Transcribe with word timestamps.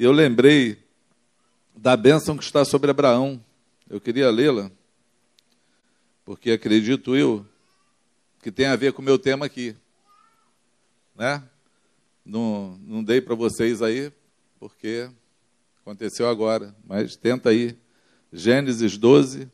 eu 0.00 0.12
lembrei 0.12 0.78
da 1.76 1.96
bênção 1.96 2.36
que 2.36 2.44
está 2.44 2.64
sobre 2.64 2.88
Abraão. 2.88 3.44
Eu 3.90 4.00
queria 4.00 4.30
lê-la, 4.30 4.70
porque 6.24 6.52
acredito 6.52 7.16
eu 7.16 7.44
que 8.40 8.52
tem 8.52 8.66
a 8.66 8.76
ver 8.76 8.92
com 8.92 9.02
o 9.02 9.04
meu 9.04 9.18
tema 9.18 9.46
aqui. 9.46 9.74
Né? 11.16 11.42
Não, 12.24 12.78
não 12.80 13.02
dei 13.02 13.20
para 13.20 13.34
vocês 13.34 13.82
aí, 13.82 14.12
porque 14.60 15.10
aconteceu 15.80 16.28
agora, 16.28 16.72
mas 16.86 17.16
tenta 17.16 17.48
aí. 17.48 17.76
Gênesis 18.32 18.96
12, 18.96 19.50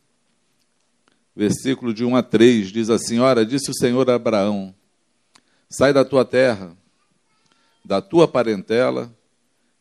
versículo 1.35 1.95
de 1.95 2.05
1 2.05 2.17
a 2.17 2.23
3, 2.23 2.71
diz 2.71 2.91
assim: 2.91 3.19
Ora, 3.19 3.47
disse 3.47 3.71
o 3.71 3.75
Senhor 3.75 4.11
a 4.11 4.17
Abraão: 4.17 4.75
Sai 5.71 5.95
da 5.95 6.05
tua 6.05 6.23
terra, 6.23 6.77
da 7.83 8.03
tua 8.03 8.29
parentela 8.29 9.11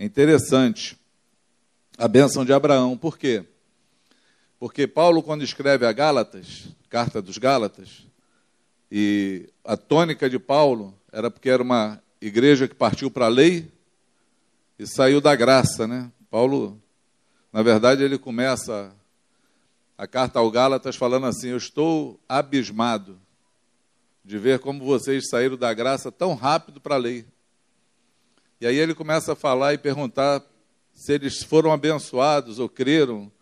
É 0.00 0.04
interessante 0.06 0.98
a 1.98 2.08
bênção 2.08 2.42
de 2.42 2.54
Abraão. 2.54 2.96
Por 2.96 3.18
quê? 3.18 3.44
Porque 4.58 4.86
Paulo, 4.86 5.22
quando 5.22 5.44
escreve 5.44 5.84
a 5.84 5.92
Gálatas, 5.92 6.68
carta 6.88 7.20
dos 7.20 7.36
Gálatas, 7.36 8.06
e 8.90 9.50
a 9.62 9.76
tônica 9.76 10.30
de 10.30 10.38
Paulo 10.38 10.94
era 11.12 11.30
porque 11.30 11.50
era 11.50 11.62
uma 11.62 12.02
igreja 12.18 12.66
que 12.66 12.74
partiu 12.74 13.10
para 13.10 13.26
a 13.26 13.28
lei 13.28 13.70
e 14.78 14.86
saiu 14.86 15.20
da 15.20 15.36
graça, 15.36 15.86
né? 15.86 16.10
Paulo, 16.30 16.80
na 17.52 17.62
verdade, 17.62 18.02
ele 18.02 18.16
começa 18.16 18.90
a 19.98 20.06
carta 20.06 20.38
ao 20.38 20.50
Gálatas 20.50 20.96
falando 20.96 21.26
assim: 21.26 21.48
Eu 21.48 21.58
estou 21.58 22.18
abismado 22.26 23.20
de 24.24 24.38
ver 24.38 24.60
como 24.60 24.82
vocês 24.82 25.28
saíram 25.28 25.58
da 25.58 25.74
graça 25.74 26.10
tão 26.10 26.32
rápido 26.32 26.80
para 26.80 26.94
a 26.94 26.98
lei. 26.98 27.26
E 28.60 28.66
aí 28.66 28.76
ele 28.76 28.94
começa 28.94 29.32
a 29.32 29.36
falar 29.36 29.72
e 29.72 29.78
perguntar 29.78 30.42
se 30.92 31.14
eles 31.14 31.42
foram 31.42 31.72
abençoados 31.72 32.58
ou 32.58 32.68
creram, 32.68 33.32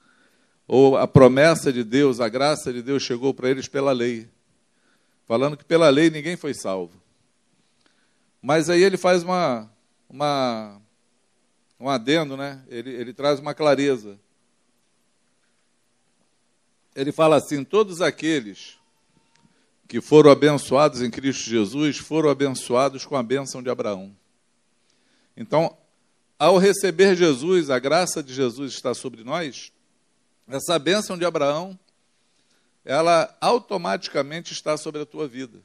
ou 0.67 0.97
a 0.97 1.09
promessa 1.09 1.73
de 1.73 1.83
Deus, 1.83 2.21
a 2.21 2.29
graça 2.29 2.73
de 2.73 2.83
Deus 2.83 3.03
chegou 3.03 3.35
para 3.35 3.51
eles 3.51 3.67
pela 3.67 3.91
lei. 3.91 4.29
Falando 5.27 5.57
que 5.57 5.65
pela 5.65 5.89
lei 5.89 6.09
ninguém 6.09 6.37
foi 6.37 6.55
salvo. 6.55 7.03
Mas 8.41 8.71
aí 8.71 8.83
ele 8.83 8.97
faz 8.97 9.25
uma, 9.25 9.69
uma, 10.09 10.81
um 11.81 11.89
adendo, 11.89 12.37
né? 12.37 12.63
ele, 12.69 12.91
ele 12.91 13.13
traz 13.13 13.41
uma 13.41 13.55
clareza. 13.55 14.21
Ele 16.95 17.11
fala 17.11 17.37
assim: 17.37 17.65
todos 17.65 18.01
aqueles 18.01 18.79
que 19.89 20.01
foram 20.01 20.31
abençoados 20.31 21.03
em 21.03 21.11
Cristo 21.11 21.49
Jesus 21.49 21.99
foram 21.99 22.29
abençoados 22.29 23.05
com 23.05 23.17
a 23.17 23.23
bênção 23.23 23.63
de 23.63 23.71
Abraão. 23.71 24.15
Então, 25.41 25.79
ao 26.37 26.59
receber 26.59 27.15
Jesus, 27.15 27.71
a 27.71 27.79
graça 27.79 28.21
de 28.21 28.35
Jesus 28.35 28.73
está 28.73 28.93
sobre 28.93 29.23
nós, 29.23 29.73
essa 30.49 30.77
bênção 30.81 31.17
de 31.17 31.25
Abraão, 31.25 31.79
ela 32.85 33.33
automaticamente 33.41 34.53
está 34.53 34.77
sobre 34.77 35.01
a 35.01 35.07
tua 35.07 35.29
vida. 35.29 35.61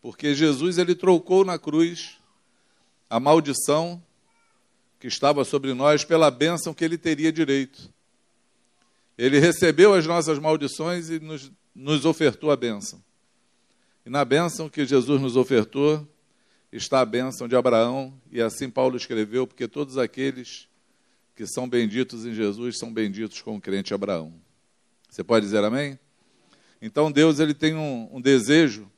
Porque 0.00 0.34
Jesus, 0.34 0.76
ele 0.76 0.96
trocou 0.96 1.44
na 1.44 1.56
cruz 1.56 2.18
a 3.08 3.20
maldição 3.20 4.02
que 4.98 5.06
estava 5.06 5.44
sobre 5.44 5.72
nós 5.72 6.04
pela 6.04 6.28
bênção 6.28 6.74
que 6.74 6.84
ele 6.84 6.98
teria 6.98 7.32
direito. 7.32 7.88
Ele 9.16 9.38
recebeu 9.38 9.94
as 9.94 10.04
nossas 10.04 10.40
maldições 10.40 11.10
e 11.10 11.20
nos, 11.20 11.52
nos 11.72 12.04
ofertou 12.04 12.50
a 12.50 12.56
bênção. 12.56 13.00
E 14.04 14.10
na 14.10 14.24
bênção 14.24 14.68
que 14.68 14.84
Jesus 14.84 15.20
nos 15.20 15.36
ofertou, 15.36 16.08
está 16.72 17.00
a 17.00 17.06
bênção 17.06 17.46
de 17.46 17.54
Abraão, 17.54 18.14
e 18.30 18.40
assim 18.40 18.70
Paulo 18.70 18.96
escreveu, 18.96 19.46
porque 19.46 19.68
todos 19.68 19.98
aqueles 19.98 20.66
que 21.36 21.46
são 21.46 21.68
benditos 21.68 22.24
em 22.24 22.32
Jesus 22.32 22.78
são 22.78 22.92
benditos 22.92 23.42
com 23.42 23.56
o 23.56 23.60
crente 23.60 23.92
Abraão. 23.92 24.32
Você 25.08 25.22
pode 25.22 25.44
dizer 25.44 25.62
amém? 25.62 25.98
Então 26.80 27.12
Deus 27.12 27.38
ele 27.38 27.54
tem 27.54 27.74
um, 27.74 28.08
um 28.10 28.20
desejo, 28.20 28.90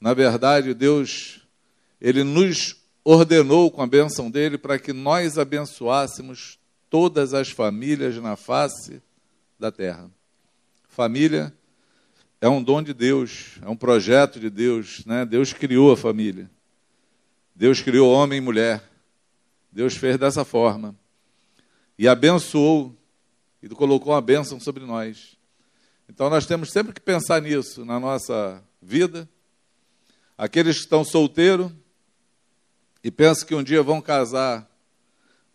na 0.00 0.14
verdade, 0.14 0.72
Deus 0.72 1.46
ele 2.00 2.24
nos 2.24 2.76
ordenou 3.04 3.70
com 3.70 3.82
a 3.82 3.86
bênção 3.86 4.30
dele 4.30 4.56
para 4.56 4.78
que 4.78 4.92
nós 4.92 5.36
abençoássemos 5.36 6.58
todas 6.88 7.34
as 7.34 7.50
famílias 7.50 8.16
na 8.16 8.36
face 8.36 9.02
da 9.58 9.70
terra. 9.70 10.10
Família 10.88 11.54
é 12.40 12.48
um 12.48 12.62
dom 12.62 12.82
de 12.82 12.94
Deus, 12.94 13.58
é 13.62 13.68
um 13.68 13.76
projeto 13.76 14.40
de 14.40 14.48
Deus, 14.48 15.04
né? 15.04 15.26
Deus 15.26 15.52
criou 15.52 15.92
a 15.92 15.96
família. 15.96 16.50
Deus 17.60 17.82
criou 17.82 18.10
homem 18.10 18.38
e 18.38 18.40
mulher. 18.40 18.82
Deus 19.70 19.94
fez 19.94 20.16
dessa 20.16 20.46
forma. 20.46 20.96
E 21.98 22.08
abençoou 22.08 22.96
e 23.62 23.68
colocou 23.68 24.14
uma 24.14 24.20
bênção 24.22 24.58
sobre 24.58 24.86
nós. 24.86 25.36
Então 26.08 26.30
nós 26.30 26.46
temos 26.46 26.70
sempre 26.70 26.94
que 26.94 27.02
pensar 27.02 27.42
nisso 27.42 27.84
na 27.84 28.00
nossa 28.00 28.64
vida. 28.80 29.28
Aqueles 30.38 30.76
que 30.76 30.84
estão 30.84 31.04
solteiros 31.04 31.70
e 33.04 33.10
pensam 33.10 33.46
que 33.46 33.54
um 33.54 33.62
dia 33.62 33.82
vão 33.82 34.00
casar 34.00 34.66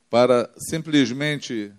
para 0.07 0.47
simplesmente 0.59 1.73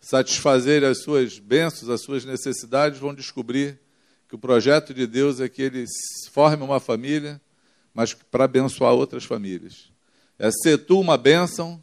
satisfazer 0.00 0.84
as 0.84 1.02
suas 1.02 1.40
bênçãos, 1.40 1.90
as 1.90 2.02
suas 2.02 2.24
necessidades, 2.24 3.00
vão 3.00 3.12
descobrir 3.12 3.80
que 4.28 4.36
o 4.36 4.38
projeto 4.38 4.94
de 4.94 5.08
Deus 5.08 5.40
é 5.40 5.48
que 5.48 5.60
eles 5.60 5.90
formem 6.30 6.64
uma 6.64 6.78
família 6.78 7.40
mas 7.96 8.12
para 8.12 8.44
abençoar 8.44 8.92
outras 8.92 9.24
famílias. 9.24 9.90
É 10.38 10.50
ser 10.50 10.76
tu 10.76 11.00
uma 11.00 11.16
bênção 11.16 11.82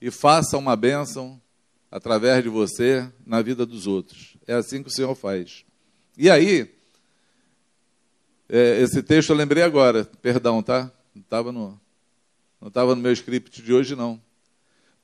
e 0.00 0.10
faça 0.10 0.58
uma 0.58 0.74
bênção 0.74 1.40
através 1.88 2.42
de 2.42 2.48
você 2.48 3.08
na 3.24 3.40
vida 3.40 3.64
dos 3.64 3.86
outros. 3.86 4.36
É 4.44 4.54
assim 4.54 4.82
que 4.82 4.88
o 4.88 4.92
Senhor 4.92 5.14
faz. 5.14 5.64
E 6.18 6.28
aí, 6.28 6.68
é, 8.48 8.82
esse 8.82 9.04
texto 9.04 9.30
eu 9.30 9.36
lembrei 9.36 9.62
agora, 9.62 10.04
perdão, 10.20 10.60
tá? 10.60 10.90
Não 11.14 11.22
estava 11.22 11.52
no, 11.52 11.80
não 12.60 12.86
no 12.86 12.96
meu 12.96 13.12
script 13.12 13.62
de 13.62 13.72
hoje, 13.72 13.94
não. 13.94 14.20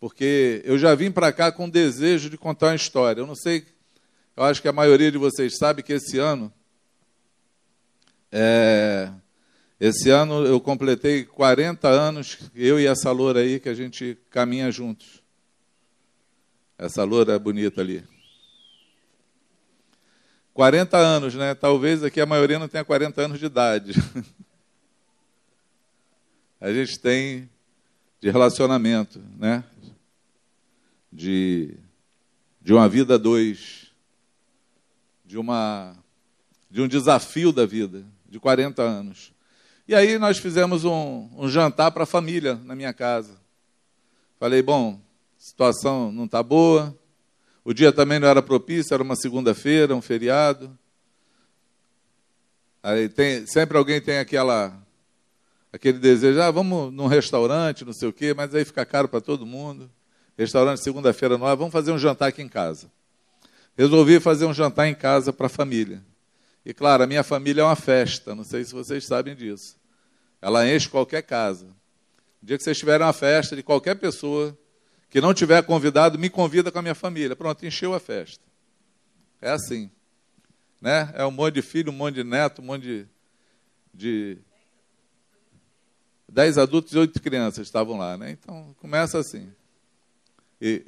Porque 0.01 0.61
eu 0.65 0.77
já 0.77 0.93
vim 0.93 1.13
para 1.13 1.33
cá 1.33 1.53
com 1.53 1.71
desejo 1.71 2.29
de 2.29 2.37
contar 2.37 2.67
uma 2.67 2.75
história. 2.75 3.21
Eu 3.21 3.29
não 3.29 3.37
sei, 3.37 3.65
eu 4.37 4.43
acho 4.43 4.61
que 4.61 4.67
a 4.67 4.73
maioria 4.73 5.13
de 5.13 5.19
vocês 5.19 5.57
sabe 5.57 5.85
que 5.85 5.93
esse 5.93 6.19
ano 6.19 6.53
é, 8.33 9.13
esse 9.81 10.11
ano 10.11 10.45
eu 10.45 10.61
completei 10.61 11.25
40 11.25 11.89
anos, 11.89 12.39
eu 12.55 12.79
e 12.79 12.87
essa 12.87 13.11
loura 13.11 13.41
aí, 13.41 13.59
que 13.59 13.71
a 13.71 13.75
gente 13.75 14.19
caminha 14.29 14.71
juntos. 14.71 15.23
Essa 16.77 17.03
loura 17.03 17.39
bonita 17.39 17.81
ali. 17.81 18.05
40 20.53 20.99
anos, 20.99 21.35
né? 21.35 21.55
Talvez 21.55 22.05
aqui 22.05 22.21
a 22.21 22.27
maioria 22.27 22.59
não 22.59 22.69
tenha 22.69 22.85
40 22.85 23.23
anos 23.23 23.39
de 23.39 23.47
idade. 23.47 23.93
A 26.61 26.71
gente 26.71 26.99
tem 26.99 27.49
de 28.21 28.29
relacionamento, 28.29 29.19
né? 29.39 29.65
De, 31.11 31.75
de 32.61 32.75
uma 32.75 32.87
vida 32.87 33.19
dois, 33.19 33.91
de, 35.25 35.39
uma, 35.39 35.97
de 36.71 36.83
um 36.83 36.87
desafio 36.87 37.51
da 37.51 37.65
vida, 37.65 38.05
de 38.29 38.39
40 38.39 38.83
anos. 38.83 39.33
E 39.91 39.95
aí 39.97 40.21
nós 40.21 40.39
fizemos 40.39 40.85
um, 40.85 41.29
um 41.37 41.49
jantar 41.49 41.91
para 41.91 42.05
a 42.05 42.07
família 42.07 42.55
na 42.65 42.77
minha 42.77 42.93
casa. 42.93 43.37
Falei, 44.39 44.63
bom, 44.63 45.01
situação 45.37 46.13
não 46.13 46.27
está 46.27 46.45
boa, 46.45 46.97
o 47.65 47.75
dia 47.75 47.91
também 47.91 48.21
não 48.21 48.29
era 48.29 48.41
propício, 48.41 48.95
era 48.95 49.03
uma 49.03 49.17
segunda-feira, 49.17 49.93
um 49.97 50.01
feriado. 50.01 50.79
Aí 52.81 53.09
tem, 53.09 53.45
sempre 53.49 53.77
alguém 53.77 54.01
tem 54.01 54.19
aquela, 54.19 54.81
aquele 55.73 55.99
desejo, 55.99 56.41
ah, 56.41 56.53
vamos 56.53 56.93
num 56.93 57.09
restaurante, 57.09 57.85
não 57.85 57.93
sei 57.93 58.11
o 58.11 58.13
quê, 58.13 58.33
mas 58.33 58.55
aí 58.55 58.65
fica 58.65 58.87
caro 58.87 59.09
para 59.09 59.21
todo 59.21 59.45
mundo. 59.45 59.91
Restaurante 60.39 60.85
segunda-feira 60.85 61.37
não, 61.37 61.57
vamos 61.57 61.73
fazer 61.73 61.91
um 61.91 61.99
jantar 61.99 62.29
aqui 62.29 62.41
em 62.41 62.49
casa. 62.49 62.89
Resolvi 63.77 64.21
fazer 64.21 64.47
um 64.47 64.55
jantar 64.55 64.87
em 64.87 64.95
casa 64.95 65.33
para 65.33 65.47
a 65.47 65.51
família. 65.51 66.01
E 66.65 66.73
claro, 66.73 67.03
a 67.03 67.09
minha 67.09 67.25
família 67.25 67.63
é 67.63 67.65
uma 67.65 67.75
festa, 67.75 68.37
não 68.37 68.45
sei 68.45 68.65
se 68.65 68.73
vocês 68.73 69.05
sabem 69.05 69.35
disso. 69.35 69.80
Ela 70.41 70.69
enche 70.69 70.89
qualquer 70.89 71.23
casa. 71.23 71.67
O 72.43 72.47
dia 72.47 72.57
que 72.57 72.65
vocês 72.65 72.79
tiverem 72.79 73.07
uma 73.07 73.13
festa 73.13 73.55
de 73.55 73.63
qualquer 73.63 73.97
pessoa 73.97 74.57
que 75.11 75.21
não 75.21 75.35
tiver 75.35 75.63
convidado, 75.65 76.19
me 76.19 76.31
convida 76.31 76.71
com 76.71 76.79
a 76.79 76.83
minha 76.83 76.95
família. 76.95 77.35
Pronto, 77.35 77.67
encheu 77.67 77.93
a 77.93 78.01
festa. 78.01 78.43
É 79.43 79.51
assim. 79.51 79.91
Né? 80.81 81.11
É 81.15 81.27
um 81.27 81.31
monte 81.31 81.55
de 81.55 81.63
filho, 81.63 81.91
um 81.91 81.95
monte 81.95 82.15
de 82.15 82.25
neto, 82.25 82.63
um 82.63 82.65
monte 82.65 82.83
de. 82.83 83.07
de 83.93 84.39
dez 86.29 86.57
adultos 86.57 86.93
e 86.93 86.99
oito 86.99 87.21
crianças 87.21 87.67
estavam 87.67 87.99
lá. 87.99 88.17
Né? 88.17 88.31
Então, 88.31 88.75
começa 88.81 89.19
assim. 89.19 89.53
E 90.61 90.85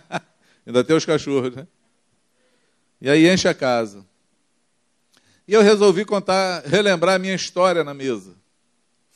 ainda 0.64 0.84
tem 0.84 0.96
os 0.96 1.04
cachorros, 1.04 1.54
né? 1.54 1.66
E 3.00 3.10
aí 3.10 3.28
enche 3.28 3.48
a 3.48 3.54
casa. 3.54 4.06
E 5.46 5.52
eu 5.52 5.62
resolvi 5.62 6.04
contar, 6.04 6.62
relembrar 6.64 7.16
a 7.16 7.18
minha 7.18 7.34
história 7.34 7.82
na 7.82 7.94
mesa. 7.94 8.37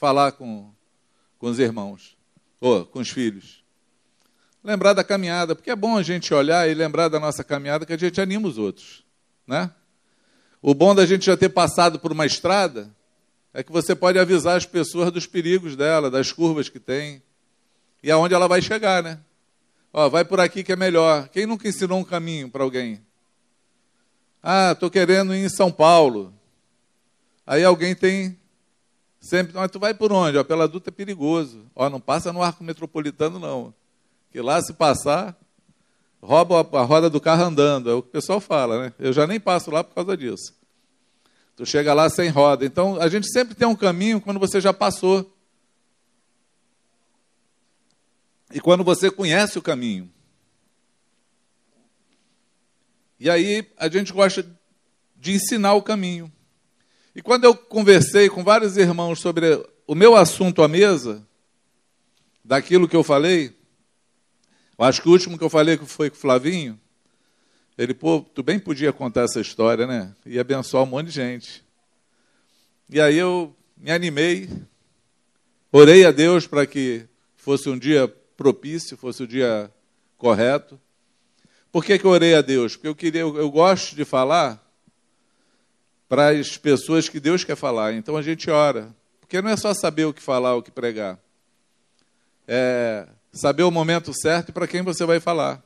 Falar 0.02 0.32
com, 0.32 0.68
com 1.38 1.46
os 1.46 1.60
irmãos, 1.60 2.16
ou 2.60 2.84
com 2.84 2.98
os 2.98 3.08
filhos. 3.08 3.62
Lembrar 4.64 4.94
da 4.94 5.04
caminhada, 5.04 5.54
porque 5.54 5.70
é 5.70 5.76
bom 5.76 5.96
a 5.96 6.02
gente 6.02 6.34
olhar 6.34 6.68
e 6.68 6.74
lembrar 6.74 7.06
da 7.06 7.20
nossa 7.20 7.44
caminhada 7.44 7.86
que 7.86 7.92
a 7.92 7.96
gente 7.96 8.20
anima 8.20 8.48
os 8.48 8.58
outros, 8.58 9.04
né? 9.46 9.70
O 10.60 10.74
bom 10.74 10.92
da 10.92 11.06
gente 11.06 11.26
já 11.26 11.36
ter 11.36 11.50
passado 11.50 12.00
por 12.00 12.10
uma 12.10 12.26
estrada 12.26 12.92
é 13.54 13.62
que 13.62 13.70
você 13.70 13.94
pode 13.94 14.18
avisar 14.18 14.56
as 14.56 14.66
pessoas 14.66 15.12
dos 15.12 15.24
perigos 15.24 15.76
dela, 15.76 16.10
das 16.10 16.32
curvas 16.32 16.68
que 16.68 16.80
tem 16.80 17.22
e 18.02 18.10
aonde 18.10 18.34
ela 18.34 18.48
vai 18.48 18.60
chegar, 18.60 19.04
né? 19.04 19.20
Ó, 19.92 20.08
vai 20.08 20.24
por 20.24 20.40
aqui 20.40 20.64
que 20.64 20.72
é 20.72 20.76
melhor. 20.76 21.28
Quem 21.28 21.46
nunca 21.46 21.68
ensinou 21.68 22.00
um 22.00 22.04
caminho 22.04 22.50
para 22.50 22.64
alguém? 22.64 23.00
Ah, 24.42 24.72
estou 24.72 24.90
querendo 24.90 25.32
ir 25.32 25.44
em 25.44 25.48
São 25.48 25.70
Paulo. 25.70 26.34
Aí 27.46 27.62
alguém 27.62 27.94
tem 27.94 28.41
sempre, 29.22 29.54
mas 29.54 29.70
tu 29.70 29.78
vai 29.78 29.94
por 29.94 30.12
onde? 30.12 30.36
Ó, 30.36 30.44
pela 30.44 30.68
Dutra 30.68 30.90
é 30.90 30.94
perigoso. 30.94 31.64
Ó, 31.74 31.88
não 31.88 32.00
passa 32.00 32.32
no 32.32 32.42
arco 32.42 32.62
metropolitano 32.62 33.38
não. 33.38 33.72
Que 34.30 34.40
lá 34.40 34.60
se 34.60 34.74
passar, 34.74 35.34
rouba 36.20 36.60
a 36.78 36.82
roda 36.82 37.08
do 37.08 37.20
carro 37.20 37.44
andando, 37.44 37.88
é 37.88 37.94
o 37.94 38.02
que 38.02 38.08
o 38.08 38.12
pessoal 38.12 38.40
fala, 38.40 38.82
né? 38.82 38.92
Eu 38.98 39.12
já 39.12 39.26
nem 39.26 39.38
passo 39.38 39.70
lá 39.70 39.84
por 39.84 39.94
causa 39.94 40.16
disso. 40.16 40.52
Tu 41.56 41.64
chega 41.64 41.94
lá 41.94 42.10
sem 42.10 42.28
roda. 42.28 42.64
Então, 42.64 43.00
a 43.00 43.08
gente 43.08 43.30
sempre 43.30 43.54
tem 43.54 43.68
um 43.68 43.76
caminho 43.76 44.20
quando 44.20 44.40
você 44.40 44.60
já 44.60 44.72
passou. 44.72 45.32
E 48.52 48.60
quando 48.60 48.82
você 48.82 49.10
conhece 49.10 49.58
o 49.58 49.62
caminho. 49.62 50.10
E 53.20 53.30
aí 53.30 53.70
a 53.76 53.88
gente 53.88 54.12
gosta 54.12 54.44
de 55.16 55.32
ensinar 55.32 55.74
o 55.74 55.82
caminho. 55.82 56.30
E 57.14 57.20
quando 57.20 57.44
eu 57.44 57.54
conversei 57.54 58.28
com 58.30 58.42
vários 58.42 58.76
irmãos 58.76 59.20
sobre 59.20 59.62
o 59.86 59.94
meu 59.94 60.16
assunto 60.16 60.62
à 60.62 60.68
mesa, 60.68 61.26
daquilo 62.42 62.88
que 62.88 62.96
eu 62.96 63.04
falei, 63.04 63.54
eu 64.78 64.84
acho 64.84 65.02
que 65.02 65.08
o 65.08 65.12
último 65.12 65.36
que 65.36 65.44
eu 65.44 65.50
falei 65.50 65.76
foi 65.76 66.08
com 66.08 66.16
o 66.16 66.18
Flavinho, 66.18 66.80
ele, 67.76 67.92
pô, 67.92 68.20
tu 68.34 68.42
bem 68.42 68.58
podia 68.58 68.92
contar 68.92 69.22
essa 69.22 69.40
história, 69.40 69.86
né? 69.86 70.14
E 70.24 70.38
abençoar 70.38 70.84
um 70.84 70.86
monte 70.86 71.06
de 71.06 71.12
gente. 71.12 71.64
E 72.88 73.00
aí 73.00 73.16
eu 73.16 73.54
me 73.76 73.90
animei, 73.90 74.48
orei 75.70 76.04
a 76.04 76.12
Deus 76.12 76.46
para 76.46 76.66
que 76.66 77.06
fosse 77.36 77.68
um 77.68 77.78
dia 77.78 78.08
propício, 78.36 78.96
fosse 78.96 79.22
o 79.22 79.26
dia 79.26 79.70
correto. 80.16 80.80
Por 81.70 81.84
que, 81.84 81.98
que 81.98 82.04
eu 82.04 82.10
orei 82.10 82.34
a 82.34 82.42
Deus? 82.42 82.76
Porque 82.76 82.88
eu 82.88 82.94
queria, 82.94 83.22
eu, 83.22 83.36
eu 83.36 83.50
gosto 83.50 83.96
de 83.96 84.04
falar 84.04 84.62
para 86.12 86.28
as 86.28 86.58
pessoas 86.58 87.08
que 87.08 87.18
Deus 87.18 87.42
quer 87.42 87.56
falar. 87.56 87.94
Então 87.94 88.18
a 88.18 88.20
gente 88.20 88.50
ora. 88.50 88.94
Porque 89.18 89.40
não 89.40 89.48
é 89.48 89.56
só 89.56 89.72
saber 89.72 90.04
o 90.04 90.12
que 90.12 90.20
falar, 90.20 90.54
o 90.54 90.62
que 90.62 90.70
pregar. 90.70 91.18
É 92.46 93.08
saber 93.32 93.62
o 93.62 93.70
momento 93.70 94.12
certo 94.12 94.52
para 94.52 94.66
quem 94.66 94.82
você 94.82 95.06
vai 95.06 95.20
falar. 95.20 95.62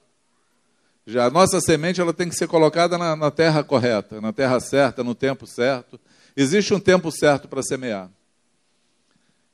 Já 1.04 1.24
a 1.24 1.30
nossa 1.30 1.60
semente 1.60 2.00
ela 2.00 2.12
tem 2.12 2.28
que 2.28 2.36
ser 2.36 2.46
colocada 2.46 2.96
na, 2.96 3.16
na 3.16 3.28
terra 3.28 3.64
correta, 3.64 4.20
na 4.20 4.32
terra 4.32 4.60
certa, 4.60 5.02
no 5.02 5.16
tempo 5.16 5.48
certo. 5.48 5.98
Existe 6.36 6.72
um 6.72 6.78
tempo 6.78 7.10
certo 7.10 7.48
para 7.48 7.60
semear. 7.60 8.08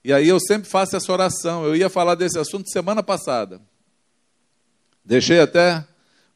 E 0.05 0.13
aí 0.13 0.29
eu 0.29 0.39
sempre 0.39 0.69
faço 0.69 0.95
essa 0.95 1.11
oração. 1.11 1.65
Eu 1.65 1.75
ia 1.75 1.89
falar 1.89 2.17
desse 2.17 2.39
assunto 2.39 2.69
semana 2.69 3.03
passada. 3.03 3.63
Deixei 5.03 5.41
até 5.41 5.83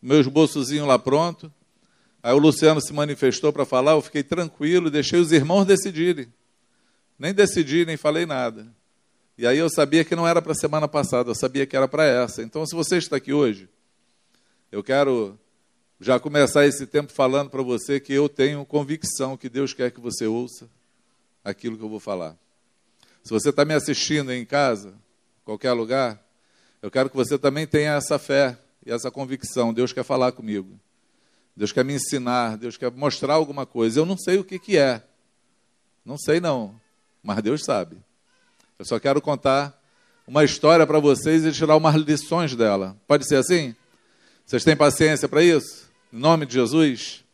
meu 0.01 0.19
esboçozinho 0.19 0.87
lá 0.87 0.99
pronto. 0.99 1.53
Aí 2.23 2.33
o 2.33 2.39
Luciano 2.39 2.81
se 2.81 2.93
manifestou 2.93 3.53
para 3.53 3.65
falar, 3.65 3.93
eu 3.93 4.03
fiquei 4.03 4.23
tranquilo, 4.23 4.91
deixei 4.91 5.19
os 5.19 5.33
irmãos 5.33 5.65
decidirem. 5.65 6.33
Nem 7.19 7.33
decidi, 7.33 7.87
nem 7.87 7.97
falei 7.97 8.27
nada. 8.27 8.67
E 9.39 9.47
aí 9.47 9.59
eu 9.59 9.69
sabia 9.69 10.05
que 10.05 10.17
não 10.17 10.27
era 10.27 10.41
para 10.41 10.53
a 10.53 10.57
semana 10.57 10.89
passada, 10.89 11.31
eu 11.31 11.35
sabia 11.35 11.67
que 11.67 11.77
era 11.77 11.87
para 11.87 12.05
essa. 12.05 12.43
Então, 12.43 12.65
se 12.67 12.75
você 12.75 12.97
está 12.97 13.17
aqui 13.17 13.33
hoje, 13.33 13.69
eu 14.73 14.83
quero 14.83 15.39
já 16.01 16.19
começar 16.19 16.67
esse 16.67 16.87
tempo 16.87 17.13
falando 17.13 17.51
para 17.51 17.63
você 17.63 18.01
que 18.01 18.13
eu 18.13 18.29
tenho 18.29 18.65
convicção 18.65 19.37
que 19.37 19.49
Deus 19.49 19.73
quer 19.73 19.91
que 19.91 20.01
você 20.01 20.27
ouça 20.27 20.69
aquilo 21.45 21.77
que 21.77 21.83
eu 21.83 21.89
vou 21.89 22.01
falar. 22.01 22.37
Se 23.23 23.31
você 23.31 23.51
está 23.51 23.65
me 23.65 23.75
assistindo 23.75 24.33
em 24.33 24.45
casa, 24.45 24.95
qualquer 25.45 25.73
lugar, 25.73 26.23
eu 26.83 26.91
quero 26.91 27.11
que 27.11 27.17
você 27.17 27.39
também 27.39 27.67
tenha 27.67 27.95
essa 27.95 28.19
fé 28.19 28.59
e 28.85 28.93
essa 28.93 29.11
convicção. 29.11 29.73
Deus 29.73 29.93
quer 29.93 30.05
falar 30.05 30.33
comigo. 30.33 30.79
Deus 31.57 31.73
quer 31.73 31.85
me 31.85 31.95
ensinar, 31.95 32.57
Deus 32.59 32.77
quer 32.77 32.91
mostrar 32.91 33.35
alguma 33.35 33.65
coisa. 33.65 33.99
Eu 33.99 34.05
não 34.05 34.19
sei 34.19 34.39
o 34.39 34.45
que, 34.45 34.59
que 34.59 34.77
é. 34.77 35.03
Não 36.05 36.19
sei 36.19 36.39
não, 36.39 36.79
mas 37.23 37.43
Deus 37.43 37.65
sabe. 37.65 37.97
Eu 38.79 38.85
só 38.85 39.01
quero 39.01 39.21
contar 39.23 39.81
uma 40.27 40.45
história 40.45 40.87
para 40.87 40.99
vocês 40.99 41.45
e 41.45 41.53
tirar 41.53 41.77
umas 41.77 41.95
lições 41.95 42.55
dela. 42.55 42.97
Pode 43.07 43.27
ser 43.27 43.37
assim? 43.37 43.75
Vocês 44.45 44.65
têm 44.65 44.77
paciência 44.77 45.29
para 45.29 45.43
isso? 45.43 45.91
Em 46.13 46.19
nome 46.19 46.45
de 46.45 46.55
Jesus? 46.55 47.25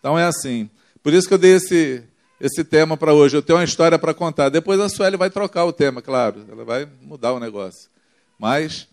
Então 0.00 0.18
é 0.18 0.24
assim. 0.24 0.68
Por 1.02 1.14
isso 1.14 1.28
que 1.28 1.34
eu 1.34 1.38
dei 1.38 1.52
esse, 1.52 2.02
esse 2.40 2.64
tema 2.64 2.96
para 2.96 3.14
hoje. 3.14 3.36
Eu 3.36 3.42
tenho 3.42 3.58
uma 3.58 3.64
história 3.64 3.98
para 3.98 4.12
contar. 4.12 4.48
Depois 4.48 4.80
a 4.80 4.88
Sueli 4.88 5.16
vai 5.16 5.30
trocar 5.30 5.64
o 5.64 5.72
tema, 5.72 6.02
claro. 6.02 6.44
Ela 6.50 6.64
vai 6.64 6.88
mudar 7.00 7.32
o 7.32 7.40
negócio. 7.40 7.88
Mas 8.38 8.88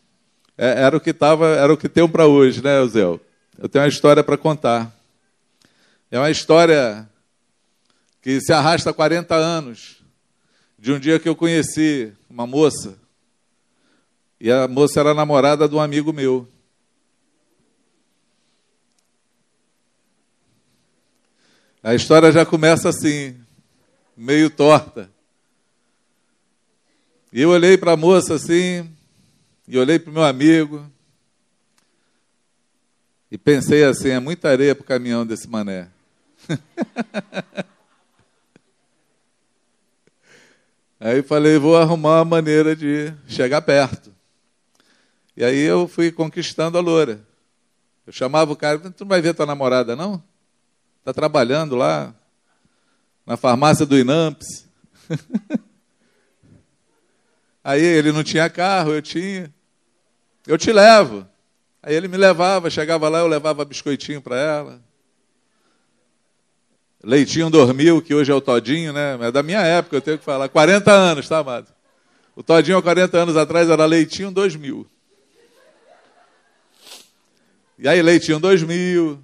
é, 0.57 0.83
era 0.83 0.95
o 0.95 1.01
que 1.01 1.11
tava, 1.11 1.47
era 1.47 1.73
o 1.73 1.77
que 1.77 1.89
tem 1.89 2.07
para 2.07 2.27
hoje, 2.27 2.63
né, 2.63 2.77
Eusel? 2.79 3.19
Eu 3.63 3.69
tenho 3.69 3.86
uma 3.86 3.89
história 3.89 4.21
para 4.21 4.38
contar. 4.38 4.94
É 6.12 6.19
uma 6.19 6.30
história 6.30 7.10
que 8.21 8.42
se 8.42 8.51
arrasta 8.51 8.89
há 8.89 8.94
40 8.94 9.33
anos, 9.36 10.04
de 10.77 10.92
um 10.92 11.00
dia 11.00 11.18
que 11.18 11.30
eu 11.30 11.33
conheci 11.33 12.12
uma 12.30 12.45
moça, 12.45 13.00
e 14.38 14.51
a 14.51 14.68
moça 14.68 15.00
era 15.00 15.13
namorada 15.13 15.65
de 15.69 15.75
um 15.75 15.80
amigo 15.80 16.12
meu. 16.12 16.45
A 21.82 21.96
história 21.96 22.34
já 22.34 22.46
começa 22.46 22.89
assim, 22.89 23.34
meio 24.17 24.50
torta. 24.50 25.10
E 27.32 27.41
eu 27.41 27.51
olhei 27.51 27.77
para 27.77 27.93
a 27.93 27.98
moça 27.98 28.34
assim, 28.34 28.93
e 29.65 29.77
olhei 29.77 29.98
para 29.98 30.12
o 30.12 30.13
meu 30.13 30.24
amigo 30.25 30.91
e 33.33 33.37
pensei 33.37 33.83
assim: 33.83 34.09
é 34.09 34.19
muita 34.19 34.47
areia 34.49 34.75
para 34.75 34.83
o 34.83 34.85
caminhão 34.85 35.25
desse 35.25 35.49
mané. 35.49 35.89
aí 40.99 41.23
falei: 41.23 41.57
vou 41.57 41.75
arrumar 41.75 42.17
uma 42.17 42.25
maneira 42.25 42.75
de 42.75 43.11
chegar 43.27 43.63
perto. 43.63 44.13
E 45.35 45.43
aí 45.43 45.61
eu 45.61 45.87
fui 45.87 46.11
conquistando 46.11 46.77
a 46.77 46.81
loura. 46.81 47.25
Eu 48.05 48.13
chamava 48.13 48.53
o 48.53 48.55
cara: 48.55 48.77
tu 48.77 49.01
não 49.01 49.09
vai 49.09 49.19
ver 49.19 49.33
tua 49.33 49.47
namorada, 49.47 49.95
não? 49.95 50.23
Está 50.99 51.11
trabalhando 51.11 51.75
lá 51.75 52.13
na 53.25 53.35
farmácia 53.35 53.83
do 53.83 53.97
Inamps. 53.97 54.67
Aí 57.63 57.81
ele 57.81 58.11
não 58.11 58.23
tinha 58.23 58.47
carro, 58.49 58.93
eu 58.93 59.01
tinha. 59.01 59.51
Eu 60.45 60.57
te 60.57 60.71
levo. 60.71 61.25
Aí 61.83 61.93
ele 61.93 62.07
me 62.07 62.15
levava, 62.15 62.69
chegava 62.69 63.09
lá, 63.09 63.19
eu 63.19 63.27
levava 63.27 63.65
biscoitinho 63.65 64.21
para 64.21 64.37
ela. 64.37 64.81
Leitinho 67.03 67.49
dormiu, 67.49 68.01
que 68.01 68.15
hoje 68.15 68.31
é 68.31 68.33
o 68.33 68.39
Todinho, 68.39 68.93
né? 68.93 69.17
É 69.19 69.29
da 69.29 69.43
minha 69.43 69.59
época, 69.59 69.97
eu 69.97 70.01
tenho 70.01 70.17
que 70.17 70.23
falar. 70.23 70.47
40 70.47 70.89
anos, 70.89 71.27
tá, 71.27 71.39
amado? 71.39 71.67
O 72.33 72.41
Todinho, 72.41 72.77
há 72.77 72.81
40 72.81 73.17
anos 73.17 73.35
atrás, 73.35 73.69
era 73.69 73.85
Leitinho 73.85 74.31
2000. 74.31 74.87
E 77.77 77.89
aí, 77.89 78.01
Leitinho 78.01 78.39
2000. 78.39 79.21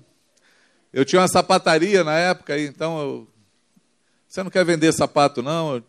Eu 0.92 1.06
tinha 1.06 1.22
uma 1.22 1.30
sapataria 1.30 2.04
na 2.04 2.18
época, 2.18 2.60
então 2.60 3.00
eu... 3.00 3.28
Você 4.28 4.44
não 4.44 4.52
quer 4.52 4.66
vender 4.66 4.92
sapato, 4.92 5.42
não? 5.42 5.76
Eu 5.76 5.84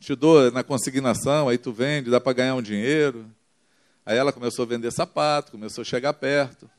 te 0.00 0.16
dou 0.16 0.50
na 0.50 0.64
consignação, 0.64 1.48
aí 1.48 1.56
tu 1.56 1.72
vende, 1.72 2.10
dá 2.10 2.20
para 2.20 2.32
ganhar 2.32 2.56
um 2.56 2.62
dinheiro. 2.62 3.26
Aí 4.06 4.16
ela 4.16 4.32
começou 4.32 4.64
a 4.64 4.68
vender 4.68 4.92
sapato, 4.92 5.50
começou 5.50 5.82
a 5.82 5.84
chegar 5.84 6.12
perto. 6.12 6.70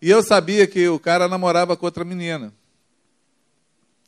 E 0.00 0.08
eu 0.08 0.22
sabia 0.22 0.66
que 0.66 0.88
o 0.88 0.98
cara 0.98 1.28
namorava 1.28 1.76
com 1.76 1.84
outra 1.84 2.04
menina. 2.04 2.54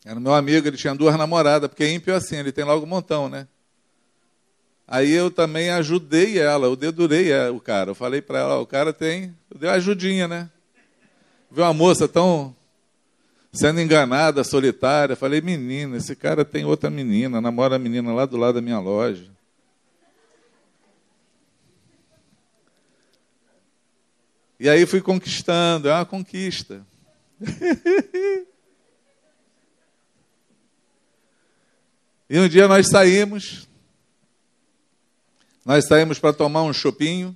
Era 0.02 0.18
meu 0.18 0.32
amigo, 0.32 0.66
ele 0.66 0.78
tinha 0.78 0.94
duas 0.94 1.14
namoradas, 1.18 1.68
porque 1.68 1.86
ímpio 1.86 2.14
é 2.14 2.16
assim, 2.16 2.36
ele 2.36 2.50
tem 2.50 2.64
logo 2.64 2.86
um 2.86 2.88
montão, 2.88 3.28
né? 3.28 3.46
Aí 4.88 5.12
eu 5.12 5.30
também 5.30 5.70
ajudei 5.70 6.38
ela, 6.38 6.66
eu 6.66 6.74
dedurei 6.74 7.30
o 7.50 7.60
cara. 7.60 7.90
Eu 7.90 7.94
falei 7.94 8.22
para 8.22 8.38
ela, 8.38 8.58
o 8.58 8.66
cara 8.66 8.92
tem, 8.92 9.36
eu 9.50 9.58
dei 9.58 9.68
uma 9.68 9.76
ajudinha, 9.76 10.26
né? 10.26 10.48
Viu 11.50 11.62
uma 11.62 11.74
moça 11.74 12.08
tão 12.08 12.56
sendo 13.52 13.80
enganada, 13.80 14.42
solitária. 14.42 15.14
Falei, 15.14 15.42
menina, 15.42 15.98
esse 15.98 16.16
cara 16.16 16.44
tem 16.44 16.64
outra 16.64 16.88
menina, 16.88 17.40
namora 17.40 17.76
a 17.76 17.78
menina 17.78 18.12
lá 18.14 18.24
do 18.24 18.36
lado 18.36 18.54
da 18.54 18.60
minha 18.62 18.78
loja. 18.78 19.26
E 24.60 24.68
aí 24.68 24.84
fui 24.84 25.00
conquistando, 25.00 25.88
é 25.88 25.94
uma 25.94 26.04
conquista. 26.04 26.86
e 32.28 32.38
um 32.38 32.46
dia 32.46 32.68
nós 32.68 32.86
saímos, 32.88 33.66
nós 35.64 35.86
saímos 35.86 36.18
para 36.18 36.34
tomar 36.34 36.62
um 36.62 36.74
chopinho. 36.74 37.34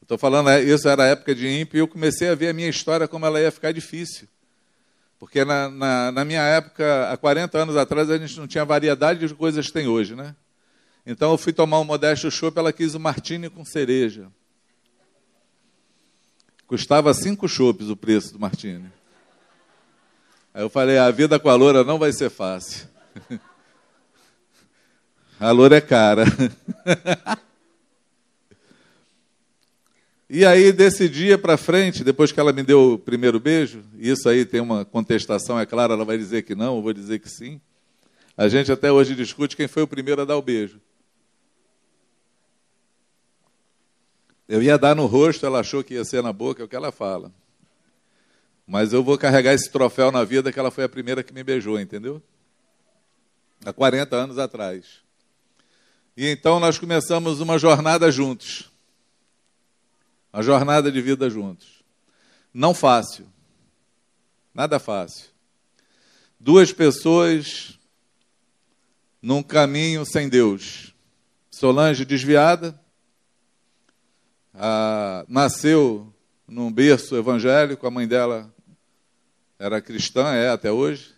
Estou 0.00 0.16
falando, 0.16 0.48
é, 0.48 0.62
isso 0.62 0.88
era 0.88 1.04
a 1.04 1.08
época 1.08 1.34
de 1.34 1.46
ímpio, 1.46 1.76
e 1.76 1.80
eu 1.80 1.88
comecei 1.88 2.30
a 2.30 2.34
ver 2.34 2.48
a 2.48 2.54
minha 2.54 2.70
história 2.70 3.06
como 3.06 3.26
ela 3.26 3.38
ia 3.38 3.52
ficar 3.52 3.72
difícil. 3.72 4.26
Porque 5.18 5.44
na, 5.44 5.68
na, 5.68 6.12
na, 6.12 6.24
minha 6.24 6.40
época, 6.40 7.12
há 7.12 7.16
40 7.18 7.58
anos 7.58 7.76
atrás, 7.76 8.08
a 8.08 8.16
gente 8.16 8.40
não 8.40 8.46
tinha 8.46 8.64
variedade 8.64 9.28
de 9.28 9.34
coisas 9.34 9.66
que 9.66 9.72
tem 9.74 9.86
hoje, 9.86 10.16
né? 10.16 10.34
Então 11.04 11.30
eu 11.30 11.36
fui 11.36 11.52
tomar 11.52 11.78
um 11.78 11.84
modesto 11.84 12.30
chopp, 12.30 12.58
ela 12.58 12.72
quis 12.72 12.94
o 12.94 13.00
martini 13.00 13.50
com 13.50 13.66
cereja. 13.66 14.32
Custava 16.72 17.12
cinco 17.12 17.46
chopes 17.46 17.90
o 17.90 17.96
preço 17.96 18.32
do 18.32 18.40
martini. 18.40 18.90
Aí 20.54 20.62
eu 20.62 20.70
falei, 20.70 20.96
a 20.96 21.10
vida 21.10 21.38
com 21.38 21.50
a 21.50 21.54
loura 21.54 21.84
não 21.84 21.98
vai 21.98 22.10
ser 22.14 22.30
fácil. 22.30 22.88
A 25.38 25.50
loura 25.50 25.76
é 25.76 25.80
cara. 25.82 26.24
E 30.30 30.46
aí, 30.46 30.72
desse 30.72 31.10
dia 31.10 31.36
para 31.36 31.58
frente, 31.58 32.02
depois 32.02 32.32
que 32.32 32.40
ela 32.40 32.54
me 32.54 32.62
deu 32.62 32.94
o 32.94 32.98
primeiro 32.98 33.38
beijo, 33.38 33.84
isso 33.98 34.26
aí 34.30 34.46
tem 34.46 34.62
uma 34.62 34.82
contestação, 34.82 35.60
é 35.60 35.66
claro, 35.66 35.92
ela 35.92 36.06
vai 36.06 36.16
dizer 36.16 36.40
que 36.40 36.54
não, 36.54 36.76
eu 36.76 36.82
vou 36.82 36.94
dizer 36.94 37.18
que 37.18 37.28
sim. 37.28 37.60
A 38.34 38.48
gente 38.48 38.72
até 38.72 38.90
hoje 38.90 39.14
discute 39.14 39.54
quem 39.54 39.68
foi 39.68 39.82
o 39.82 39.86
primeiro 39.86 40.22
a 40.22 40.24
dar 40.24 40.38
o 40.38 40.42
beijo. 40.42 40.80
Eu 44.52 44.62
ia 44.62 44.76
dar 44.76 44.94
no 44.94 45.06
rosto, 45.06 45.46
ela 45.46 45.60
achou 45.60 45.82
que 45.82 45.94
ia 45.94 46.04
ser 46.04 46.22
na 46.22 46.30
boca, 46.30 46.60
é 46.60 46.64
o 46.66 46.68
que 46.68 46.76
ela 46.76 46.92
fala. 46.92 47.32
Mas 48.66 48.92
eu 48.92 49.02
vou 49.02 49.16
carregar 49.16 49.54
esse 49.54 49.70
troféu 49.70 50.12
na 50.12 50.24
vida 50.24 50.52
que 50.52 50.58
ela 50.58 50.70
foi 50.70 50.84
a 50.84 50.88
primeira 50.90 51.22
que 51.22 51.32
me 51.32 51.42
beijou, 51.42 51.80
entendeu? 51.80 52.22
Há 53.64 53.72
40 53.72 54.14
anos 54.14 54.36
atrás. 54.36 55.00
E 56.14 56.28
então 56.28 56.60
nós 56.60 56.78
começamos 56.78 57.40
uma 57.40 57.58
jornada 57.58 58.10
juntos. 58.12 58.70
Uma 60.30 60.42
jornada 60.42 60.92
de 60.92 61.00
vida 61.00 61.30
juntos. 61.30 61.82
Não 62.52 62.74
fácil. 62.74 63.26
Nada 64.52 64.78
fácil. 64.78 65.30
Duas 66.38 66.70
pessoas 66.70 67.78
num 69.22 69.42
caminho 69.42 70.04
sem 70.04 70.28
Deus. 70.28 70.92
Solange 71.50 72.04
desviada, 72.04 72.78
ah, 74.54 75.24
nasceu 75.28 76.12
num 76.46 76.70
berço 76.70 77.16
evangélico, 77.16 77.86
a 77.86 77.90
mãe 77.90 78.06
dela 78.06 78.52
era 79.58 79.80
cristã, 79.80 80.32
é 80.32 80.50
até 80.50 80.70
hoje, 80.72 81.14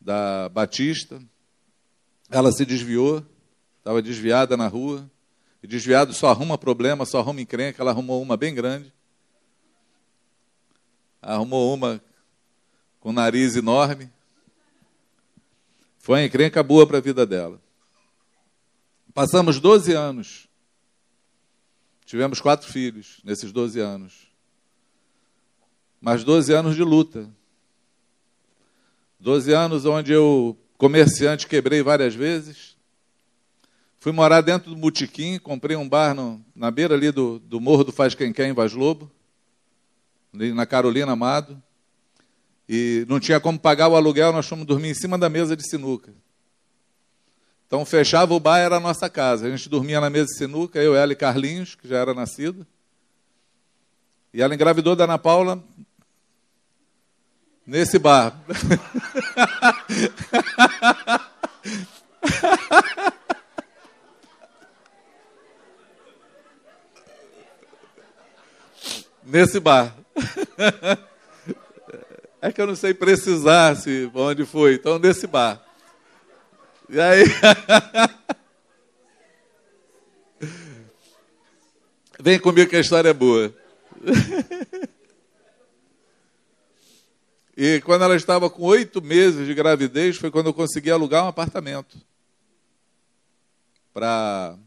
da 0.00 0.48
Batista. 0.48 1.20
Ela 2.30 2.52
se 2.52 2.64
desviou, 2.64 3.24
estava 3.78 4.00
desviada 4.00 4.56
na 4.56 4.68
rua. 4.68 5.10
E 5.62 5.66
desviado 5.66 6.12
só 6.12 6.28
arruma 6.28 6.56
problema, 6.56 7.04
só 7.04 7.18
arruma 7.18 7.40
encrenca. 7.40 7.82
Ela 7.82 7.90
arrumou 7.90 8.22
uma 8.22 8.36
bem 8.36 8.54
grande. 8.54 8.92
Arrumou 11.20 11.74
uma 11.74 12.00
com 13.00 13.12
nariz 13.12 13.56
enorme. 13.56 14.10
Foi 15.98 16.20
uma 16.20 16.24
encrenca 16.24 16.62
boa 16.62 16.86
para 16.86 16.98
a 16.98 17.00
vida 17.00 17.26
dela. 17.26 17.60
Passamos 19.12 19.58
12 19.58 19.92
anos. 19.92 20.45
Tivemos 22.06 22.40
quatro 22.40 22.70
filhos 22.70 23.20
nesses 23.24 23.50
12 23.50 23.80
anos. 23.80 24.30
Mas 26.00 26.22
12 26.22 26.52
anos 26.52 26.76
de 26.76 26.84
luta. 26.84 27.28
12 29.18 29.52
anos 29.52 29.84
onde 29.84 30.12
eu, 30.12 30.56
comerciante, 30.78 31.48
quebrei 31.48 31.82
várias 31.82 32.14
vezes. 32.14 32.76
Fui 33.98 34.12
morar 34.12 34.40
dentro 34.40 34.70
do 34.70 34.76
Mutiquim, 34.76 35.36
comprei 35.40 35.76
um 35.76 35.88
bar 35.88 36.14
no, 36.14 36.40
na 36.54 36.70
beira 36.70 36.94
ali 36.94 37.10
do, 37.10 37.40
do 37.40 37.60
Morro 37.60 37.82
do 37.82 37.90
Faz 37.90 38.14
Quem 38.14 38.32
Quer, 38.32 38.46
em 38.46 38.52
Vaz 38.52 38.72
Lobo, 38.72 39.10
na 40.32 40.64
Carolina 40.64 41.10
Amado. 41.10 41.60
E 42.68 43.04
não 43.08 43.18
tinha 43.18 43.40
como 43.40 43.58
pagar 43.58 43.88
o 43.88 43.96
aluguel, 43.96 44.32
nós 44.32 44.46
fomos 44.46 44.64
dormir 44.64 44.90
em 44.90 44.94
cima 44.94 45.18
da 45.18 45.28
mesa 45.28 45.56
de 45.56 45.68
sinuca. 45.68 46.14
Então 47.66 47.84
fechava 47.84 48.32
o 48.32 48.40
bar, 48.40 48.58
era 48.58 48.76
a 48.76 48.80
nossa 48.80 49.10
casa. 49.10 49.46
A 49.46 49.50
gente 49.50 49.68
dormia 49.68 50.00
na 50.00 50.08
mesa 50.08 50.26
de 50.26 50.36
sinuca, 50.36 50.78
eu, 50.80 50.94
ela 50.94 51.12
e 51.12 51.16
Carlinhos, 51.16 51.74
que 51.74 51.88
já 51.88 51.98
era 51.98 52.14
nascido. 52.14 52.64
E 54.32 54.40
ela 54.40 54.54
engravidou 54.54 54.94
da 54.94 55.04
Ana 55.04 55.18
Paula 55.18 55.62
nesse 57.66 57.98
bar. 57.98 58.38
nesse 69.24 69.58
bar. 69.58 69.92
É 72.38 72.52
que 72.52 72.60
eu 72.60 72.66
não 72.66 72.76
sei 72.76 72.92
precisar 72.94 73.74
se 73.74 74.08
onde 74.14 74.44
foi, 74.44 74.74
então 74.74 75.00
nesse 75.00 75.26
bar. 75.26 75.65
E 76.88 77.00
aí. 77.00 77.24
Vem 82.20 82.38
comigo 82.40 82.70
que 82.70 82.76
a 82.76 82.80
história 82.80 83.10
é 83.10 83.14
boa. 83.14 83.54
E 87.56 87.80
quando 87.80 88.04
ela 88.04 88.14
estava 88.14 88.50
com 88.50 88.64
oito 88.64 89.00
meses 89.00 89.46
de 89.46 89.54
gravidez, 89.54 90.18
foi 90.18 90.30
quando 90.30 90.48
eu 90.48 90.52
consegui 90.52 90.90
alugar 90.90 91.24
um 91.24 91.28
apartamento. 91.28 91.96
Para 93.94 94.58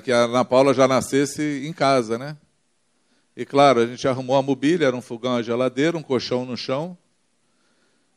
que 0.00 0.12
a 0.12 0.18
Ana 0.18 0.44
Paula 0.44 0.72
já 0.72 0.86
nascesse 0.86 1.66
em 1.66 1.72
casa, 1.72 2.16
né? 2.16 2.36
E 3.36 3.44
claro, 3.44 3.80
a 3.80 3.86
gente 3.86 4.06
arrumou 4.06 4.36
a 4.36 4.42
mobília, 4.42 4.86
era 4.86 4.94
um 4.94 5.02
fogão, 5.02 5.34
a 5.34 5.42
geladeira, 5.42 5.98
um 5.98 6.04
colchão 6.04 6.44
no 6.44 6.56
chão, 6.56 6.96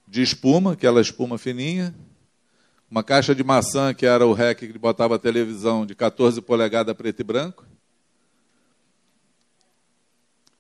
de 0.08 0.22
espuma, 0.22 0.74
aquela 0.74 1.02
espuma 1.02 1.40
fininha, 1.40 1.96
uma 2.96 3.04
caixa 3.04 3.36
de 3.36 3.44
maçã, 3.44 3.94
que 3.94 4.06
era 4.06 4.26
o 4.26 4.32
REC 4.32 4.58
que 4.58 4.80
botava 4.80 5.16
a 5.16 5.20
televisão 5.20 5.86
de 5.86 5.94
14 5.94 6.42
polegadas 6.42 6.96
preto 6.96 7.20
e 7.20 7.24
branco. 7.26 7.66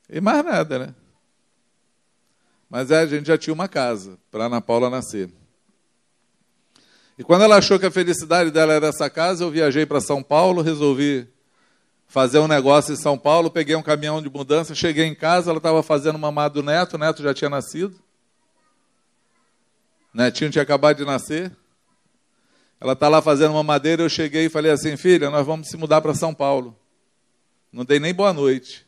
E 0.09 0.19
mais 0.19 0.43
nada, 0.43 0.79
né? 0.79 0.95
Mas 2.69 2.91
é, 2.91 2.99
a 2.99 3.05
gente 3.05 3.27
já 3.27 3.37
tinha 3.37 3.53
uma 3.53 3.69
casa 3.69 4.19
para 4.29 4.47
Ana 4.47 4.59
Paula 4.59 4.89
nascer. 4.89 5.31
E 7.17 7.23
quando 7.23 7.43
ela 7.43 7.55
achou 7.55 7.79
que 7.79 7.85
a 7.85 7.91
felicidade 7.91 8.51
dela 8.51 8.73
era 8.73 8.87
essa 8.87 9.09
casa, 9.09 9.45
eu 9.45 9.49
viajei 9.49 9.85
para 9.85 10.01
São 10.01 10.21
Paulo, 10.21 10.61
resolvi 10.61 11.25
fazer 12.05 12.39
um 12.39 12.49
negócio 12.49 12.91
em 12.91 12.97
São 12.97 13.17
Paulo, 13.17 13.49
peguei 13.49 13.77
um 13.77 13.81
caminhão 13.81 14.21
de 14.21 14.29
mudança, 14.29 14.75
cheguei 14.75 15.05
em 15.05 15.15
casa, 15.15 15.51
ela 15.51 15.59
estava 15.59 15.81
fazendo 15.81 16.19
mamar 16.19 16.49
do 16.49 16.61
neto, 16.61 16.95
o 16.95 16.97
neto 16.97 17.23
já 17.23 17.33
tinha 17.33 17.49
nascido. 17.49 17.97
Netinho 20.13 20.51
tinha 20.51 20.63
acabado 20.63 20.97
de 20.97 21.05
nascer. 21.05 21.55
Ela 22.79 22.93
está 22.93 23.07
lá 23.07 23.21
fazendo 23.21 23.51
uma 23.51 23.63
madeira, 23.63 24.03
eu 24.03 24.09
cheguei 24.09 24.45
e 24.45 24.49
falei 24.49 24.71
assim, 24.71 24.97
filha, 24.97 25.29
nós 25.29 25.45
vamos 25.45 25.69
se 25.69 25.77
mudar 25.77 26.01
para 26.01 26.13
São 26.13 26.33
Paulo. 26.33 26.77
Não 27.71 27.85
dei 27.85 27.99
nem 27.99 28.13
boa 28.13 28.33
noite. 28.33 28.85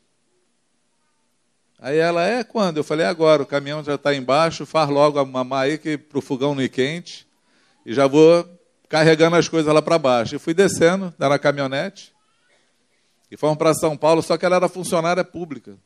Aí 1.79 1.97
ela, 1.97 2.25
é 2.25 2.43
quando? 2.43 2.77
Eu 2.77 2.83
falei, 2.83 3.05
é 3.05 3.09
agora, 3.09 3.43
o 3.43 3.45
caminhão 3.45 3.83
já 3.83 3.95
está 3.95 4.13
embaixo, 4.13 4.65
faz 4.65 4.89
logo 4.89 5.19
a 5.19 5.25
mamar 5.25 5.63
aí, 5.63 5.77
que 5.77 5.97
para 5.97 6.17
o 6.17 6.21
fogão 6.21 6.59
ir 6.61 6.69
quente, 6.69 7.27
e 7.85 7.93
já 7.93 8.07
vou 8.07 8.47
carregando 8.89 9.35
as 9.35 9.47
coisas 9.47 9.71
lá 9.71 9.81
para 9.81 9.97
baixo. 9.97 10.35
E 10.35 10.39
fui 10.39 10.53
descendo, 10.53 11.13
na 11.17 11.37
caminhonete, 11.37 12.13
e 13.29 13.37
fomos 13.37 13.57
para 13.57 13.73
São 13.73 13.95
Paulo, 13.95 14.23
só 14.23 14.37
que 14.37 14.45
ela 14.45 14.55
era 14.55 14.69
funcionária 14.69 15.23
pública. 15.23 15.77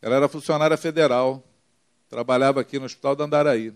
Ela 0.00 0.16
era 0.16 0.28
funcionária 0.28 0.76
federal. 0.76 1.44
Trabalhava 2.08 2.60
aqui 2.60 2.78
no 2.78 2.86
Hospital 2.86 3.14
da 3.14 3.24
Andaraí. 3.24 3.72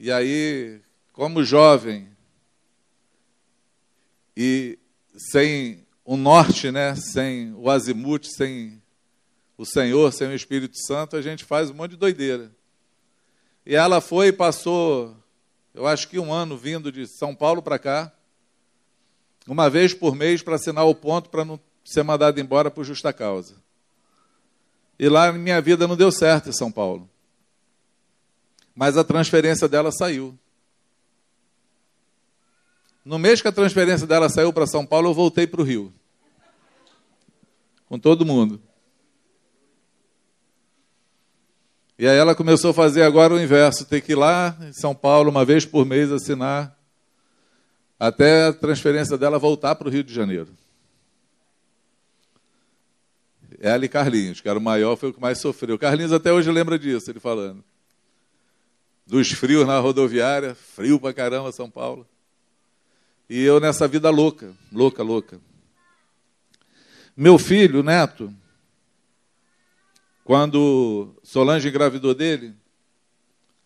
E 0.00 0.10
aí, 0.10 0.80
como 1.12 1.44
jovem, 1.44 2.08
e 4.36 4.76
sem 5.30 5.86
o 6.04 6.16
norte, 6.16 6.72
né, 6.72 6.96
sem 6.96 7.54
o 7.54 7.70
azimuth, 7.70 8.24
sem 8.24 8.82
o 9.56 9.64
Senhor, 9.64 10.12
sem 10.12 10.26
o 10.26 10.34
Espírito 10.34 10.76
Santo, 10.76 11.16
a 11.16 11.22
gente 11.22 11.44
faz 11.44 11.70
um 11.70 11.74
monte 11.74 11.92
de 11.92 11.96
doideira. 11.98 12.50
E 13.64 13.76
ela 13.76 14.00
foi 14.00 14.28
e 14.28 14.32
passou 14.32 15.14
eu 15.74 15.86
acho 15.86 16.08
que 16.08 16.18
um 16.18 16.32
ano 16.32 16.56
vindo 16.56 16.90
de 16.90 17.06
São 17.06 17.34
Paulo 17.34 17.62
para 17.62 17.78
cá, 17.78 18.12
uma 19.46 19.70
vez 19.70 19.94
por 19.94 20.14
mês 20.14 20.42
para 20.42 20.56
assinar 20.56 20.84
o 20.84 20.94
ponto 20.94 21.30
para 21.30 21.44
não 21.44 21.60
ser 21.84 22.02
mandado 22.02 22.40
embora 22.40 22.70
por 22.70 22.84
justa 22.84 23.12
causa. 23.12 23.54
E 24.98 25.08
lá 25.08 25.32
minha 25.32 25.60
vida 25.60 25.86
não 25.86 25.96
deu 25.96 26.10
certo 26.10 26.48
em 26.48 26.52
São 26.52 26.70
Paulo. 26.72 27.08
Mas 28.80 28.96
a 28.96 29.04
transferência 29.04 29.68
dela 29.68 29.92
saiu. 29.92 30.38
No 33.04 33.18
mês 33.18 33.42
que 33.42 33.48
a 33.48 33.52
transferência 33.52 34.06
dela 34.06 34.30
saiu 34.30 34.54
para 34.54 34.66
São 34.66 34.86
Paulo, 34.86 35.10
eu 35.10 35.12
voltei 35.12 35.46
para 35.46 35.60
o 35.60 35.64
Rio. 35.64 35.92
Com 37.86 37.98
todo 37.98 38.24
mundo. 38.24 38.58
E 41.98 42.08
aí 42.08 42.16
ela 42.16 42.34
começou 42.34 42.70
a 42.70 42.72
fazer 42.72 43.02
agora 43.02 43.34
o 43.34 43.38
inverso, 43.38 43.84
ter 43.84 44.00
que 44.00 44.12
ir 44.12 44.14
lá 44.14 44.56
em 44.62 44.72
São 44.72 44.94
Paulo 44.94 45.28
uma 45.28 45.44
vez 45.44 45.66
por 45.66 45.84
mês 45.84 46.10
assinar, 46.10 46.74
até 47.98 48.46
a 48.46 48.52
transferência 48.54 49.18
dela 49.18 49.38
voltar 49.38 49.74
para 49.74 49.88
o 49.88 49.90
Rio 49.90 50.02
de 50.02 50.14
Janeiro. 50.14 50.56
Ela 53.58 53.84
e 53.84 53.90
Carlinhos, 53.90 54.40
que 54.40 54.48
era 54.48 54.58
o 54.58 54.62
maior, 54.62 54.96
foi 54.96 55.10
o 55.10 55.12
que 55.12 55.20
mais 55.20 55.38
sofreu. 55.38 55.78
Carlinhos 55.78 56.14
até 56.14 56.32
hoje 56.32 56.50
lembra 56.50 56.78
disso, 56.78 57.10
ele 57.10 57.20
falando. 57.20 57.62
Dos 59.10 59.32
frios 59.32 59.66
na 59.66 59.76
rodoviária, 59.80 60.54
frio 60.54 61.00
pra 61.00 61.12
caramba 61.12 61.50
São 61.50 61.68
Paulo. 61.68 62.06
E 63.28 63.42
eu 63.42 63.58
nessa 63.58 63.88
vida 63.88 64.08
louca, 64.08 64.54
louca, 64.70 65.02
louca. 65.02 65.40
Meu 67.16 67.36
filho, 67.36 67.82
neto, 67.82 68.32
quando 70.22 71.12
Solange 71.24 71.68
engravidou 71.68 72.14
dele, 72.14 72.54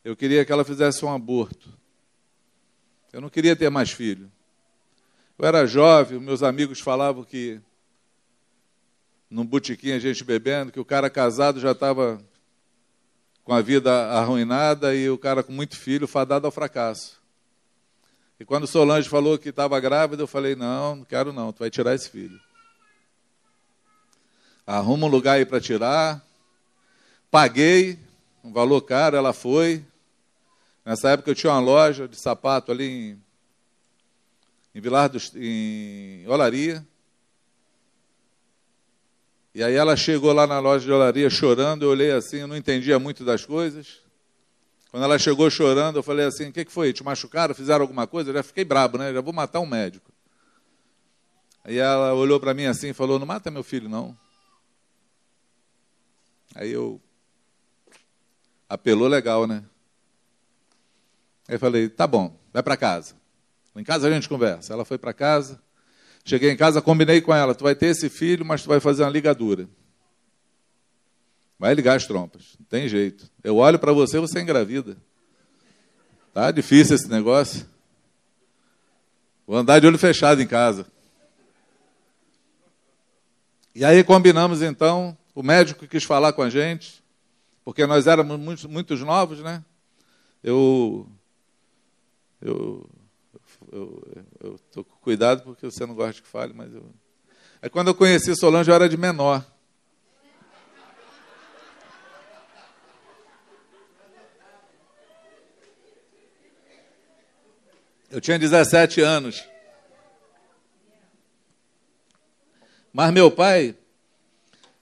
eu 0.02 0.16
queria 0.16 0.46
que 0.46 0.50
ela 0.50 0.64
fizesse 0.64 1.04
um 1.04 1.12
aborto. 1.12 1.68
Eu 3.12 3.20
não 3.20 3.28
queria 3.28 3.54
ter 3.54 3.68
mais 3.68 3.90
filho. 3.90 4.32
Eu 5.38 5.46
era 5.46 5.66
jovem, 5.66 6.18
meus 6.18 6.42
amigos 6.42 6.80
falavam 6.80 7.22
que 7.22 7.60
num 9.28 9.44
botequim 9.44 9.92
a 9.92 9.98
gente 9.98 10.24
bebendo, 10.24 10.72
que 10.72 10.80
o 10.80 10.86
cara 10.86 11.10
casado 11.10 11.60
já 11.60 11.72
estava 11.72 12.18
com 13.44 13.52
a 13.52 13.60
vida 13.60 13.92
arruinada 14.10 14.94
e 14.94 15.08
o 15.10 15.18
cara 15.18 15.42
com 15.42 15.52
muito 15.52 15.76
filho 15.76 16.08
fadado 16.08 16.46
ao 16.46 16.50
fracasso. 16.50 17.22
E 18.40 18.44
quando 18.44 18.66
Solange 18.66 19.08
falou 19.08 19.38
que 19.38 19.50
estava 19.50 19.78
grávida, 19.78 20.22
eu 20.22 20.26
falei: 20.26 20.56
não, 20.56 20.96
não 20.96 21.04
quero 21.04 21.32
não, 21.32 21.52
tu 21.52 21.60
vai 21.60 21.70
tirar 21.70 21.94
esse 21.94 22.08
filho. 22.08 22.40
Arruma 24.66 25.06
um 25.06 25.10
lugar 25.10 25.34
aí 25.34 25.44
para 25.44 25.60
tirar. 25.60 26.24
Paguei 27.30 27.98
um 28.42 28.52
valor 28.52 28.80
caro, 28.80 29.16
ela 29.16 29.32
foi. 29.32 29.84
Nessa 30.84 31.10
época 31.10 31.30
eu 31.30 31.34
tinha 31.34 31.52
uma 31.52 31.60
loja 31.60 32.08
de 32.08 32.16
sapato 32.16 32.72
ali 32.72 32.84
em, 32.84 33.22
em 34.74 34.80
Vilar 34.80 35.08
dos, 35.10 35.32
em 35.34 36.26
Olaria. 36.26 36.84
E 39.54 39.62
aí 39.62 39.74
ela 39.74 39.96
chegou 39.96 40.32
lá 40.32 40.46
na 40.46 40.58
loja 40.58 40.84
de 40.84 40.90
olaria 40.90 41.30
chorando, 41.30 41.84
eu 41.84 41.90
olhei 41.90 42.10
assim, 42.10 42.38
eu 42.38 42.48
não 42.48 42.56
entendia 42.56 42.98
muito 42.98 43.24
das 43.24 43.46
coisas. 43.46 44.00
Quando 44.90 45.04
ela 45.04 45.18
chegou 45.18 45.48
chorando, 45.48 45.96
eu 45.96 46.02
falei 46.02 46.26
assim, 46.26 46.48
o 46.48 46.52
que, 46.52 46.64
que 46.64 46.72
foi? 46.72 46.92
Te 46.92 47.04
machucaram? 47.04 47.54
Fizeram 47.54 47.82
alguma 47.82 48.06
coisa? 48.06 48.30
Eu 48.30 48.34
já 48.34 48.42
fiquei 48.42 48.64
brabo, 48.64 48.98
né? 48.98 49.12
Já 49.12 49.20
vou 49.20 49.32
matar 49.32 49.60
um 49.60 49.66
médico. 49.66 50.12
Aí 51.64 51.78
ela 51.78 52.12
olhou 52.14 52.40
para 52.40 52.52
mim 52.52 52.66
assim 52.66 52.88
e 52.88 52.92
falou, 52.92 53.18
não 53.18 53.26
mata 53.26 53.50
meu 53.50 53.62
filho, 53.62 53.88
não. 53.88 54.16
Aí 56.54 56.70
eu... 56.70 57.00
Apelou 58.68 59.06
legal, 59.06 59.46
né? 59.46 59.64
Aí 61.48 61.54
eu 61.54 61.60
falei, 61.60 61.88
tá 61.88 62.06
bom, 62.06 62.36
vai 62.52 62.62
para 62.62 62.76
casa. 62.76 63.14
Em 63.76 63.84
casa 63.84 64.08
a 64.08 64.10
gente 64.10 64.28
conversa. 64.28 64.72
Ela 64.72 64.84
foi 64.84 64.98
para 64.98 65.12
casa, 65.12 65.62
Cheguei 66.24 66.50
em 66.50 66.56
casa, 66.56 66.80
combinei 66.80 67.20
com 67.20 67.34
ela: 67.34 67.54
tu 67.54 67.64
vai 67.64 67.74
ter 67.74 67.86
esse 67.86 68.08
filho, 68.08 68.44
mas 68.44 68.62
tu 68.62 68.68
vai 68.68 68.80
fazer 68.80 69.02
uma 69.02 69.10
ligadura. 69.10 69.68
Vai 71.58 71.74
ligar 71.74 71.96
as 71.96 72.06
trompas, 72.06 72.56
não 72.58 72.66
tem 72.66 72.88
jeito. 72.88 73.30
Eu 73.42 73.56
olho 73.56 73.78
para 73.78 73.92
você, 73.92 74.18
você 74.18 74.38
é 74.38 74.42
engravida. 74.42 74.96
Tá 76.32 76.50
difícil 76.50 76.96
esse 76.96 77.08
negócio. 77.08 77.66
Vou 79.46 79.56
andar 79.56 79.78
de 79.78 79.86
olho 79.86 79.98
fechado 79.98 80.40
em 80.42 80.46
casa. 80.46 80.86
E 83.74 83.84
aí 83.84 84.02
combinamos 84.02 84.62
então, 84.62 85.16
o 85.34 85.42
médico 85.42 85.86
quis 85.86 86.04
falar 86.04 86.32
com 86.32 86.42
a 86.42 86.48
gente, 86.48 87.02
porque 87.64 87.86
nós 87.86 88.06
éramos 88.06 88.38
muitos, 88.38 88.64
muitos 88.64 89.00
novos, 89.00 89.40
né? 89.40 89.64
Eu, 90.42 91.08
eu 92.40 92.88
eu 94.40 94.54
estou 94.54 94.84
com 94.84 94.96
cuidado 94.98 95.42
porque 95.42 95.66
você 95.66 95.84
não 95.84 95.94
gosta 95.94 96.22
que 96.22 96.28
fale, 96.28 96.52
mas 96.54 96.72
eu. 96.72 96.94
Aí 97.60 97.68
quando 97.68 97.88
eu 97.88 97.94
conheci 97.94 98.36
Solange, 98.36 98.70
eu 98.70 98.74
era 98.74 98.88
de 98.88 98.96
menor. 98.96 99.44
Eu 108.10 108.20
tinha 108.20 108.38
17 108.38 109.00
anos. 109.00 109.44
Mas 112.92 113.12
meu 113.12 113.28
pai 113.28 113.76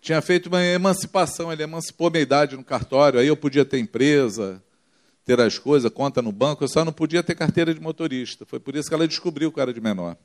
tinha 0.03 0.21
feito 0.21 0.49
uma 0.49 0.63
emancipação, 0.63 1.51
ele 1.51 1.63
emancipou 1.63 2.11
minha 2.11 2.23
idade 2.23 2.57
no 2.57 2.65
cartório, 2.65 3.19
aí 3.19 3.27
eu 3.27 3.37
podia 3.37 3.65
ter 3.65 3.79
empresa, 3.79 4.63
ter 5.25 5.41
as 5.41 5.59
coisas, 5.59 5.91
conta 5.91 6.21
no 6.21 6.33
banco, 6.33 6.65
eu 6.65 6.69
só 6.69 6.85
não 6.85 6.93
podia 6.93 7.23
ter 7.23 7.35
carteira 7.35 7.73
de 7.73 7.81
motorista. 7.81 8.45
Foi 8.45 8.59
por 8.59 8.75
isso 8.75 8.89
que 8.89 8.95
ela 8.95 9.07
descobriu 9.07 9.53
que 9.53 9.59
eu 9.59 9.63
era 9.63 9.73
de 9.73 9.81
menor. 9.81 10.17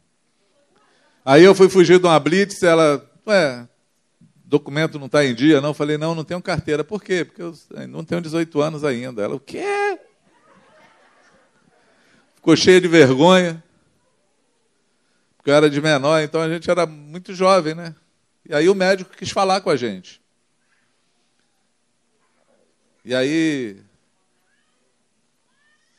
Aí 1.23 1.43
eu 1.43 1.53
fui 1.53 1.69
fugir 1.69 1.99
de 1.99 2.05
uma 2.05 2.19
blitz, 2.19 2.63
ela, 2.63 3.05
ué, 3.27 3.67
documento 4.45 4.97
não 4.97 5.07
está 5.07 5.25
em 5.25 5.35
dia, 5.35 5.61
não? 5.61 5.69
Eu 5.69 5.73
falei, 5.73 5.97
não, 5.97 6.15
não 6.15 6.23
tenho 6.23 6.41
carteira. 6.41 6.83
Por 6.83 7.03
quê? 7.03 7.25
Porque 7.25 7.41
eu 7.41 7.53
não 7.87 8.03
tenho 8.03 8.21
18 8.21 8.61
anos 8.61 8.83
ainda. 8.83 9.21
Ela, 9.21 9.35
o 9.35 9.39
quê? 9.39 9.99
Ficou 12.35 12.55
cheia 12.55 12.79
de 12.79 12.87
vergonha. 12.87 13.61
Porque 15.35 15.51
eu 15.51 15.55
era 15.55 15.69
de 15.69 15.81
menor, 15.81 16.21
então 16.21 16.41
a 16.41 16.49
gente 16.49 16.69
era 16.71 16.85
muito 16.85 17.33
jovem, 17.33 17.75
né? 17.75 17.93
E 18.49 18.55
aí 18.55 18.69
o 18.69 18.75
médico 18.75 19.15
quis 19.15 19.29
falar 19.29 19.61
com 19.61 19.69
a 19.69 19.75
gente. 19.75 20.21
E 23.03 23.13
aí 23.13 23.81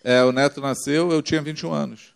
é, 0.09 0.25
o 0.25 0.33
neto 0.33 0.59
nasceu, 0.62 1.12
eu 1.12 1.21
tinha 1.21 1.42
21 1.42 1.71
anos. 1.71 2.14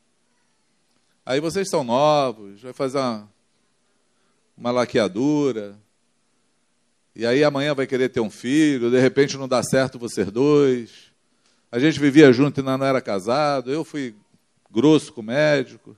Aí 1.27 1.41
vocês 1.41 1.69
são 1.69 1.85
novos, 1.85 2.63
vai 2.63 2.73
fazer 2.73 2.97
uma, 2.97 3.29
uma 4.57 4.71
laqueadura. 4.71 5.79
E 7.15 7.27
aí 7.27 7.45
amanhã 7.45 7.75
vai 7.75 7.87
querer 7.87 8.09
ter 8.09 8.21
um 8.21 8.31
filho, 8.31 8.91
de 8.91 8.99
repente 8.99 9.37
não 9.37 9.47
dá 9.47 9.63
certo 9.63 9.99
vocês 9.99 10.33
dois. 10.33 11.13
A 11.71 11.79
gente 11.79 12.01
vivia 12.01 12.33
junto 12.33 12.61
e 12.61 12.63
não 12.63 12.83
era 12.83 12.99
casado. 13.03 13.71
Eu 13.71 13.85
fui 13.85 14.15
grosso 14.71 15.13
com 15.13 15.21
o 15.21 15.25
médico. 15.25 15.95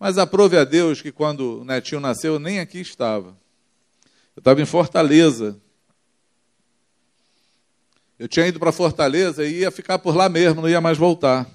Mas 0.00 0.16
aprove 0.16 0.56
a 0.56 0.64
Deus 0.64 1.02
que 1.02 1.12
quando 1.12 1.60
o 1.60 1.64
netinho 1.64 2.00
nasceu, 2.00 2.32
eu 2.32 2.40
nem 2.40 2.58
aqui 2.58 2.80
estava. 2.80 3.36
Eu 4.34 4.40
estava 4.40 4.62
em 4.62 4.66
Fortaleza, 4.66 5.60
eu 8.18 8.26
tinha 8.26 8.46
ido 8.46 8.58
para 8.58 8.72
Fortaleza 8.72 9.44
e 9.44 9.60
ia 9.60 9.70
ficar 9.70 9.98
por 9.98 10.16
lá 10.16 10.28
mesmo, 10.28 10.62
não 10.62 10.68
ia 10.68 10.80
mais 10.80 10.98
voltar. 10.98 11.46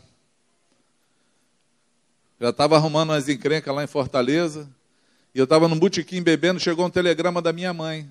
Já 2.40 2.50
estava 2.50 2.76
arrumando 2.76 3.10
umas 3.10 3.28
encrencas 3.28 3.74
lá 3.76 3.84
em 3.84 3.88
Fortaleza. 3.88 4.70
E 5.36 5.40
eu 5.40 5.46
estava 5.46 5.68
num 5.68 5.80
botequim 5.80 6.22
bebendo, 6.22 6.60
chegou 6.60 6.86
um 6.86 6.90
telegrama 6.90 7.42
da 7.42 7.52
minha 7.52 7.74
mãe, 7.74 8.10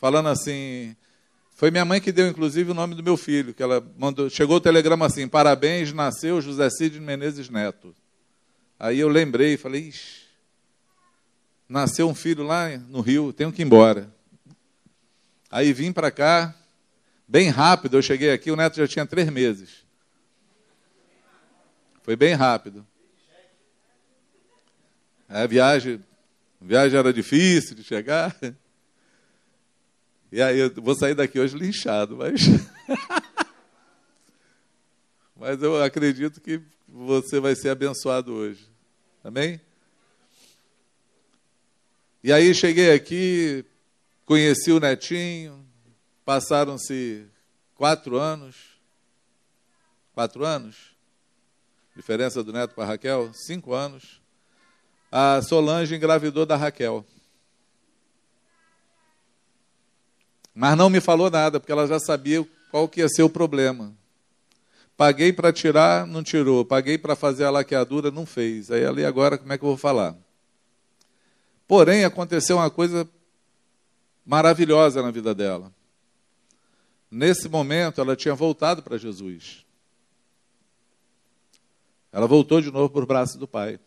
falando 0.00 0.28
assim. 0.28 0.96
Foi 1.54 1.70
minha 1.70 1.84
mãe 1.84 2.00
que 2.00 2.12
deu, 2.12 2.26
inclusive, 2.28 2.70
o 2.70 2.74
nome 2.74 2.94
do 2.94 3.02
meu 3.02 3.16
filho, 3.16 3.54
que 3.54 3.62
ela 3.62 3.84
mandou. 3.96 4.28
Chegou 4.28 4.56
o 4.56 4.60
telegrama 4.60 5.06
assim: 5.06 5.28
parabéns, 5.28 5.92
nasceu 5.92 6.40
José 6.40 6.68
Cid 6.70 7.00
Menezes 7.00 7.48
Neto. 7.48 7.94
Aí 8.78 8.98
eu 8.98 9.08
lembrei 9.08 9.54
e 9.54 9.56
falei: 9.56 9.88
Ixi, 9.88 10.22
nasceu 11.68 12.08
um 12.08 12.14
filho 12.14 12.42
lá 12.44 12.68
no 12.88 13.00
Rio, 13.00 13.32
tenho 13.32 13.52
que 13.52 13.62
ir 13.62 13.64
embora. 13.64 14.12
Aí 15.50 15.72
vim 15.72 15.92
para 15.92 16.10
cá, 16.10 16.54
Bem 17.30 17.50
rápido, 17.50 17.98
eu 17.98 18.02
cheguei 18.02 18.32
aqui, 18.32 18.50
o 18.50 18.56
neto 18.56 18.76
já 18.76 18.88
tinha 18.88 19.04
três 19.04 19.28
meses. 19.28 19.84
Foi 22.02 22.16
bem 22.16 22.32
rápido. 22.32 22.86
A 25.28 25.46
viagem, 25.46 26.02
a 26.58 26.64
viagem 26.64 26.98
era 26.98 27.12
difícil 27.12 27.76
de 27.76 27.84
chegar. 27.84 28.34
E 30.32 30.40
aí 30.40 30.58
eu 30.58 30.72
vou 30.74 30.94
sair 30.94 31.14
daqui 31.14 31.38
hoje 31.38 31.56
linchado, 31.56 32.16
mas. 32.16 32.40
mas 35.36 35.62
eu 35.62 35.82
acredito 35.82 36.40
que 36.40 36.62
você 36.86 37.40
vai 37.40 37.54
ser 37.54 37.68
abençoado 37.68 38.32
hoje. 38.32 38.66
Amém? 39.22 39.60
E 42.24 42.32
aí 42.32 42.54
cheguei 42.54 42.92
aqui, 42.92 43.66
conheci 44.24 44.72
o 44.72 44.80
netinho, 44.80 45.67
Passaram-se 46.28 47.24
quatro 47.74 48.18
anos. 48.18 48.54
Quatro 50.12 50.44
anos? 50.44 50.94
diferença 51.96 52.44
do 52.44 52.52
neto 52.52 52.74
para 52.74 52.84
Raquel, 52.84 53.32
cinco 53.32 53.72
anos, 53.72 54.20
a 55.10 55.40
Solange 55.40 55.96
engravidou 55.96 56.44
da 56.44 56.54
Raquel. 56.54 57.02
Mas 60.54 60.76
não 60.76 60.90
me 60.90 61.00
falou 61.00 61.30
nada, 61.30 61.58
porque 61.58 61.72
ela 61.72 61.86
já 61.86 61.98
sabia 61.98 62.46
qual 62.70 62.86
que 62.86 63.00
ia 63.00 63.08
ser 63.08 63.22
o 63.22 63.30
problema. 63.30 63.94
Paguei 64.98 65.32
para 65.32 65.50
tirar, 65.50 66.06
não 66.06 66.22
tirou. 66.22 66.62
Paguei 66.62 66.98
para 66.98 67.16
fazer 67.16 67.44
a 67.44 67.50
laqueadura, 67.50 68.10
não 68.10 68.26
fez. 68.26 68.70
Aí 68.70 68.84
ali 68.84 69.02
agora, 69.02 69.38
como 69.38 69.50
é 69.50 69.56
que 69.56 69.64
eu 69.64 69.70
vou 69.70 69.78
falar? 69.78 70.14
Porém, 71.66 72.04
aconteceu 72.04 72.58
uma 72.58 72.70
coisa 72.70 73.08
maravilhosa 74.26 75.02
na 75.02 75.10
vida 75.10 75.34
dela. 75.34 75.72
Nesse 77.10 77.48
momento, 77.48 78.00
ela 78.00 78.14
tinha 78.14 78.34
voltado 78.34 78.82
para 78.82 78.98
Jesus. 78.98 79.64
Ela 82.12 82.26
voltou 82.26 82.60
de 82.60 82.70
novo 82.70 82.90
para 82.90 83.02
o 83.02 83.06
braço 83.06 83.38
do 83.38 83.48
pai. 83.48 83.78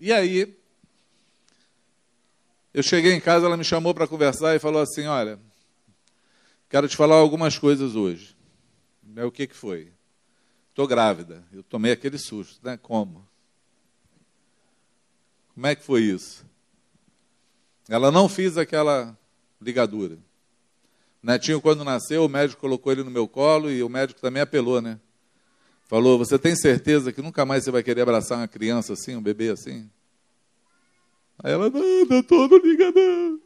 E 0.00 0.12
aí, 0.12 0.56
eu 2.72 2.82
cheguei 2.82 3.12
em 3.12 3.20
casa, 3.20 3.46
ela 3.46 3.56
me 3.56 3.64
chamou 3.64 3.92
para 3.92 4.06
conversar 4.06 4.54
e 4.54 4.60
falou 4.60 4.80
assim: 4.80 5.06
Olha, 5.06 5.38
quero 6.68 6.88
te 6.88 6.96
falar 6.96 7.16
algumas 7.16 7.58
coisas 7.58 7.96
hoje. 7.96 8.36
É, 9.16 9.24
o 9.24 9.32
que, 9.32 9.46
que 9.46 9.54
foi? 9.54 9.92
Estou 10.70 10.86
grávida. 10.86 11.44
Eu 11.52 11.64
tomei 11.64 11.90
aquele 11.90 12.18
susto, 12.18 12.64
né? 12.64 12.76
Como? 12.76 13.27
Como 15.58 15.66
é 15.66 15.74
que 15.74 15.82
foi 15.82 16.02
isso? 16.02 16.46
Ela 17.88 18.12
não 18.12 18.28
fez 18.28 18.56
aquela 18.56 19.18
ligadura. 19.60 20.16
Netinho, 21.20 21.60
quando 21.60 21.82
nasceu, 21.82 22.24
o 22.24 22.28
médico 22.28 22.60
colocou 22.60 22.92
ele 22.92 23.02
no 23.02 23.10
meu 23.10 23.26
colo 23.26 23.68
e 23.68 23.82
o 23.82 23.88
médico 23.88 24.20
também 24.20 24.40
apelou, 24.40 24.80
né? 24.80 25.00
Falou: 25.88 26.16
Você 26.16 26.38
tem 26.38 26.54
certeza 26.54 27.12
que 27.12 27.20
nunca 27.20 27.44
mais 27.44 27.64
você 27.64 27.72
vai 27.72 27.82
querer 27.82 28.02
abraçar 28.02 28.38
uma 28.38 28.46
criança 28.46 28.92
assim, 28.92 29.16
um 29.16 29.20
bebê 29.20 29.48
assim? 29.48 29.90
Aí 31.42 31.50
ela: 31.50 31.68
Não, 31.68 32.06
doutor, 32.06 32.48
não 32.48 32.58
liga 32.58 32.92
não. 32.92 33.40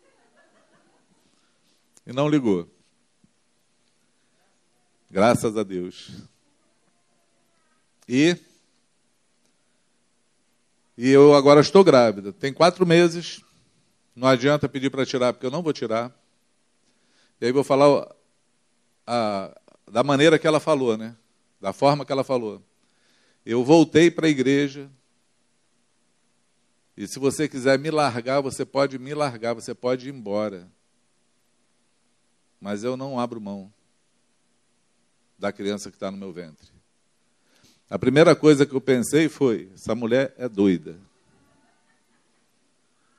E 2.07 2.12
não 2.12 2.29
ligou. 2.29 2.68
Graças 5.11 5.57
a 5.57 5.62
Deus. 5.62 6.11
E. 8.07 8.37
E 11.03 11.11
eu 11.11 11.35
agora 11.35 11.61
estou 11.61 11.83
grávida. 11.83 12.33
Tem 12.33 12.53
quatro 12.53 12.87
meses. 12.87 13.43
Não 14.15 14.29
adianta 14.29 14.69
pedir 14.69 14.88
para 14.88 15.05
tirar, 15.05 15.33
porque 15.33 15.45
eu 15.45 15.51
não 15.51 15.61
vou 15.61 15.73
tirar. 15.73 16.17
E 17.41 17.47
aí 17.47 17.51
vou 17.51 17.65
falar 17.65 18.15
a, 19.05 19.61
da 19.91 20.05
maneira 20.05 20.38
que 20.38 20.47
ela 20.47 20.61
falou, 20.61 20.97
né? 20.97 21.17
da 21.61 21.73
forma 21.73 22.07
que 22.07 22.12
ela 22.12 22.23
falou. 22.23 22.62
Eu 23.45 23.65
voltei 23.65 24.12
para 24.12 24.29
a 24.29 24.31
igreja. 24.31 24.88
E 26.97 27.09
se 27.09 27.19
você 27.19 27.49
quiser 27.49 27.81
me 27.81 27.91
largar, 27.91 28.41
você 28.41 28.65
pode 28.65 28.97
me 28.97 29.12
largar, 29.12 29.55
você 29.55 29.75
pode 29.75 30.09
ir 30.09 30.15
embora. 30.15 30.71
Mas 32.61 32.85
eu 32.85 32.97
não 32.97 33.19
abro 33.19 33.41
mão 33.41 33.75
da 35.37 35.53
criança 35.53 35.91
que 35.91 35.97
está 35.97 36.12
no 36.12 36.17
meu 36.17 36.33
ventre. 36.33 36.72
A 37.92 37.98
primeira 37.98 38.35
coisa 38.35 38.64
que 38.64 38.74
eu 38.74 38.81
pensei 38.81 39.28
foi: 39.28 39.68
essa 39.74 39.94
mulher 39.94 40.35
é 40.38 40.48
doida. 40.48 40.96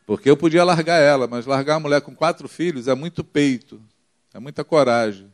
Porque 0.03 0.27
eu 0.27 0.35
podia 0.35 0.63
largar 0.63 0.99
ela, 0.99 1.27
mas 1.27 1.45
largar 1.45 1.75
uma 1.75 1.81
mulher 1.81 2.01
com 2.01 2.15
quatro 2.15 2.47
filhos 2.47 2.87
é 2.87 2.95
muito 2.95 3.23
peito, 3.23 3.79
é 4.33 4.39
muita 4.39 4.63
coragem. 4.63 5.31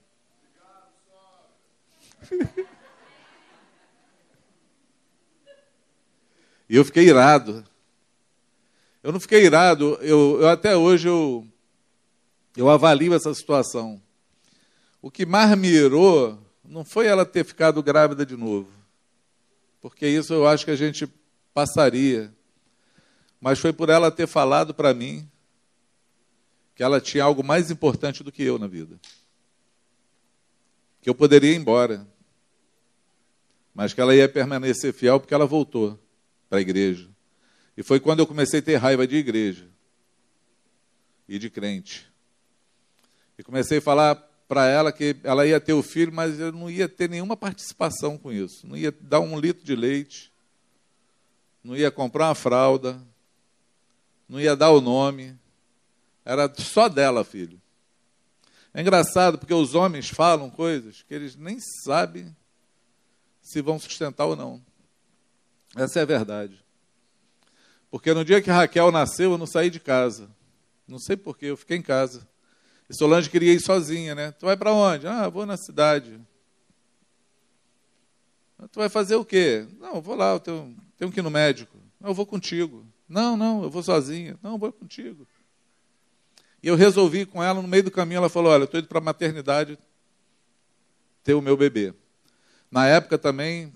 E 6.68 6.76
eu 6.76 6.84
fiquei 6.84 7.08
irado. 7.08 7.66
Eu 9.02 9.14
não 9.14 9.22
fiquei 9.22 9.46
irado, 9.46 9.98
eu, 10.02 10.42
eu 10.42 10.50
até 10.50 10.76
hoje 10.76 11.08
eu, 11.08 11.48
eu 12.58 12.70
avalio 12.70 13.14
essa 13.14 13.34
situação. 13.34 14.02
O 15.02 15.10
que 15.10 15.26
mais 15.26 15.58
me 15.58 15.70
irou 15.70 16.38
não 16.64 16.84
foi 16.84 17.08
ela 17.08 17.26
ter 17.26 17.46
ficado 17.46 17.82
grávida 17.82 18.26
de 18.26 18.36
novo, 18.36 18.79
porque 19.82 20.08
isso 20.08 20.34
eu 20.34 20.48
acho 20.48 20.66
que 20.66 20.72
a 20.72 20.76
gente 20.76 21.08
passaria, 21.54 22.34
mas 23.40 23.60
foi 23.60 23.72
por 23.72 23.90
ela 23.90 24.12
ter 24.12 24.28
falado 24.28 24.74
para 24.74 24.94
mim 24.94 25.30
que 26.76 26.84
ela 26.84 27.02
tinha 27.02 27.24
algo 27.24 27.44
mais 27.44 27.70
importante 27.70 28.24
do 28.24 28.32
que 28.32 28.44
eu 28.44 28.58
na 28.58 28.68
vida. 28.68 29.00
Que 31.02 31.10
eu 31.10 31.16
poderia 31.16 31.52
ir 31.52 31.56
embora, 31.56 32.08
mas 33.74 33.94
que 33.94 34.02
ela 34.02 34.16
ia 34.16 34.28
permanecer 34.28 34.94
fiel 34.94 35.20
porque 35.20 35.34
ela 35.34 35.46
voltou 35.46 36.00
para 36.50 36.60
a 36.60 36.62
igreja. 36.62 37.10
E 37.76 37.84
foi 37.84 38.00
quando 38.00 38.20
eu 38.20 38.28
comecei 38.28 38.60
a 38.60 38.64
ter 38.64 38.76
raiva 38.76 39.08
de 39.08 39.16
igreja 39.16 39.68
e 41.28 41.40
de 41.40 41.50
crente. 41.50 42.12
E 43.38 43.44
comecei 43.44 43.78
a 43.78 43.82
falar 43.82 44.29
para 44.50 44.66
ela 44.66 44.92
que 44.92 45.16
ela 45.24 45.46
ia 45.46 45.60
ter 45.62 45.74
o 45.74 45.84
filho, 45.84 46.12
mas 46.12 46.40
eu 46.40 46.52
não 46.52 46.72
ia 46.72 46.90
ter 46.90 47.08
nenhuma 47.08 47.38
participação 47.38 48.18
com 48.18 48.32
isso. 48.32 48.66
Não 48.66 48.76
ia 48.76 48.92
dar 49.00 49.20
um 49.20 49.40
litro 49.40 49.64
de 49.64 49.76
leite, 49.76 50.34
não 51.64 51.78
ia 51.78 51.92
comprar 51.92 52.30
uma 52.30 52.36
fralda, 52.36 53.00
não 54.28 54.40
ia 54.40 54.56
dar 54.56 54.72
o 54.72 54.82
nome. 54.82 55.38
Era 56.26 56.52
só 56.58 56.90
dela, 56.90 57.24
filho. 57.24 57.62
É 58.74 58.82
engraçado 58.82 59.38
porque 59.38 59.54
os 59.54 59.76
homens 59.76 60.10
falam 60.10 60.50
coisas 60.50 61.04
que 61.04 61.14
eles 61.14 61.36
nem 61.36 61.60
sabem 61.84 62.36
se 63.40 63.62
vão 63.62 63.78
sustentar 63.78 64.26
ou 64.26 64.36
não. 64.36 64.60
Essa 65.76 66.00
é 66.00 66.02
a 66.02 66.06
verdade. 66.06 66.60
Porque 67.92 68.16
no 68.16 68.26
dia 68.26 68.42
que 68.42 68.50
Raquel 68.50 68.92
nasceu, 68.92 69.34
eu 69.34 69.38
não 69.38 69.46
saí 69.46 69.70
de 69.70 69.80
casa. 69.80 70.28
Não 70.88 70.98
sei 70.98 71.16
porquê, 71.16 71.46
eu 71.48 71.58
fiquei 71.58 71.78
em 71.78 71.84
casa. 71.84 72.28
E 72.90 72.94
Solange 72.94 73.30
queria 73.30 73.54
ir 73.54 73.60
sozinha, 73.60 74.16
né? 74.16 74.32
Tu 74.32 74.46
vai 74.46 74.58
para 74.58 74.74
onde? 74.74 75.08
Ah, 75.08 75.30
vou 75.30 75.46
na 75.46 75.58
cidade. 75.58 76.20
Tu 78.72 78.80
vai 78.80 78.90
fazer 78.90 79.16
o 79.16 79.24
quê? 79.24 79.68
Não, 79.80 80.02
vou 80.02 80.16
lá, 80.16 80.34
eu 80.34 80.40
tenho, 80.40 80.76
tenho 80.98 81.12
que 81.12 81.20
ir 81.20 81.24
no 81.24 81.30
médico. 81.30 81.78
Não, 82.00 82.10
eu 82.10 82.14
vou 82.14 82.26
contigo. 82.26 82.86
Não, 83.08 83.38
não, 83.38 83.64
eu 83.64 83.70
vou 83.70 83.84
sozinha. 83.84 84.38
Não, 84.42 84.54
eu 84.54 84.58
vou 84.58 84.72
contigo. 84.72 85.28
E 86.62 86.68
eu 86.68 86.76
resolvi 86.76 87.26
com 87.26 87.42
ela, 87.44 87.62
no 87.62 87.68
meio 87.68 87.84
do 87.84 87.92
caminho, 87.92 88.18
ela 88.18 88.30
falou: 88.30 88.52
Olha, 88.52 88.66
estou 88.66 88.80
indo 88.80 88.90
para 88.90 88.98
a 88.98 89.02
maternidade 89.02 89.78
ter 91.24 91.34
o 91.34 91.42
meu 91.42 91.56
bebê. 91.56 91.94
Na 92.70 92.86
época 92.88 93.18
também, 93.18 93.72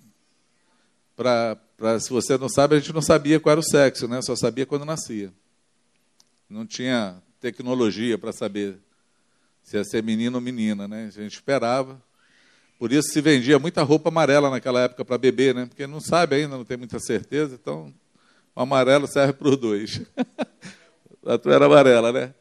para 1.16 1.58
Pra, 1.84 2.00
se 2.00 2.10
você 2.10 2.38
não 2.38 2.48
sabe, 2.48 2.76
a 2.76 2.80
gente 2.80 2.94
não 2.94 3.02
sabia 3.02 3.42
qual 3.42 3.52
era 3.52 3.60
o 3.60 3.64
sexo, 3.64 4.08
né? 4.08 4.22
Só 4.22 4.38
sabia 4.38 4.66
quando 4.66 4.86
nascia. 4.86 5.34
Não 6.50 6.66
tinha 6.66 7.22
tecnologia 7.42 8.18
para 8.18 8.32
saber 8.32 8.80
se 9.64 9.78
ia 9.78 9.84
ser 9.84 10.04
menino 10.04 10.38
ou 10.38 10.42
menina, 10.42 10.88
né? 10.88 11.06
A 11.08 11.22
gente 11.22 11.34
esperava. 11.34 12.00
Por 12.78 12.92
isso 12.92 13.10
se 13.10 13.22
vendia 13.22 13.58
muita 13.58 13.82
roupa 13.82 14.10
amarela 14.10 14.50
naquela 14.50 14.82
época 14.82 15.06
para 15.06 15.18
bebê, 15.18 15.54
né? 15.54 15.66
Porque 15.66 15.88
não 15.88 16.02
sabe 16.02 16.36
ainda, 16.36 16.58
não 16.58 16.66
tem 16.66 16.78
muita 16.78 17.00
certeza, 17.00 17.56
então 17.56 17.94
o 18.54 18.62
amarelo 18.62 19.08
serve 19.08 19.34
para 19.34 19.48
os 19.48 19.58
dois. 19.58 20.02
a 21.26 21.38
tua 21.38 21.56
era 21.56 21.66
amarela, 21.66 22.12
né? 22.12 22.34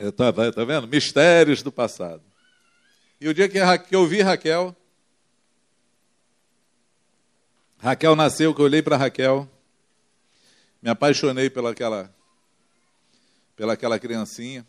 Está 0.00 0.32
tá 0.32 0.64
vendo? 0.64 0.88
Mistérios 0.88 1.62
do 1.62 1.70
passado. 1.70 2.22
E 3.20 3.28
o 3.28 3.34
dia 3.34 3.48
que 3.48 3.58
eu 3.94 4.06
vi 4.06 4.22
Raquel, 4.22 4.74
Raquel 7.78 8.16
nasceu, 8.16 8.54
que 8.54 8.60
eu 8.60 8.64
olhei 8.64 8.80
para 8.80 8.96
Raquel, 8.96 9.48
me 10.80 10.88
apaixonei 10.88 11.50
pelaquela, 11.50 12.14
pelaquela 13.56 13.98
criancinha, 13.98 14.66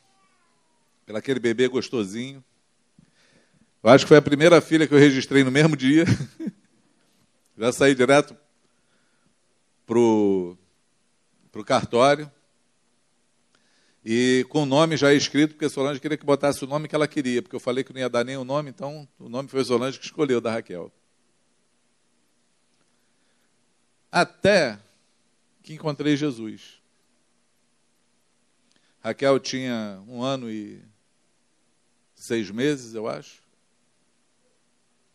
pelaquele 1.10 1.40
bebê 1.40 1.68
gostosinho. 1.68 2.44
Eu 3.82 3.90
acho 3.90 4.06
que 4.06 4.10
foi 4.10 4.18
a 4.18 4.22
primeira 4.22 4.62
filha 4.62 4.88
que 4.88 4.94
eu 4.94 5.00
registrei 5.00 5.44
no 5.44 5.50
mesmo 5.50 5.76
dia. 5.76 6.06
Já 7.58 7.72
saí 7.72 7.96
direto 7.96 8.38
pro 9.88 10.56
pro 11.52 11.66
cartório 11.66 12.32
e 14.06 14.46
com 14.50 14.62
o 14.62 14.66
nome 14.68 14.96
já 14.96 15.12
escrito, 15.12 15.56
porque 15.56 15.68
Solange 15.68 16.00
queria 16.00 16.16
que 16.16 16.26
botasse 16.26 16.64
o 16.64 16.68
nome 16.68 16.88
que 16.88 16.94
ela 16.94 17.08
queria, 17.08 17.42
porque 17.42 17.56
eu 17.56 17.60
falei 17.60 17.84
que 17.84 17.92
não 17.92 18.00
ia 18.00 18.08
dar 18.08 18.24
nem 18.24 18.38
o 18.38 18.46
nome, 18.46 18.70
então 18.70 19.08
o 19.18 19.28
nome 19.28 19.50
foi 19.50 19.64
Solange 19.66 19.98
que 19.98 20.06
escolheu 20.06 20.40
da 20.40 20.52
Raquel. 20.52 20.92
Até 24.12 24.80
que 25.64 25.74
encontrei 25.74 26.16
Jesus. 26.16 26.80
Raquel 29.02 29.40
tinha 29.40 30.02
um 30.08 30.22
ano 30.22 30.52
e 30.52 30.88
seis 32.20 32.52
meses, 32.52 32.94
eu 32.94 33.08
acho. 33.08 33.42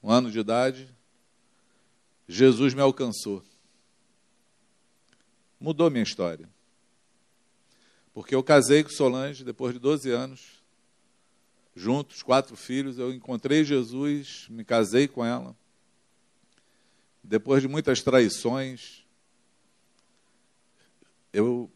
Um 0.02 0.10
ano 0.10 0.30
de 0.30 0.38
idade. 0.38 0.88
Jesus 2.26 2.74
me 2.74 2.80
alcançou. 2.80 3.44
Mudou 5.60 5.90
minha 5.90 6.02
história. 6.02 6.48
Porque 8.12 8.34
eu 8.34 8.42
casei 8.42 8.82
com 8.82 8.90
Solange 8.90 9.44
depois 9.44 9.74
de 9.74 9.80
12 9.80 10.10
anos, 10.10 10.62
juntos, 11.74 12.22
quatro 12.22 12.56
filhos. 12.56 12.98
Eu 12.98 13.12
encontrei 13.12 13.64
Jesus, 13.64 14.46
me 14.48 14.64
casei 14.64 15.08
com 15.08 15.24
ela. 15.24 15.56
Depois 17.22 17.62
de 17.62 17.68
muitas 17.68 18.02
traições, 18.02 19.04
eu, 21.32 21.70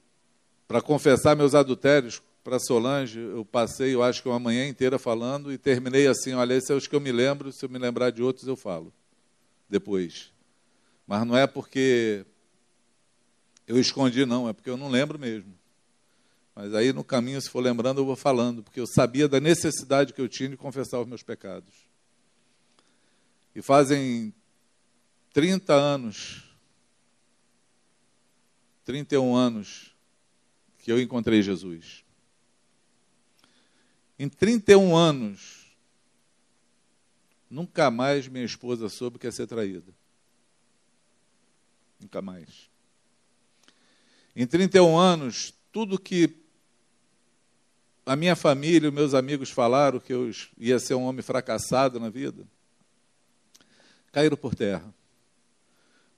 para 0.67 0.81
confessar 0.81 1.35
meus 1.35 1.55
adultérios 1.55 2.23
para 2.49 2.59
Solange, 2.59 3.21
eu 3.21 3.45
passei, 3.45 3.95
eu 3.95 4.03
acho 4.03 4.23
que 4.23 4.29
uma 4.29 4.39
manhã 4.39 4.67
inteira 4.67 4.99
falando 4.99 5.53
e 5.53 5.59
terminei 5.59 6.07
assim: 6.07 6.33
olha, 6.33 6.55
esses 6.55 6.67
são 6.67 6.79
os 6.79 6.87
que 6.87 6.97
eu 6.97 7.01
me 7.01 7.13
lembro, 7.13 7.53
se 7.53 7.63
eu 7.63 7.69
me 7.69 7.79
lembrar 7.79 8.09
de 8.09 8.23
outros, 8.23 8.49
eu 8.49 8.57
falo 8.57 8.91
depois. 9.69 10.33
Mas 11.07 11.27
não 11.27 11.37
é 11.37 11.47
porque 11.47 12.25
eu 13.67 13.79
escondi, 13.79 14.25
não, 14.25 14.49
é 14.49 14.55
porque 14.55 14.71
eu 14.71 14.79
não 14.79 14.89
lembro 14.89 15.19
mesmo. 15.19 15.53
Mas 16.55 16.73
aí 16.75 16.91
no 16.91 17.05
caminho, 17.05 17.39
se 17.39 17.51
for 17.51 17.61
lembrando, 17.61 18.01
eu 18.01 18.07
vou 18.07 18.17
falando, 18.17 18.63
porque 18.63 18.81
eu 18.81 18.87
sabia 18.87 19.29
da 19.29 19.39
necessidade 19.39 20.15
que 20.15 20.21
eu 20.21 20.29
tinha 20.29 20.49
de 20.49 20.57
confessar 20.57 21.01
os 21.01 21.07
meus 21.07 21.23
pecados. 21.23 21.75
E 23.55 23.61
fazem 23.61 24.33
30 25.35 25.75
anos, 25.75 26.45
31 28.87 29.37
anos, 29.37 29.95
que 30.79 30.91
eu 30.91 30.99
encontrei 30.99 31.43
Jesus. 31.43 32.08
Em 34.19 34.29
31 34.29 34.97
anos, 34.97 35.67
nunca 37.49 37.91
mais 37.91 38.27
minha 38.27 38.45
esposa 38.45 38.89
soube 38.89 39.19
que 39.19 39.27
é 39.27 39.31
ser 39.31 39.47
traída. 39.47 39.95
Nunca 42.01 42.21
mais. 42.21 42.69
Em 44.35 44.47
31 44.47 44.97
anos, 44.97 45.55
tudo 45.73 45.99
que 45.99 46.37
a 48.05 48.17
minha 48.17 48.35
família 48.35 48.89
e 48.89 48.91
meus 48.91 49.15
amigos 49.15 49.51
falaram 49.51 50.01
que 50.01 50.13
eu 50.13 50.31
ia 50.57 50.79
ser 50.79 50.95
um 50.95 51.05
homem 51.05 51.23
fracassado 51.23 52.01
na 52.01 52.09
vida, 52.09 52.47
caíram 54.11 54.37
por 54.37 54.55
terra. 54.55 54.95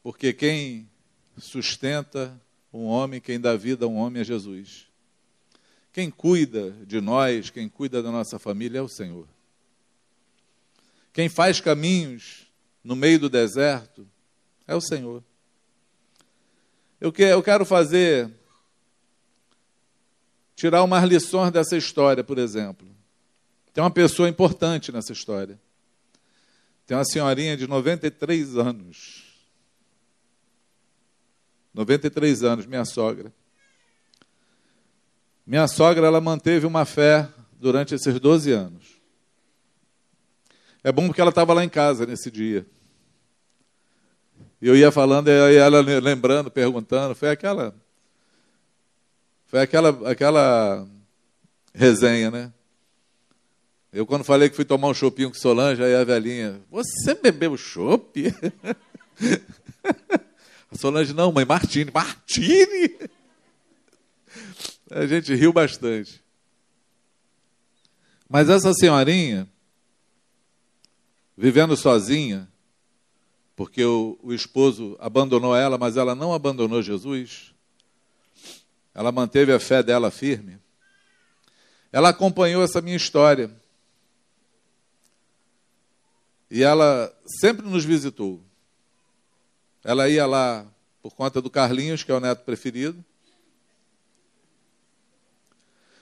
Porque 0.03 0.33
quem 0.33 0.89
sustenta 1.37 2.41
um 2.73 2.85
homem, 2.85 3.21
quem 3.21 3.41
dá 3.41 3.57
vida 3.57 3.85
a 3.85 3.89
um 3.89 3.97
homem 3.97 4.23
é 4.23 4.25
Jesus. 4.25 4.90
Quem 5.93 6.11
cuida 6.11 6.71
de 6.87 7.01
nós, 7.01 7.51
quem 7.51 7.69
cuida 7.69 8.03
da 8.03 8.11
nossa 8.11 8.39
família 8.39 8.79
é 8.79 8.83
o 8.83 8.89
Senhor. 8.89 9.27
Quem 11.13 11.29
faz 11.29 11.61
caminhos 11.61 12.47
no 12.83 12.95
meio 12.95 13.19
do 13.19 13.29
deserto 13.29 14.07
é 14.67 14.75
o 14.75 14.81
Senhor. 14.81 15.23
Eu 17.01 17.43
quero 17.43 17.65
fazer 17.65 18.31
tirar 20.55 20.85
umas 20.85 21.03
lições 21.05 21.51
dessa 21.51 21.77
história, 21.77 22.23
por 22.23 22.39
exemplo. 22.39 22.87
Tem 23.73 23.83
uma 23.83 23.91
pessoa 23.91 24.29
importante 24.29 24.93
nessa 24.93 25.13
história. 25.13 25.59
Tem 26.87 26.97
uma 26.97 27.05
senhorinha 27.05 27.57
de 27.57 27.67
93 27.67 28.57
anos. 28.59 29.25
93 31.73 32.43
anos, 32.43 32.67
minha 32.67 32.85
sogra. 32.85 33.33
Minha 35.51 35.67
sogra, 35.67 36.07
ela 36.07 36.21
manteve 36.21 36.65
uma 36.65 36.85
fé 36.85 37.29
durante 37.59 37.93
esses 37.93 38.21
12 38.21 38.53
anos. 38.53 39.01
É 40.85 40.93
bom 40.93 41.09
porque 41.09 41.21
ela 41.21 41.31
estava 41.31 41.53
lá 41.53 41.65
em 41.65 41.69
casa 41.69 42.07
nesse 42.07 42.31
dia. 42.31 42.65
E 44.63 44.69
eu 44.69 44.77
ia 44.77 44.93
falando, 44.93 45.27
e 45.27 45.57
ela 45.57 45.81
lembrando, 45.81 46.53
perguntando, 46.53 47.17
foi 47.17 47.31
aquela 47.31 47.75
foi 49.49 49.59
aquela, 49.59 49.89
aquela 50.09 50.87
resenha, 51.75 52.31
né? 52.31 52.53
Eu, 53.93 54.07
quando 54.07 54.23
falei 54.23 54.49
que 54.49 54.55
fui 54.55 54.65
tomar 54.65 54.87
um 54.87 54.95
chopinho 54.95 55.31
com 55.31 55.37
Solange, 55.37 55.83
aí 55.83 55.97
a 55.97 56.05
velhinha, 56.05 56.61
você 56.71 57.13
bebeu 57.13 57.57
chopp? 57.57 58.23
a 60.71 60.79
Solange, 60.79 61.13
não, 61.13 61.33
mãe, 61.33 61.45
Martini. 61.45 61.91
Martini? 61.93 63.11
A 64.91 65.07
gente 65.07 65.35
riu 65.35 65.53
bastante. 65.53 66.23
Mas 68.29 68.49
essa 68.49 68.73
senhorinha, 68.75 69.49
vivendo 71.37 71.77
sozinha, 71.77 72.51
porque 73.55 73.85
o, 73.85 74.19
o 74.23 74.33
esposo 74.33 74.97
abandonou 75.01 75.55
ela, 75.55 75.79
mas 75.79 75.97
ela 75.97 76.15
não 76.15 76.33
abandonou 76.33 76.83
Jesus, 76.83 77.55
ela 78.95 79.13
manteve 79.13 79.53
a 79.53 79.61
fé 79.61 79.83
dela 79.83 80.11
firme. 80.11 80.59
Ela 81.93 82.11
acompanhou 82.11 82.63
essa 82.63 82.81
minha 82.81 82.97
história. 82.97 83.51
E 86.51 86.63
ela 86.63 87.13
sempre 87.41 87.67
nos 87.67 87.85
visitou. 87.85 88.41
Ela 89.85 90.09
ia 90.09 90.27
lá 90.27 90.67
por 91.03 91.15
conta 91.15 91.41
do 91.41 91.51
Carlinhos, 91.51 92.03
que 92.03 92.11
é 92.11 92.15
o 92.15 92.21
neto 92.21 92.45
preferido. 92.45 93.05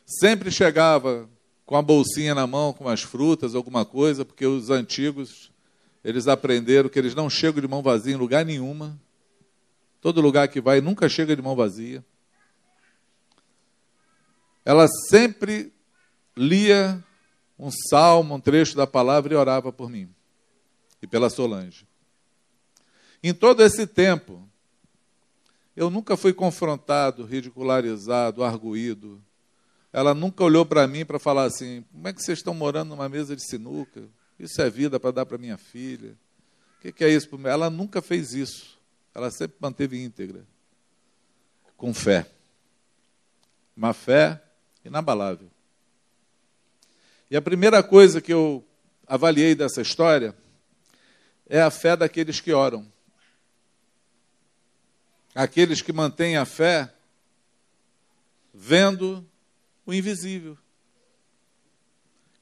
Sempre 0.08 0.50
chegava 0.50 1.28
com 1.66 1.76
a 1.76 1.82
bolsinha 1.82 2.34
na 2.34 2.46
mão, 2.46 2.72
com 2.72 2.88
as 2.88 3.02
frutas, 3.02 3.54
alguma 3.54 3.84
coisa, 3.84 4.24
porque 4.24 4.46
os 4.46 4.70
antigos, 4.70 5.52
eles 6.02 6.26
aprenderam 6.26 6.88
que 6.88 6.98
eles 6.98 7.14
não 7.14 7.28
chegam 7.28 7.60
de 7.60 7.68
mão 7.68 7.82
vazia 7.82 8.14
em 8.14 8.16
lugar 8.16 8.44
nenhuma. 8.44 8.98
Todo 10.00 10.20
lugar 10.20 10.48
que 10.48 10.60
vai 10.60 10.80
nunca 10.80 11.08
chega 11.08 11.36
de 11.36 11.42
mão 11.42 11.54
vazia 11.54 12.02
ela 14.68 14.86
sempre 14.86 15.72
lia 16.36 17.02
um 17.58 17.70
salmo, 17.70 18.34
um 18.34 18.40
trecho 18.40 18.76
da 18.76 18.86
palavra 18.86 19.32
e 19.32 19.36
orava 19.36 19.72
por 19.72 19.88
mim 19.88 20.14
e 21.00 21.06
pela 21.06 21.30
Solange. 21.30 21.88
Em 23.22 23.32
todo 23.32 23.62
esse 23.62 23.86
tempo, 23.86 24.46
eu 25.74 25.88
nunca 25.88 26.18
fui 26.18 26.34
confrontado, 26.34 27.24
ridicularizado, 27.24 28.44
arguído. 28.44 29.24
Ela 29.92 30.14
nunca 30.14 30.44
olhou 30.44 30.66
para 30.66 30.86
mim 30.86 31.04
para 31.04 31.18
falar 31.18 31.44
assim: 31.44 31.84
como 31.92 32.08
é 32.08 32.12
que 32.12 32.22
vocês 32.22 32.38
estão 32.38 32.54
morando 32.54 32.90
numa 32.90 33.08
mesa 33.08 33.34
de 33.34 33.42
sinuca? 33.42 34.08
Isso 34.38 34.60
é 34.60 34.70
vida 34.70 35.00
para 35.00 35.10
dar 35.10 35.26
para 35.26 35.38
minha 35.38 35.56
filha? 35.56 36.16
O 36.76 36.80
que, 36.80 36.92
que 36.92 37.04
é 37.04 37.08
isso? 37.08 37.28
Ela 37.44 37.68
nunca 37.68 38.00
fez 38.00 38.32
isso. 38.34 38.78
Ela 39.14 39.30
sempre 39.30 39.56
manteve 39.60 40.00
íntegra, 40.00 40.46
com 41.76 41.92
fé. 41.92 42.30
Uma 43.76 43.92
fé 43.92 44.40
inabalável. 44.84 45.50
E 47.30 47.36
a 47.36 47.42
primeira 47.42 47.82
coisa 47.82 48.20
que 48.20 48.32
eu 48.32 48.64
avaliei 49.06 49.54
dessa 49.54 49.82
história 49.82 50.34
é 51.48 51.60
a 51.60 51.70
fé 51.70 51.96
daqueles 51.96 52.40
que 52.40 52.52
oram. 52.52 52.86
Aqueles 55.34 55.82
que 55.82 55.92
mantêm 55.92 56.36
a 56.36 56.44
fé 56.44 56.92
vendo 58.54 59.27
o 59.88 59.94
invisível, 59.94 60.58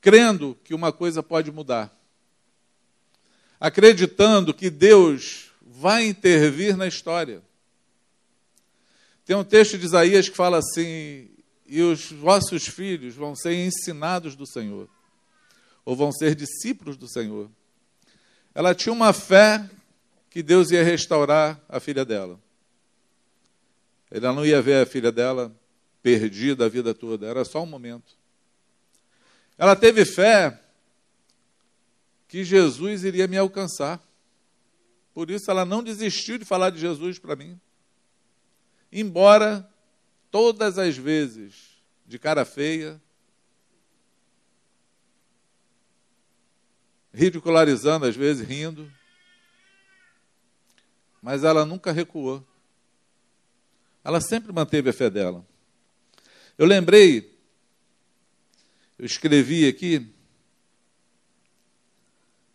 crendo 0.01 0.59
que 0.65 0.75
uma 0.75 0.93
coisa 0.93 1.23
pode 1.23 1.53
mudar, 1.53 1.97
acreditando 3.61 4.53
que 4.53 4.69
Deus 4.69 5.53
vai 5.63 6.07
intervir 6.07 6.77
na 6.77 6.89
história. 6.89 7.41
Tem 9.25 9.37
um 9.37 9.45
texto 9.45 9.79
de 9.79 9.87
Isaías 9.87 10.29
que 10.29 10.37
fala 10.37 10.59
assim: 10.59 11.31
e 11.65 11.81
os 11.83 12.11
vossos 12.11 12.67
filhos 12.67 13.15
vão 13.15 13.37
ser 13.37 13.55
ensinados 13.55 14.35
do 14.35 14.45
Senhor, 14.45 14.89
ou 15.85 15.95
vão 15.95 16.11
ser 16.11 16.35
discípulos 16.35 16.97
do 16.97 17.07
Senhor. 17.07 17.49
Ela 18.57 18.75
tinha 18.75 18.93
uma 18.93 19.13
fé 19.13 19.71
que 20.31 20.43
Deus 20.43 20.73
ia 20.73 20.83
restaurar 20.83 21.61
a 21.69 21.79
filha 21.79 22.05
dela. 22.05 22.41
Ela 24.11 24.33
não 24.33 24.45
ia 24.45 24.61
ver 24.61 24.83
a 24.83 24.87
filha 24.87 25.13
dela 25.13 25.57
perdida 26.07 26.67
a 26.67 26.69
vida 26.69 26.95
toda, 26.95 27.27
era 27.27 27.45
só 27.45 27.65
um 27.65 27.67
momento. 27.67 28.17
Ela 29.59 29.75
teve 29.75 30.05
fé 30.05 30.63
que 32.29 32.45
Jesus 32.45 33.03
iria 33.03 33.27
me 33.27 33.37
alcançar. 33.37 34.01
Por 35.13 35.33
isso 35.33 35.51
ela 35.51 35.65
não 35.65 35.83
desistiu 35.83 36.39
de 36.39 36.45
falar 36.45 36.71
de 36.71 36.79
Jesus 36.79 37.19
para 37.19 37.35
mim. 37.35 37.61
Embora 38.93 39.69
todas 40.31 40.79
as 40.79 40.97
vezes 40.97 41.83
de 42.07 42.21
cara 42.21 42.45
feia, 42.45 43.03
ridicularizando, 47.13 48.07
às 48.07 48.15
vezes 48.15 48.47
rindo, 48.47 48.89
mas 51.21 51.43
ela 51.43 51.67
nunca 51.67 51.91
recuou. 51.91 52.47
Ela 54.05 54.21
sempre 54.21 54.53
manteve 54.53 54.91
a 54.91 54.93
fé 54.93 55.11
dela. 55.11 55.45
Eu 56.59 56.67
lembrei, 56.67 57.39
eu 58.99 59.05
escrevi 59.05 59.69
aqui, 59.69 60.11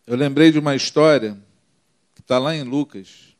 eu 0.07 0.15
lembrei 0.15 0.51
de 0.51 0.57
uma 0.57 0.75
história 0.75 1.39
que 2.15 2.21
está 2.21 2.39
lá 2.39 2.55
em 2.55 2.63
Lucas. 2.63 3.35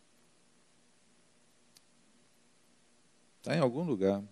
Está 3.40 3.56
em 3.56 3.60
algum 3.60 3.84
lugar 3.84 4.24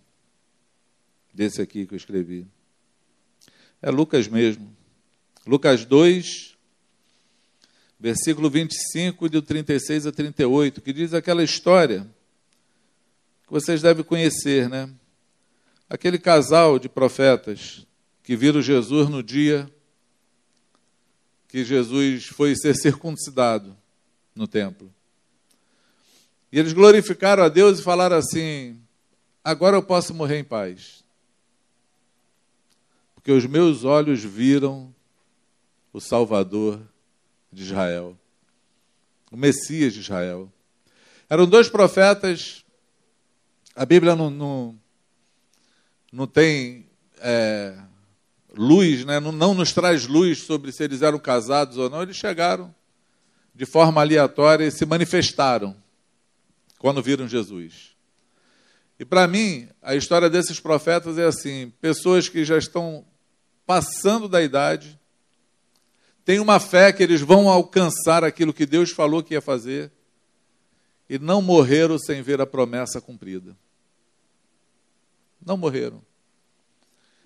desse 1.34 1.60
aqui 1.60 1.84
que 1.84 1.94
eu 1.94 1.96
escrevi. 1.96 2.46
É 3.82 3.90
Lucas 3.90 4.28
mesmo. 4.28 4.76
Lucas 5.44 5.84
2, 5.84 6.56
versículo 7.98 8.48
25, 8.48 9.28
do 9.28 9.42
36 9.42 10.06
a 10.06 10.12
38, 10.12 10.80
que 10.80 10.92
diz 10.92 11.12
aquela 11.12 11.42
história 11.42 12.06
que 13.44 13.50
vocês 13.50 13.82
devem 13.82 14.04
conhecer, 14.04 14.68
né? 14.68 14.88
Aquele 15.90 16.18
casal 16.18 16.78
de 16.78 16.88
profetas 16.88 17.84
que 18.22 18.36
viram 18.36 18.62
Jesus 18.62 19.10
no 19.10 19.24
dia 19.24 19.68
que 21.48 21.64
Jesus 21.64 22.26
foi 22.26 22.54
ser 22.54 22.76
circuncidado 22.76 23.76
no 24.36 24.46
templo. 24.46 24.88
E 26.52 26.58
eles 26.60 26.72
glorificaram 26.72 27.42
a 27.42 27.48
Deus 27.48 27.80
e 27.80 27.82
falaram 27.82 28.16
assim: 28.16 28.80
agora 29.42 29.76
eu 29.76 29.82
posso 29.82 30.14
morrer 30.14 30.38
em 30.38 30.44
paz. 30.44 31.04
Porque 33.16 33.32
os 33.32 33.44
meus 33.46 33.84
olhos 33.84 34.22
viram 34.22 34.94
o 35.92 36.00
Salvador 36.00 36.80
de 37.52 37.64
Israel, 37.64 38.16
o 39.30 39.36
Messias 39.36 39.92
de 39.92 40.00
Israel. 40.00 40.50
Eram 41.28 41.46
dois 41.46 41.68
profetas, 41.68 42.64
a 43.74 43.84
Bíblia 43.84 44.14
não, 44.14 44.30
não, 44.30 44.78
não 46.10 46.26
tem 46.26 46.86
é, 47.18 47.76
luz, 48.56 49.04
né? 49.04 49.20
não, 49.20 49.32
não 49.32 49.54
nos 49.54 49.72
traz 49.72 50.06
luz 50.06 50.38
sobre 50.38 50.72
se 50.72 50.82
eles 50.82 51.02
eram 51.02 51.18
casados 51.18 51.76
ou 51.76 51.88
não, 51.88 52.02
eles 52.02 52.16
chegaram 52.16 52.74
de 53.54 53.66
forma 53.66 54.00
aleatória 54.00 54.64
e 54.64 54.70
se 54.70 54.86
manifestaram 54.86 55.76
quando 56.78 57.02
viram 57.02 57.28
Jesus. 57.28 57.90
E 58.98 59.04
para 59.04 59.26
mim, 59.26 59.68
a 59.82 59.94
história 59.94 60.28
desses 60.28 60.60
profetas 60.60 61.18
é 61.18 61.24
assim: 61.24 61.72
pessoas 61.80 62.28
que 62.28 62.44
já 62.44 62.58
estão 62.58 63.04
passando 63.66 64.28
da 64.28 64.42
idade, 64.42 64.98
têm 66.24 66.40
uma 66.40 66.58
fé 66.58 66.92
que 66.92 67.02
eles 67.02 67.20
vão 67.20 67.48
alcançar 67.48 68.24
aquilo 68.24 68.52
que 68.52 68.66
Deus 68.66 68.90
falou 68.90 69.22
que 69.22 69.34
ia 69.34 69.40
fazer, 69.40 69.92
e 71.08 71.18
não 71.18 71.40
morreram 71.40 71.98
sem 71.98 72.20
ver 72.20 72.40
a 72.40 72.46
promessa 72.46 73.00
cumprida. 73.00 73.56
Não 75.44 75.56
morreram. 75.56 76.02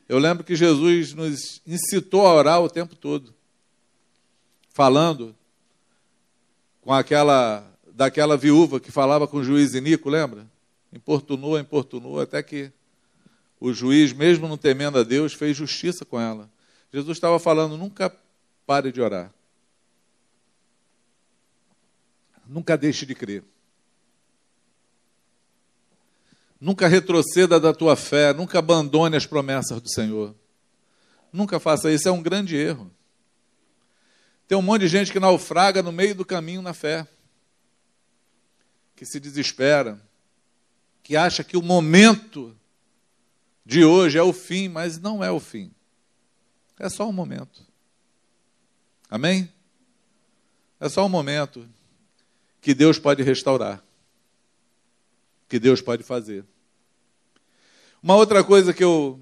Eu 0.08 0.18
lembro 0.18 0.44
que 0.44 0.54
Jesus 0.54 1.14
nos 1.14 1.60
incitou 1.66 2.26
a 2.26 2.34
orar 2.34 2.60
o 2.60 2.68
tempo 2.68 2.94
todo, 2.94 3.34
falando 4.70 5.34
com 6.82 6.92
aquela 6.92 7.70
daquela 7.94 8.36
viúva 8.36 8.80
que 8.80 8.90
falava 8.90 9.26
com 9.28 9.36
o 9.36 9.44
juiz 9.44 9.74
Inico, 9.74 10.10
lembra? 10.10 10.46
Importunou, 10.92 11.58
importunou, 11.58 12.20
até 12.20 12.42
que 12.42 12.72
o 13.60 13.72
juiz, 13.72 14.12
mesmo 14.12 14.48
não 14.48 14.58
temendo 14.58 14.98
a 14.98 15.04
Deus, 15.04 15.32
fez 15.32 15.56
justiça 15.56 16.04
com 16.04 16.20
ela. 16.20 16.50
Jesus 16.92 17.16
estava 17.16 17.38
falando: 17.38 17.76
nunca 17.76 18.14
pare 18.66 18.92
de 18.92 19.00
orar. 19.00 19.32
Nunca 22.46 22.76
deixe 22.76 23.06
de 23.06 23.14
crer. 23.14 23.42
Nunca 26.64 26.88
retroceda 26.88 27.60
da 27.60 27.74
tua 27.74 27.94
fé, 27.94 28.32
nunca 28.32 28.58
abandone 28.58 29.18
as 29.18 29.26
promessas 29.26 29.82
do 29.82 29.88
Senhor. 29.90 30.34
Nunca 31.30 31.60
faça 31.60 31.92
isso, 31.92 32.08
é 32.08 32.10
um 32.10 32.22
grande 32.22 32.56
erro. 32.56 32.90
Tem 34.48 34.56
um 34.56 34.62
monte 34.62 34.80
de 34.80 34.88
gente 34.88 35.12
que 35.12 35.20
naufraga 35.20 35.82
no 35.82 35.92
meio 35.92 36.14
do 36.14 36.24
caminho 36.24 36.62
na 36.62 36.72
fé, 36.72 37.06
que 38.96 39.04
se 39.04 39.20
desespera, 39.20 40.00
que 41.02 41.18
acha 41.18 41.44
que 41.44 41.54
o 41.54 41.60
momento 41.60 42.56
de 43.62 43.84
hoje 43.84 44.16
é 44.16 44.22
o 44.22 44.32
fim, 44.32 44.66
mas 44.66 44.98
não 44.98 45.22
é 45.22 45.30
o 45.30 45.38
fim. 45.38 45.70
É 46.78 46.88
só 46.88 47.06
um 47.06 47.12
momento. 47.12 47.60
Amém? 49.10 49.52
É 50.80 50.88
só 50.88 51.04
um 51.04 51.10
momento 51.10 51.68
que 52.62 52.72
Deus 52.72 52.98
pode 52.98 53.22
restaurar 53.22 53.84
que 55.48 55.58
Deus 55.60 55.80
pode 55.80 56.02
fazer. 56.02 56.44
Uma 58.04 58.16
outra 58.16 58.44
coisa 58.44 58.74
que 58.74 58.84
eu 58.84 59.18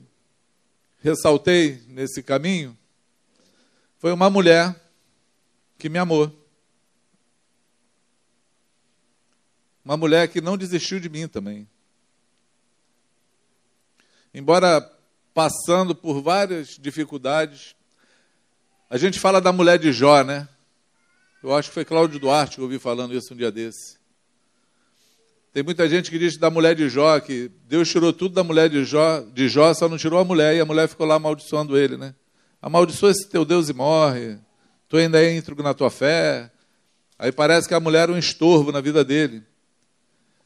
ressaltei 0.99 1.85
nesse 1.87 2.21
caminho 2.21 2.77
foi 4.01 4.12
uma 4.12 4.29
mulher 4.29 4.75
que 5.79 5.88
me 5.88 6.01
amou. 6.01 6.33
Uma 9.85 9.97
mulher 9.97 10.27
que 10.27 10.40
não 10.40 10.59
desistiu 10.59 10.99
de 10.99 11.09
mim 11.09 11.29
também. 11.29 11.68
Embora 14.35 14.81
passando 15.33 15.95
por 15.95 16.21
várias 16.21 16.71
dificuldades, 16.71 17.77
a 18.90 18.99
gente 18.99 19.21
fala 19.21 19.40
da 19.40 19.53
mulher 19.53 19.79
de 19.79 19.92
Jó, 19.92 20.25
né? 20.25 20.49
Eu 21.40 21.55
acho 21.55 21.68
que 21.68 21.75
foi 21.75 21.85
Cláudio 21.85 22.18
Duarte 22.18 22.57
que 22.57 22.61
eu 22.61 22.64
ouvi 22.64 22.81
falando 22.81 23.14
isso 23.14 23.33
um 23.33 23.37
dia 23.37 23.53
desse. 23.53 24.02
Tem 25.53 25.62
muita 25.62 25.87
gente 25.87 26.11
que 26.11 26.19
diz 26.19 26.38
da 26.38 26.49
mulher 26.49 26.75
de 26.75 26.88
Jó, 26.88 27.21
que 27.21 27.51
Deus 27.69 27.91
tirou 27.91 28.11
tudo 28.11 28.35
da 28.35 28.43
mulher 28.43 28.71
de 28.71 28.85
Jó, 28.85 29.21
de 29.21 29.51
Jó, 29.51 29.75
só 29.75 29.87
não 29.87 29.99
tirou 29.99 30.19
a 30.19 30.25
mulher, 30.25 30.57
e 30.57 30.61
a 30.61 30.65
mulher 30.65 30.88
ficou 30.88 31.07
lá 31.07 31.17
amaldiçoando 31.17 31.77
ele, 31.77 31.99
né? 31.99 32.15
Amaldiçoa 32.61 33.11
esse 33.11 33.29
teu 33.29 33.45
Deus 33.45 33.69
e 33.69 33.75
morre, 33.75 34.38
tu 34.88 34.97
ainda 34.97 35.23
é 35.23 35.37
íntegro 35.37 35.62
na 35.62 35.75
tua 35.75 35.91
fé. 35.91 36.51
Aí 37.19 37.31
parece 37.31 37.69
que 37.69 37.75
a 37.75 37.81
mulher 37.81 38.05
era 38.05 38.12
um 38.12 38.19
estorvo 38.19 38.73
na 38.73 38.81
vida 38.81 39.05
dele. 39.05 39.43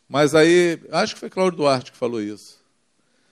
Mas 0.08 0.34
aí, 0.34 0.80
acho 0.90 1.14
que 1.14 1.20
foi 1.20 1.30
Cláudio 1.30 1.58
Duarte 1.58 1.92
que 1.92 1.98
falou 1.98 2.20
isso. 2.20 2.58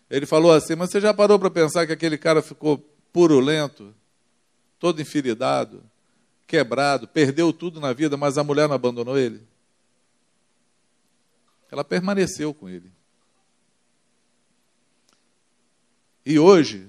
Ele 0.09 0.27
falou 0.27 0.53
assim, 0.53 0.77
mas 0.77 0.91
você 0.91 1.01
já 1.01 1.13
parou 1.13 1.41
para 1.41 1.51
pensar 1.51 1.87
que 1.87 1.93
aquele 1.93 2.17
cara 2.17 2.41
ficou 2.41 2.79
purulento, 3.13 3.93
todo 4.79 5.03
enfiridado, 5.03 5.83
quebrado, 6.47 7.09
perdeu 7.09 7.53
tudo 7.53 7.81
na 7.81 7.93
vida, 7.93 8.17
mas 8.17 8.39
a 8.39 8.45
mulher 8.45 8.69
não 8.69 8.77
abandonou 8.77 9.19
ele? 9.19 9.43
Ela 11.75 11.83
permaneceu 11.83 12.55
com 12.55 12.69
ele. 12.69 12.89
E 16.25 16.39
hoje, 16.39 16.89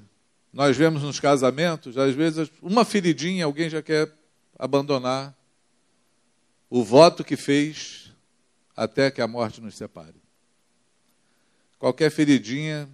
nós 0.53 0.77
vemos 0.77 1.01
nos 1.01 1.19
casamentos, 1.19 1.97
às 1.97 2.13
vezes, 2.13 2.51
uma 2.61 2.85
feridinha, 2.85 3.45
alguém 3.45 3.67
já 3.67 3.81
quer 3.81 4.13
abandonar 4.59 5.35
o 6.69 6.83
voto 6.83 7.23
que 7.23 7.35
fez 7.35 8.11
até 8.77 9.09
que 9.09 9.23
a 9.23 9.27
morte 9.27 9.59
nos 9.59 9.75
separe. 9.75 10.21
Qualquer 11.79 12.11
feridinha, 12.11 12.87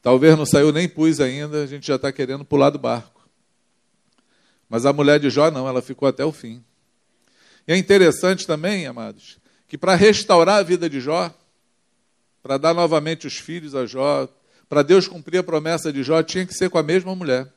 talvez 0.00 0.38
não 0.38 0.46
saiu 0.46 0.70
nem 0.70 0.88
pus 0.88 1.18
ainda, 1.18 1.64
a 1.64 1.66
gente 1.66 1.88
já 1.88 1.96
está 1.96 2.12
querendo 2.12 2.44
pular 2.44 2.70
do 2.70 2.78
barco. 2.78 3.28
Mas 4.68 4.86
a 4.86 4.92
mulher 4.92 5.18
de 5.18 5.28
Jó 5.28 5.50
não, 5.50 5.66
ela 5.66 5.82
ficou 5.82 6.06
até 6.06 6.24
o 6.24 6.30
fim. 6.30 6.64
E 7.66 7.72
é 7.72 7.76
interessante 7.76 8.46
também, 8.46 8.86
amados, 8.86 9.38
que 9.68 9.76
para 9.76 9.94
restaurar 9.94 10.56
a 10.56 10.62
vida 10.62 10.88
de 10.88 10.98
Jó, 10.98 11.32
para 12.42 12.56
dar 12.56 12.72
novamente 12.72 13.26
os 13.26 13.36
filhos 13.36 13.74
a 13.74 13.84
Jó, 13.84 14.26
para 14.68 14.82
Deus 14.82 15.06
cumprir 15.06 15.38
a 15.38 15.42
promessa 15.42 15.92
de 15.92 16.02
Jó, 16.02 16.22
tinha 16.22 16.46
que 16.46 16.54
ser 16.54 16.70
com 16.70 16.78
a 16.78 16.82
mesma 16.82 17.14
mulher. 17.14 17.52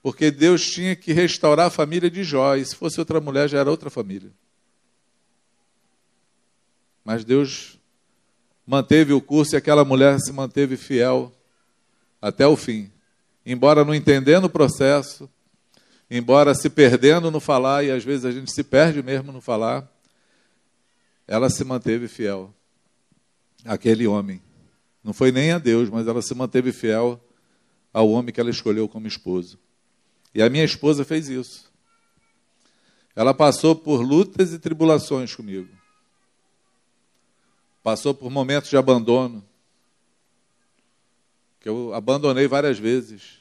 Porque 0.00 0.30
Deus 0.30 0.64
tinha 0.64 0.94
que 0.94 1.12
restaurar 1.12 1.66
a 1.66 1.70
família 1.70 2.08
de 2.08 2.22
Jó, 2.22 2.54
e 2.54 2.64
se 2.64 2.76
fosse 2.76 3.00
outra 3.00 3.20
mulher 3.20 3.48
já 3.48 3.58
era 3.58 3.70
outra 3.70 3.90
família. 3.90 4.30
Mas 7.04 7.24
Deus 7.24 7.78
manteve 8.64 9.12
o 9.12 9.20
curso 9.20 9.54
e 9.54 9.56
aquela 9.56 9.84
mulher 9.84 10.20
se 10.20 10.30
manteve 10.32 10.76
fiel 10.76 11.32
até 12.22 12.46
o 12.46 12.56
fim. 12.56 12.92
Embora 13.44 13.84
não 13.84 13.94
entendendo 13.94 14.44
o 14.44 14.50
processo, 14.50 15.28
embora 16.10 16.54
se 16.54 16.70
perdendo 16.70 17.30
no 17.30 17.40
falar, 17.40 17.84
e 17.84 17.90
às 17.90 18.04
vezes 18.04 18.24
a 18.24 18.30
gente 18.30 18.52
se 18.52 18.64
perde 18.64 19.02
mesmo 19.02 19.32
no 19.32 19.40
falar, 19.40 19.90
ela 21.26 21.50
se 21.50 21.62
manteve 21.64 22.08
fiel 22.08 22.54
àquele 23.64 24.06
homem. 24.06 24.42
Não 25.04 25.12
foi 25.12 25.30
nem 25.30 25.52
a 25.52 25.58
Deus, 25.58 25.90
mas 25.90 26.06
ela 26.06 26.22
se 26.22 26.34
manteve 26.34 26.72
fiel 26.72 27.20
ao 27.92 28.10
homem 28.10 28.32
que 28.32 28.40
ela 28.40 28.50
escolheu 28.50 28.88
como 28.88 29.06
esposo. 29.06 29.58
E 30.34 30.42
a 30.42 30.48
minha 30.48 30.64
esposa 30.64 31.04
fez 31.04 31.28
isso. 31.28 31.70
Ela 33.14 33.34
passou 33.34 33.74
por 33.74 34.00
lutas 34.00 34.52
e 34.52 34.58
tribulações 34.58 35.34
comigo. 35.34 35.68
Passou 37.82 38.14
por 38.14 38.30
momentos 38.30 38.70
de 38.70 38.76
abandono, 38.76 39.44
que 41.60 41.68
eu 41.68 41.92
abandonei 41.94 42.46
várias 42.46 42.78
vezes. 42.78 43.37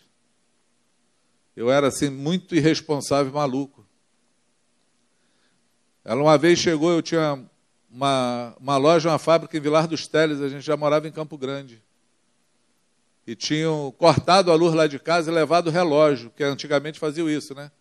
Eu 1.58 1.72
era 1.72 1.88
assim 1.88 2.12
muito 2.12 2.56
irresponsável, 2.56 3.34
maluco. 3.34 3.84
Ela 6.06 6.22
uma 6.22 6.38
vez 6.38 6.60
chegou, 6.60 6.92
eu 6.92 7.02
tinha 7.02 7.44
uma, 7.90 8.56
uma 8.60 8.78
loja, 8.78 9.10
uma 9.10 9.18
fábrica 9.18 9.58
em 9.58 9.60
Vilar 9.60 9.88
dos 9.88 10.06
Teles, 10.06 10.40
a 10.40 10.50
gente 10.50 10.62
já 10.62 10.78
morava 10.78 11.08
em 11.08 11.12
Campo 11.12 11.36
Grande. 11.36 11.82
E 13.26 13.36
tinham 13.36 13.92
cortado 13.98 14.52
a 14.52 14.56
luz 14.56 14.76
lá 14.76 14.86
de 14.86 15.00
casa 15.00 15.32
e 15.32 15.34
levado 15.34 15.70
o 15.70 15.72
relógio, 15.72 16.30
que 16.30 16.44
antigamente 16.44 17.00
faziam 17.00 17.28
isso, 17.28 17.56
né? 17.56 17.72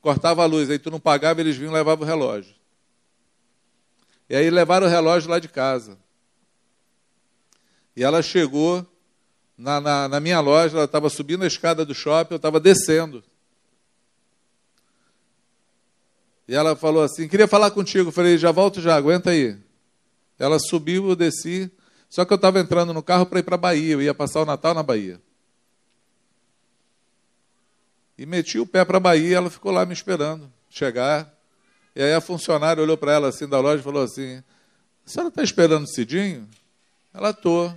Cortava 0.00 0.42
a 0.42 0.46
luz, 0.46 0.70
aí 0.70 0.78
tu 0.78 0.90
não 0.90 0.98
pagava, 0.98 1.38
eles 1.38 1.58
vinham 1.58 1.72
e 1.72 1.74
levavam 1.74 2.06
o 2.06 2.08
relógio. 2.08 2.54
E 4.30 4.34
aí 4.34 4.48
levaram 4.48 4.86
o 4.86 4.90
relógio 4.90 5.28
lá 5.28 5.38
de 5.38 5.48
casa. 5.48 5.98
E 7.94 8.02
ela 8.02 8.22
chegou 8.22 8.86
na, 9.56 9.80
na, 9.80 10.08
na 10.08 10.20
minha 10.20 10.40
loja, 10.40 10.76
ela 10.76 10.84
estava 10.84 11.08
subindo 11.08 11.44
a 11.44 11.46
escada 11.46 11.84
do 11.84 11.94
shopping, 11.94 12.34
eu 12.34 12.36
estava 12.36 12.60
descendo. 12.60 13.24
E 16.48 16.54
ela 16.54 16.76
falou 16.76 17.02
assim: 17.02 17.26
queria 17.26 17.48
falar 17.48 17.70
contigo. 17.70 18.08
Eu 18.08 18.12
falei: 18.12 18.38
já 18.38 18.52
volto 18.52 18.80
já, 18.80 18.94
aguenta 18.94 19.30
aí. 19.30 19.56
Ela 20.38 20.58
subiu, 20.58 21.08
eu 21.08 21.16
desci. 21.16 21.70
Só 22.08 22.24
que 22.24 22.32
eu 22.32 22.36
estava 22.36 22.60
entrando 22.60 22.92
no 22.92 23.02
carro 23.02 23.26
para 23.26 23.40
ir 23.40 23.42
para 23.42 23.56
a 23.56 23.58
Bahia, 23.58 23.94
eu 23.94 24.02
ia 24.02 24.14
passar 24.14 24.40
o 24.40 24.44
Natal 24.44 24.74
na 24.74 24.82
Bahia. 24.82 25.20
E 28.16 28.24
meti 28.24 28.58
o 28.58 28.66
pé 28.66 28.84
para 28.84 28.98
a 28.98 29.00
Bahia, 29.00 29.36
ela 29.36 29.50
ficou 29.50 29.72
lá 29.72 29.84
me 29.84 29.92
esperando 29.92 30.50
chegar. 30.70 31.32
E 31.94 32.02
aí 32.02 32.14
a 32.14 32.20
funcionária 32.20 32.82
olhou 32.82 32.96
para 32.96 33.12
ela 33.12 33.28
assim 33.28 33.48
da 33.48 33.58
loja 33.58 33.80
e 33.80 33.84
falou 33.84 34.02
assim: 34.02 34.42
A 35.04 35.10
senhora 35.10 35.28
está 35.30 35.42
esperando 35.42 35.84
o 35.84 35.88
Cidinho? 35.88 36.48
Ela 37.12 37.32
tô. 37.32 37.72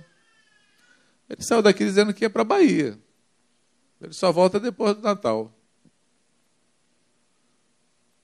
Ele 1.30 1.42
saiu 1.42 1.62
daqui 1.62 1.84
dizendo 1.84 2.12
que 2.12 2.24
ia 2.24 2.30
para 2.30 2.42
a 2.42 2.44
Bahia. 2.44 2.98
Ele 4.00 4.12
só 4.12 4.32
volta 4.32 4.58
depois 4.58 4.96
do 4.96 5.02
Natal. 5.02 5.54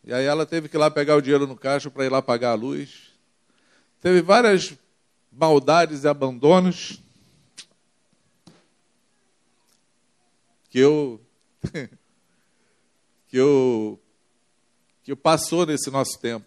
E 0.03 0.13
aí 0.13 0.25
ela 0.25 0.45
teve 0.45 0.69
que 0.69 0.77
ir 0.77 0.79
lá 0.79 0.91
pegar 0.91 1.15
o 1.15 1.21
dinheiro 1.21 1.47
no 1.47 1.57
caixa 1.57 1.89
para 1.89 2.05
ir 2.05 2.11
lá 2.11 2.21
pagar 2.21 2.51
a 2.51 2.55
luz. 2.55 3.13
Teve 4.01 4.23
várias 4.23 4.77
maldades 5.31 6.03
e 6.03 6.09
abandonos 6.09 7.01
que 10.69 10.81
eu 10.81 11.21
que 13.29 13.37
eu 13.37 14.01
que 15.05 15.15
passou 15.15 15.65
nesse 15.65 15.91
nosso 15.91 16.19
tempo. 16.21 16.47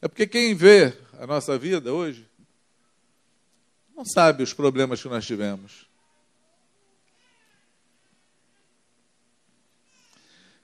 É 0.00 0.08
porque 0.08 0.26
quem 0.26 0.54
vê 0.54 0.96
a 1.18 1.26
nossa 1.26 1.58
vida 1.58 1.92
hoje 1.92 2.26
não 3.96 4.04
sabe 4.04 4.42
os 4.42 4.52
problemas 4.52 5.00
que 5.00 5.08
nós 5.08 5.24
tivemos. 5.24 5.86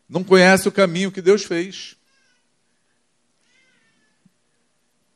Não 0.09 0.25
conhece 0.25 0.69
o 0.69 0.73
caminho 0.73 1.13
que 1.13 1.23
Deus 1.23 1.45
fez. 1.45 1.97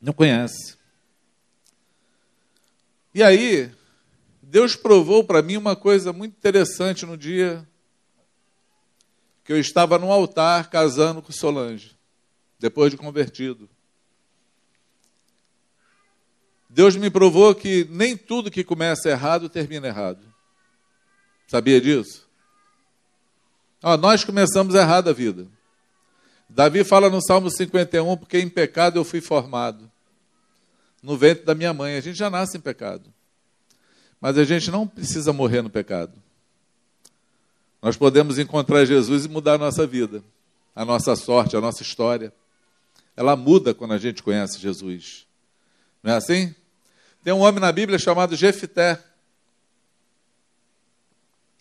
Não 0.01 0.13
conhece. 0.13 0.77
E 3.13 3.23
aí, 3.23 3.75
Deus 4.41 4.77
provou 4.77 5.25
para 5.25 5.43
mim 5.43 5.57
uma 5.57 5.75
coisa 5.75 6.13
muito 6.13 6.37
interessante 6.37 7.05
no 7.05 7.17
dia 7.17 7.67
que 9.43 9.53
eu 9.53 9.59
estava 9.59 9.99
no 9.99 10.13
altar 10.13 10.71
casando 10.71 11.21
com 11.21 11.33
Solange, 11.33 11.97
depois 12.59 12.91
de 12.91 12.97
convertido. 12.97 13.69
Deus 16.75 16.97
me 16.97 17.09
provou 17.09 17.55
que 17.55 17.87
nem 17.89 18.17
tudo 18.17 18.51
que 18.51 18.65
começa 18.65 19.09
errado 19.09 19.49
termina 19.49 19.87
errado. 19.87 20.19
Sabia 21.47 21.81
disso? 21.81 22.27
Ó, 23.81 23.97
nós 23.97 24.25
começamos 24.25 24.75
errado 24.75 25.09
a 25.09 25.13
vida. 25.13 25.47
Davi 26.51 26.83
fala 26.83 27.09
no 27.09 27.23
Salmo 27.23 27.49
51, 27.49 28.17
porque 28.17 28.41
em 28.41 28.49
pecado 28.49 28.99
eu 28.99 29.05
fui 29.05 29.21
formado. 29.21 29.89
No 31.01 31.17
ventre 31.17 31.45
da 31.45 31.55
minha 31.55 31.73
mãe. 31.73 31.97
A 31.97 32.01
gente 32.01 32.19
já 32.19 32.29
nasce 32.29 32.57
em 32.57 32.61
pecado. 32.61 33.09
Mas 34.21 34.37
a 34.37 34.43
gente 34.43 34.69
não 34.69 34.85
precisa 34.85 35.33
morrer 35.33 35.63
no 35.63 35.71
pecado. 35.71 36.13
Nós 37.81 37.97
podemos 37.97 38.37
encontrar 38.37 38.85
Jesus 38.85 39.27
e 39.27 39.29
mudar 39.29 39.55
a 39.55 39.59
nossa 39.59 39.87
vida, 39.87 40.25
a 40.75 40.85
nossa 40.85 41.15
sorte, 41.15 41.57
a 41.57 41.61
nossa 41.61 41.85
história. 41.85 42.33
Ela 43.17 43.37
muda 43.37 43.73
quando 43.73 43.95
a 43.95 43.99
gente 43.99 44.25
conhece 44.25 44.59
Jesus. 44.59 45.25
Não 46.03 46.13
é 46.13 46.17
assim? 46.17 46.53
Tem 47.25 47.33
um 47.33 47.41
homem 47.41 47.59
na 47.59 47.73
Bíblia 47.73 47.99
chamado 47.99 48.37
Jefité. 48.37 49.03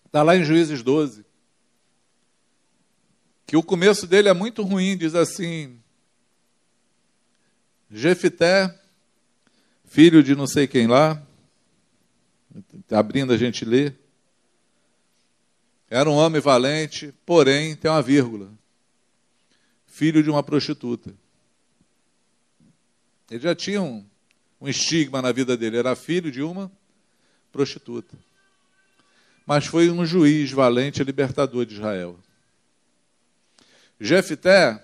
Está 0.05 0.21
lá 0.21 0.35
em 0.35 0.43
Juízes 0.43 0.83
12. 0.83 1.25
Que 3.47 3.55
o 3.55 3.63
começo 3.63 4.05
dele 4.05 4.27
é 4.27 4.33
muito 4.33 4.61
ruim, 4.61 4.97
diz 4.97 5.15
assim: 5.15 5.79
Jefité, 7.89 8.77
filho 9.85 10.21
de 10.21 10.35
não 10.35 10.47
sei 10.47 10.67
quem 10.67 10.85
lá, 10.85 11.25
abrindo 12.91 13.31
a 13.31 13.37
gente 13.37 13.63
ler. 13.63 13.97
Era 15.89 16.09
um 16.09 16.15
homem 16.15 16.41
valente, 16.41 17.13
porém, 17.25 17.73
tem 17.73 17.89
uma 17.89 18.01
vírgula. 18.01 18.51
Filho 19.87 20.21
de 20.21 20.29
uma 20.29 20.43
prostituta. 20.43 21.15
Ele 23.31 23.39
já 23.39 23.55
tinha 23.55 23.81
um, 23.81 24.05
um 24.63 24.67
estigma 24.69 25.21
na 25.21 25.33
vida 25.33 25.57
dele, 25.57 25.75
era 25.75 25.93
filho 25.93 26.31
de 26.31 26.41
uma 26.41 26.71
prostituta. 27.51 28.17
Mas 29.45 29.65
foi 29.65 29.91
um 29.91 30.05
juiz 30.05 30.51
valente 30.51 31.01
e 31.01 31.03
libertador 31.03 31.65
de 31.65 31.73
Israel. 31.73 32.17
Jefté 33.99 34.81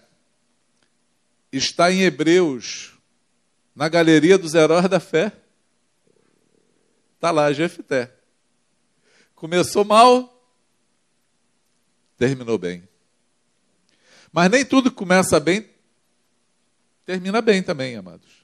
está 1.50 1.90
em 1.90 2.02
Hebreus, 2.02 2.94
na 3.74 3.88
galeria 3.88 4.38
dos 4.38 4.54
heróis 4.54 4.90
da 4.90 5.00
fé. 5.00 5.32
Está 7.16 7.32
lá, 7.32 7.54
Jefté. 7.54 8.14
Começou 9.34 9.86
mal, 9.86 10.46
terminou 12.18 12.58
bem. 12.58 12.84
Mas 14.30 14.52
nem 14.52 14.66
tudo 14.66 14.92
que 14.92 14.98
começa 14.98 15.40
bem 15.40 15.70
termina 17.06 17.42
bem 17.42 17.64
também, 17.64 17.96
amados. 17.96 18.39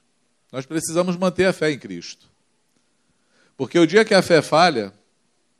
Nós 0.56 0.64
precisamos 0.64 1.18
manter 1.18 1.44
a 1.44 1.52
fé 1.52 1.70
em 1.70 1.78
Cristo. 1.78 2.26
Porque 3.58 3.78
o 3.78 3.86
dia 3.86 4.06
que 4.06 4.14
a 4.14 4.22
fé 4.22 4.40
falha, 4.40 4.90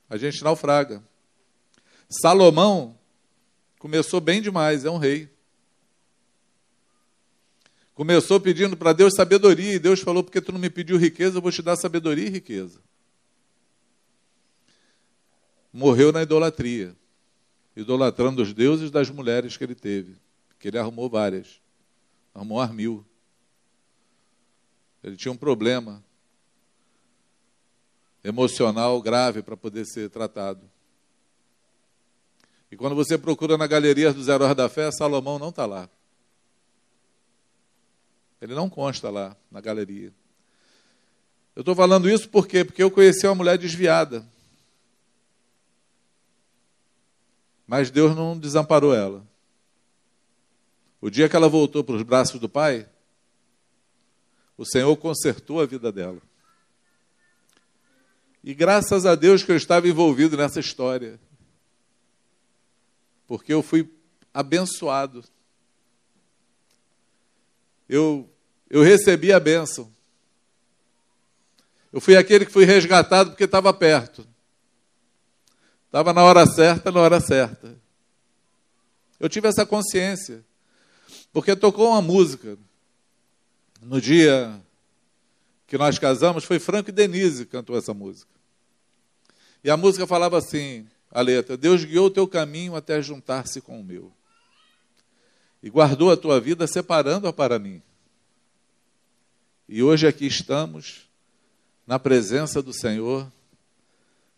a 0.09 0.17
gente 0.17 0.43
naufraga. 0.43 1.05
Salomão 2.09 2.99
começou 3.79 4.23
bem 4.23 4.41
demais, 4.41 4.87
é 4.87 4.91
um 4.91 4.97
rei. 4.97 5.29
Começou 7.95 8.41
pedindo 8.41 8.75
para 8.75 8.95
Deus 8.95 9.13
sabedoria, 9.13 9.75
e 9.75 9.79
Deus 9.79 10.01
falou: 10.01 10.25
Porque 10.25 10.41
tu 10.41 10.51
não 10.51 10.59
me 10.59 10.71
pediu 10.71 10.97
riqueza, 10.97 11.37
eu 11.37 11.43
vou 11.43 11.53
te 11.53 11.61
dar 11.61 11.77
sabedoria 11.77 12.29
e 12.29 12.31
riqueza. 12.31 12.81
Morreu 15.71 16.11
na 16.11 16.23
idolatria 16.23 16.97
idolatrando 17.77 18.41
os 18.41 18.55
deuses 18.55 18.91
das 18.91 19.11
mulheres 19.11 19.59
que 19.59 19.65
ele 19.65 19.75
teve, 19.75 20.17
que 20.59 20.69
ele 20.69 20.79
arrumou 20.79 21.11
várias, 21.11 21.61
arrumou 22.35 22.63
as 22.63 22.73
mil. 22.73 23.05
Ele 25.07 25.17
tinha 25.17 25.31
um 25.31 25.37
problema 25.37 26.03
emocional 28.25 29.01
grave 29.01 29.41
para 29.41 29.57
poder 29.57 29.87
ser 29.87 30.11
tratado. 30.11 30.69
E 32.73 32.77
quando 32.77 32.97
você 32.97 33.17
procura 33.17 33.57
na 33.57 33.69
galeria 33.69 34.13
dos 34.13 34.27
heróis 34.27 34.57
da 34.57 34.69
fé, 34.69 34.91
Salomão 34.91 35.39
não 35.39 35.51
está 35.51 35.65
lá. 35.65 35.89
Ele 38.43 38.53
não 38.53 38.69
consta 38.69 39.09
lá 39.09 39.37
na 39.49 39.61
galeria. 39.61 40.13
Eu 41.55 41.61
estou 41.61 41.77
falando 41.77 42.11
isso 42.11 42.29
por 42.29 42.49
quê? 42.49 42.65
Porque 42.65 42.83
eu 42.83 42.91
conheci 42.91 43.29
uma 43.29 43.37
mulher 43.37 43.57
desviada. 43.57 44.27
Mas 47.65 47.93
Deus 47.93 48.15
não 48.17 48.37
desamparou 48.37 48.93
ela. 48.93 49.25
O 51.01 51.09
dia 51.09 51.29
que 51.29 51.37
ela 51.37 51.49
voltou 51.49 51.85
para 51.85 51.95
os 51.95 52.03
braços 52.03 52.41
do 52.41 52.49
Pai, 52.49 52.89
o 54.57 54.65
Senhor 54.65 54.97
consertou 54.97 55.61
a 55.61 55.67
vida 55.67 55.93
dela. 55.93 56.21
E 58.43 58.55
graças 58.55 59.05
a 59.05 59.15
Deus 59.15 59.43
que 59.43 59.51
eu 59.51 59.57
estava 59.57 59.89
envolvido 59.89 60.37
nessa 60.37 60.61
história. 60.61 61.19
Porque 63.27 63.53
eu 63.53 63.63
fui 63.63 63.93
abençoado. 64.33 65.25
Eu, 67.89 68.31
eu 68.71 68.83
recebi 68.83 69.33
a 69.33 69.41
bênção. 69.41 69.93
Eu 71.93 72.01
fui 72.01 72.17
aquele 72.17 72.47
que 72.47 72.53
fui 72.53 72.65
resgatado 72.65 73.31
porque 73.31 73.45
estava 73.45 73.73
perto. 73.75 74.27
Estava 75.87 76.13
na 76.13 76.23
hora 76.23 76.47
certa, 76.47 76.93
na 76.93 77.01
hora 77.01 77.21
certa. 77.21 77.77
Eu 79.19 79.29
tive 79.29 79.49
essa 79.49 79.67
consciência. 79.67 80.45
Porque 81.33 81.57
tocou 81.57 81.89
uma 81.89 82.03
música. 82.03 82.57
No 83.87 84.01
dia 84.01 84.61
que 85.65 85.79
nós 85.79 85.97
casamos, 85.97 86.43
foi 86.43 86.59
Franco 86.59 86.91
e 86.91 86.93
Denise 86.93 87.45
que 87.45 87.53
cantou 87.53 87.79
essa 87.79 87.95
música. 87.95 88.29
E 89.63 89.71
a 89.71 89.77
música 89.77 90.09
falava 90.09 90.37
assim, 90.37 90.89
a 91.09 91.21
letra, 91.21 91.57
Deus 91.57 91.85
guiou 91.85 92.07
o 92.07 92.11
teu 92.11 92.27
caminho 92.27 92.75
até 92.75 93.01
juntar-se 93.01 93.61
com 93.61 93.81
o 93.81 93.85
meu. 93.85 94.13
E 95.63 95.71
guardou 95.71 96.11
a 96.11 96.17
tua 96.17 96.41
vida 96.41 96.67
separando-a 96.67 97.33
para 97.33 97.61
mim. 97.61 97.81
E 99.69 99.85
hoje 99.85 100.05
aqui 100.05 100.27
estamos, 100.27 101.09
na 101.87 101.97
presença 101.97 102.61
do 102.61 102.73
Senhor, 102.73 103.31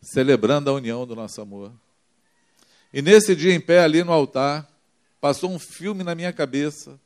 celebrando 0.02 0.68
a 0.68 0.74
união 0.74 1.06
do 1.06 1.16
nosso 1.16 1.40
amor. 1.40 1.72
E 2.92 3.00
nesse 3.00 3.34
dia 3.34 3.54
em 3.54 3.60
pé 3.60 3.80
ali 3.80 4.04
no 4.04 4.12
altar, 4.12 4.70
passou 5.22 5.50
um 5.50 5.58
filme 5.58 6.04
na 6.04 6.14
minha 6.14 6.34
cabeça. 6.34 7.00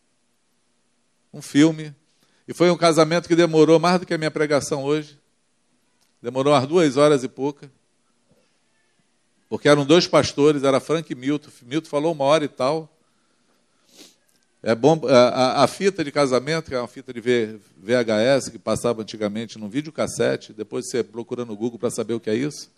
Um 1.33 1.41
filme. 1.41 1.95
E 2.47 2.53
foi 2.53 2.71
um 2.71 2.77
casamento 2.77 3.29
que 3.29 3.37
demorou 3.37 3.79
mais 3.79 4.01
do 4.01 4.07
que 4.07 4.15
a 4.15 4.19
minha 4.19 4.31
pregação 4.31 4.83
hoje. 4.83 5.19
Demorou 6.21 6.53
umas 6.53 6.67
duas 6.67 6.97
horas 6.97 7.25
e 7.25 7.29
pouca. 7.29 7.71
Porque 9.49 9.69
eram 9.69 9.85
dois 9.85 10.07
pastores, 10.07 10.63
era 10.63 10.81
Frank 10.81 11.13
e 11.13 11.15
Milton. 11.15 11.51
Milton 11.63 11.89
falou 11.89 12.13
uma 12.13 12.25
hora 12.25 12.45
e 12.45 12.49
tal. 12.49 12.89
É 14.63 14.75
bom 14.75 15.01
a, 15.09 15.65
a, 15.65 15.67
fita 15.67 16.05
de 16.05 16.13
casamento, 16.13 16.69
que 16.69 16.75
é 16.75 16.79
uma 16.79 16.87
fita 16.87 17.13
de 17.13 17.21
VHS 17.21 18.49
que 18.49 18.59
passava 18.61 19.03
antigamente 19.03 19.59
num 19.59 19.69
videocassete, 19.69 20.53
depois 20.53 20.89
você 20.89 21.03
procura 21.03 21.45
no 21.45 21.57
Google 21.57 21.81
para 21.81 21.91
saber 21.91 22.15
o 22.15 22.21
que 22.21 22.31
é 22.31 22.35
isso. 22.37 22.71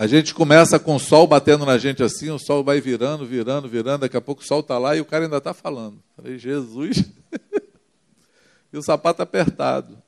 A 0.00 0.06
gente 0.06 0.32
começa 0.32 0.78
com 0.78 0.96
o 0.96 0.98
sol 0.98 1.26
batendo 1.26 1.66
na 1.66 1.76
gente 1.76 2.02
assim, 2.02 2.30
o 2.30 2.38
sol 2.38 2.64
vai 2.64 2.80
virando, 2.80 3.26
virando, 3.26 3.68
virando, 3.68 4.00
daqui 4.00 4.16
a 4.16 4.20
pouco 4.22 4.40
o 4.40 4.44
sol 4.46 4.60
está 4.60 4.78
lá 4.78 4.96
e 4.96 5.00
o 5.02 5.04
cara 5.04 5.24
ainda 5.24 5.36
está 5.36 5.52
falando. 5.52 6.02
Falei, 6.16 6.38
Jesus. 6.38 7.04
e 8.72 8.78
o 8.78 8.82
sapato 8.82 9.20
apertado. 9.20 10.02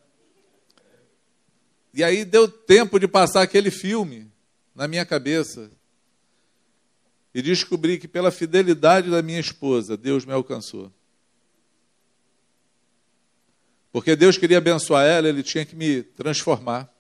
E 1.93 2.03
aí 2.03 2.24
deu 2.24 2.49
tempo 2.49 2.99
de 2.99 3.07
passar 3.07 3.43
aquele 3.43 3.70
filme 3.70 4.32
na 4.74 4.88
minha 4.88 5.05
cabeça 5.05 5.70
e 7.34 7.43
descobri 7.43 7.99
que 7.99 8.09
pela 8.09 8.30
fidelidade 8.30 9.11
da 9.11 9.20
minha 9.20 9.40
esposa, 9.40 9.95
Deus 9.95 10.24
me 10.24 10.32
alcançou. 10.32 10.90
Porque 13.93 14.16
Deus 14.16 14.38
queria 14.38 14.57
abençoar 14.57 15.05
ela, 15.05 15.28
ele 15.28 15.43
tinha 15.43 15.66
que 15.66 15.76
me 15.76 16.03
transformar. 16.03 16.90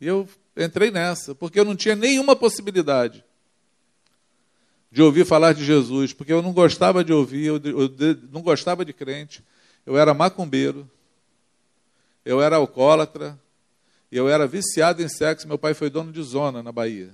E 0.00 0.06
eu 0.06 0.28
entrei 0.56 0.90
nessa, 0.90 1.34
porque 1.34 1.60
eu 1.60 1.64
não 1.64 1.76
tinha 1.76 1.94
nenhuma 1.94 2.34
possibilidade 2.34 3.24
de 4.90 5.02
ouvir 5.02 5.24
falar 5.24 5.52
de 5.52 5.64
Jesus, 5.64 6.12
porque 6.12 6.32
eu 6.32 6.42
não 6.42 6.52
gostava 6.52 7.04
de 7.04 7.12
ouvir, 7.12 7.46
eu, 7.46 7.60
não 8.32 8.42
gostava 8.42 8.84
de 8.84 8.92
crente, 8.92 9.44
eu 9.86 9.96
era 9.96 10.12
macumbeiro, 10.12 10.90
eu 12.24 12.42
era 12.42 12.56
alcoólatra, 12.56 13.38
eu 14.10 14.28
era 14.28 14.46
viciado 14.46 15.02
em 15.02 15.08
sexo, 15.08 15.46
meu 15.46 15.58
pai 15.58 15.74
foi 15.74 15.88
dono 15.88 16.10
de 16.10 16.22
zona 16.22 16.62
na 16.62 16.72
Bahia. 16.72 17.10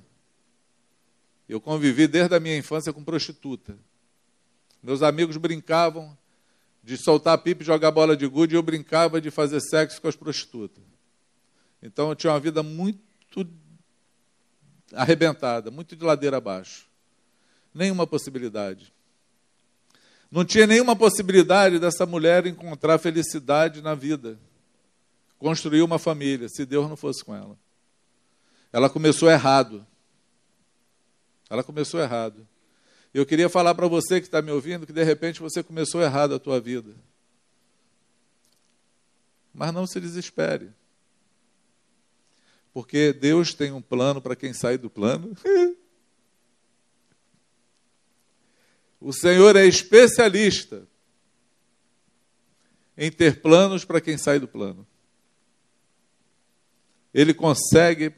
Eu 1.48 1.60
convivi 1.60 2.06
desde 2.08 2.34
a 2.34 2.40
minha 2.40 2.56
infância 2.56 2.92
com 2.92 3.04
prostituta. 3.04 3.76
Meus 4.82 5.02
amigos 5.02 5.36
brincavam 5.36 6.16
de 6.82 6.96
soltar 6.96 7.38
pipa 7.38 7.62
e 7.62 7.66
jogar 7.66 7.90
bola 7.90 8.16
de 8.16 8.26
gude, 8.26 8.54
e 8.54 8.56
eu 8.56 8.62
brincava 8.62 9.20
de 9.20 9.30
fazer 9.30 9.60
sexo 9.60 10.00
com 10.00 10.08
as 10.08 10.16
prostitutas. 10.16 10.82
Então 11.86 12.08
eu 12.08 12.16
tinha 12.16 12.32
uma 12.32 12.40
vida 12.40 12.64
muito 12.64 13.48
arrebentada, 14.92 15.70
muito 15.70 15.94
de 15.94 16.04
ladeira 16.04 16.38
abaixo. 16.38 16.88
Nenhuma 17.72 18.06
possibilidade. 18.08 18.92
Não 20.28 20.44
tinha 20.44 20.66
nenhuma 20.66 20.96
possibilidade 20.96 21.78
dessa 21.78 22.04
mulher 22.04 22.44
encontrar 22.44 22.98
felicidade 22.98 23.80
na 23.80 23.94
vida, 23.94 24.36
construir 25.38 25.82
uma 25.82 25.98
família, 25.98 26.48
se 26.48 26.66
Deus 26.66 26.88
não 26.88 26.96
fosse 26.96 27.24
com 27.24 27.32
ela. 27.32 27.56
Ela 28.72 28.90
começou 28.90 29.30
errado. 29.30 29.86
Ela 31.48 31.62
começou 31.62 32.00
errado. 32.00 32.46
Eu 33.14 33.24
queria 33.24 33.48
falar 33.48 33.76
para 33.76 33.86
você 33.86 34.20
que 34.20 34.26
está 34.26 34.42
me 34.42 34.50
ouvindo 34.50 34.86
que 34.86 34.92
de 34.92 35.04
repente 35.04 35.40
você 35.40 35.62
começou 35.62 36.02
errado 36.02 36.34
a 36.34 36.38
tua 36.40 36.60
vida. 36.60 36.96
Mas 39.54 39.72
não 39.72 39.86
se 39.86 40.00
desespere. 40.00 40.72
Porque 42.76 43.10
Deus 43.10 43.54
tem 43.54 43.72
um 43.72 43.80
plano 43.80 44.20
para 44.20 44.36
quem 44.36 44.52
sai 44.52 44.76
do 44.76 44.90
plano. 44.90 45.34
o 49.00 49.14
Senhor 49.14 49.56
é 49.56 49.64
especialista 49.64 50.86
em 52.94 53.10
ter 53.10 53.40
planos 53.40 53.82
para 53.82 53.98
quem 53.98 54.18
sai 54.18 54.38
do 54.38 54.46
plano. 54.46 54.86
Ele 57.14 57.32
consegue 57.32 58.14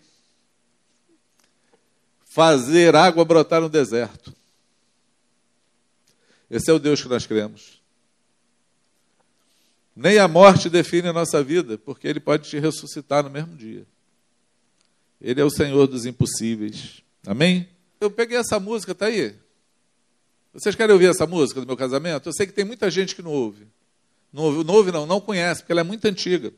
fazer 2.25 2.97
água 2.97 3.25
brotar 3.25 3.61
no 3.61 3.69
deserto. 3.69 4.35
Esse 6.51 6.69
é 6.69 6.75
o 6.75 6.81
Deus 6.81 7.01
que 7.01 7.09
nós 7.09 7.25
cremos. 7.25 7.81
Nem 9.95 10.19
a 10.19 10.27
morte 10.27 10.69
define 10.69 11.07
a 11.07 11.13
nossa 11.13 11.45
vida, 11.45 11.79
porque 11.79 12.09
Ele 12.09 12.19
pode 12.19 12.51
te 12.51 12.59
ressuscitar 12.59 13.23
no 13.23 13.31
mesmo 13.31 13.57
dia. 13.57 13.87
Ele 15.21 15.41
é 15.41 15.45
o 15.45 15.51
Senhor 15.51 15.87
dos 15.87 16.07
impossíveis. 16.07 17.03
Amém? 17.27 17.69
Eu 18.01 18.11
peguei 18.11 18.39
essa 18.39 18.61
música, 18.61 18.95
tá 18.95 19.07
aí. 19.07 19.35
Vocês 20.53 20.75
querem 20.75 20.93
ouvir 20.93 21.11
essa 21.11 21.27
música 21.27 21.61
do 21.61 21.67
meu 21.67 21.77
casamento? 21.77 22.29
Eu 22.29 22.33
sei 22.33 22.47
que 22.47 22.53
tem 22.53 22.65
muita 22.65 22.91
gente 22.91 23.15
que 23.15 23.23
não 23.23 23.33
ouve. 23.33 23.67
Não 24.33 24.45
ouve, 24.45 24.65
não, 24.65 24.75
ouve, 24.75 24.93
não, 24.93 25.07
não 25.07 25.21
conhece, 25.21 25.63
porque 25.63 25.73
ela 25.73 25.81
é 25.81 25.85
muito 25.85 26.05
antiga. 26.07 26.53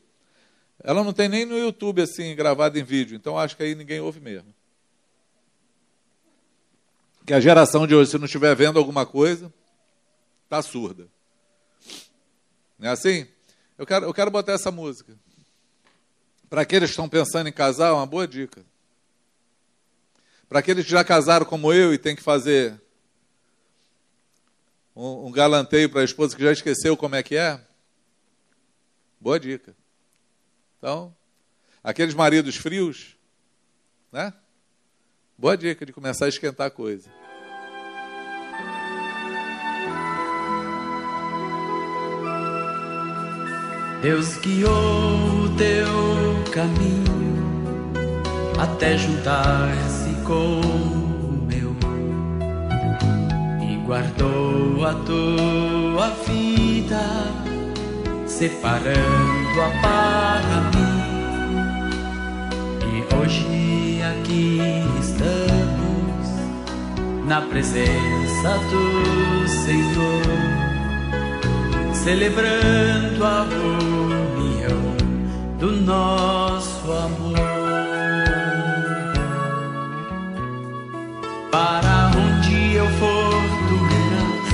Ela 0.83 1.03
não 1.03 1.13
tem 1.13 1.29
nem 1.29 1.45
no 1.45 1.57
YouTube 1.57 2.01
assim, 2.01 2.35
gravada 2.35 2.77
em 2.79 2.83
vídeo, 2.83 3.15
então 3.15 3.37
acho 3.37 3.55
que 3.55 3.63
aí 3.63 3.75
ninguém 3.75 3.99
ouve 3.99 4.19
mesmo 4.19 4.53
que 7.25 7.33
a 7.33 7.39
geração 7.39 7.85
de 7.85 7.95
hoje, 7.95 8.11
se 8.11 8.17
não 8.17 8.25
estiver 8.25 8.55
vendo 8.55 8.77
alguma 8.77 9.05
coisa, 9.05 9.53
está 10.43 10.61
surda. 10.61 11.07
Não 12.77 12.89
é 12.89 12.91
assim? 12.91 13.27
Eu 13.77 13.85
quero, 13.85 14.05
eu 14.05 14.13
quero 14.13 14.31
botar 14.31 14.53
essa 14.53 14.71
música. 14.71 15.17
Para 16.51 16.63
aqueles 16.63 16.89
que 16.89 16.91
estão 16.91 17.07
pensando 17.07 17.47
em 17.47 17.53
casar, 17.53 17.87
é 17.87 17.93
uma 17.93 18.05
boa 18.05 18.27
dica. 18.27 18.61
Para 20.49 20.59
aqueles 20.59 20.83
que 20.83 20.91
já 20.91 21.01
casaram 21.01 21.45
como 21.45 21.71
eu 21.71 21.93
e 21.93 21.97
tem 21.97 22.13
que 22.13 22.21
fazer 22.21 22.77
um, 24.93 25.27
um 25.27 25.31
galanteio 25.31 25.89
para 25.89 26.01
a 26.01 26.03
esposa 26.03 26.35
que 26.35 26.43
já 26.43 26.51
esqueceu 26.51 26.97
como 26.97 27.15
é 27.15 27.23
que 27.23 27.37
é, 27.37 27.57
boa 29.17 29.39
dica. 29.39 29.73
Então, 30.77 31.15
aqueles 31.81 32.13
maridos 32.13 32.57
frios, 32.57 33.15
né? 34.11 34.33
Boa 35.37 35.55
dica 35.55 35.85
de 35.85 35.93
começar 35.93 36.25
a 36.25 36.29
esquentar 36.29 36.67
a 36.67 36.69
coisa. 36.69 37.09
Deus 44.01 44.37
guiou 44.37 45.45
o 45.45 45.49
teu 45.55 45.85
caminho 46.51 47.21
até 48.59 48.97
juntar-se 48.97 50.09
com 50.25 50.59
o 50.59 51.45
meu 51.47 51.75
e 53.61 53.75
guardou 53.85 54.83
a 54.83 54.95
tua 55.05 56.09
vida, 56.25 56.99
separando-a 58.25 59.69
para 59.81 60.61
mim. 60.73 61.01
E 62.87 63.15
hoje 63.15 64.01
aqui 64.01 64.59
estamos 64.99 66.27
na 67.27 67.41
presença 67.41 68.57
do 68.71 69.47
Senhor, 69.47 70.70
celebrando 72.03 73.23
a 73.23 73.43
união 74.37 74.97
do 75.59 75.71
nosso 75.71 76.91
amor. 76.91 77.37
Para 81.51 82.11
onde 82.17 82.75
eu 82.75 82.87
for, 82.99 83.33
tu 83.67 83.75
irás, 84.01 84.49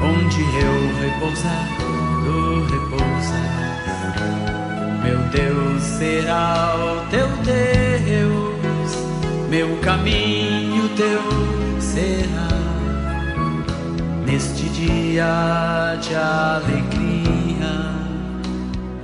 onde 0.00 0.42
eu 0.42 0.74
repousar, 1.02 1.68
tu 2.24 2.36
repousarás 2.72 3.64
meu 5.02 5.18
Deus 5.30 5.82
será 5.82 6.74
o 6.76 7.10
teu 7.10 7.28
Deus, 7.44 8.92
meu 9.50 9.76
caminho 9.80 10.88
teu 10.96 11.80
será. 11.80 12.53
Dia 14.84 15.96
de 15.98 16.14
alegria, 16.14 17.72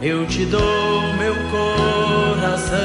eu 0.02 0.26
te 0.26 0.44
dou 0.44 1.14
meu 1.14 1.34
coração 1.50 2.76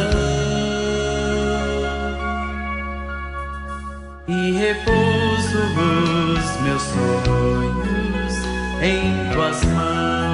e 4.30 4.52
repouso 4.54 5.58
os 6.38 6.62
meus 6.62 6.82
sonhos 6.84 8.34
em 8.82 9.34
tuas 9.34 9.62
mãos. 9.66 10.25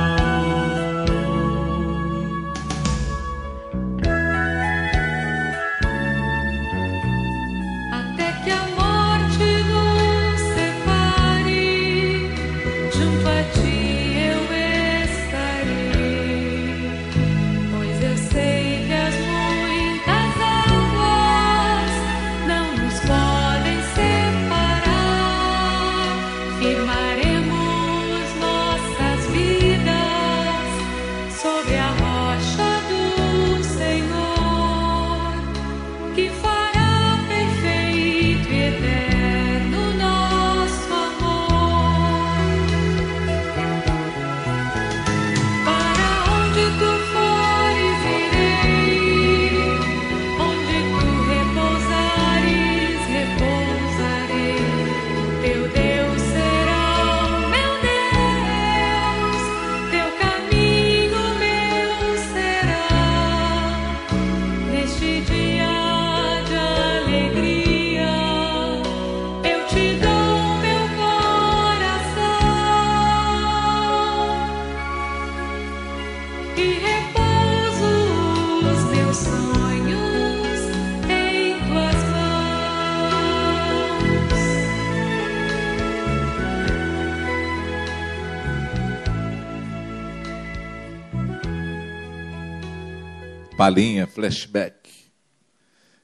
Palhinha, 93.62 94.08
flashback. 94.08 94.90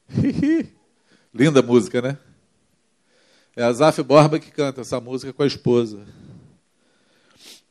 Linda 1.34 1.64
música, 1.64 2.00
né? 2.00 2.16
É 3.56 3.64
a 3.64 3.74
Zaf 3.74 4.04
Borba 4.04 4.38
que 4.38 4.52
canta 4.52 4.82
essa 4.82 5.02
música 5.02 5.34
com 5.34 5.42
a 5.42 5.48
esposa. 5.48 6.06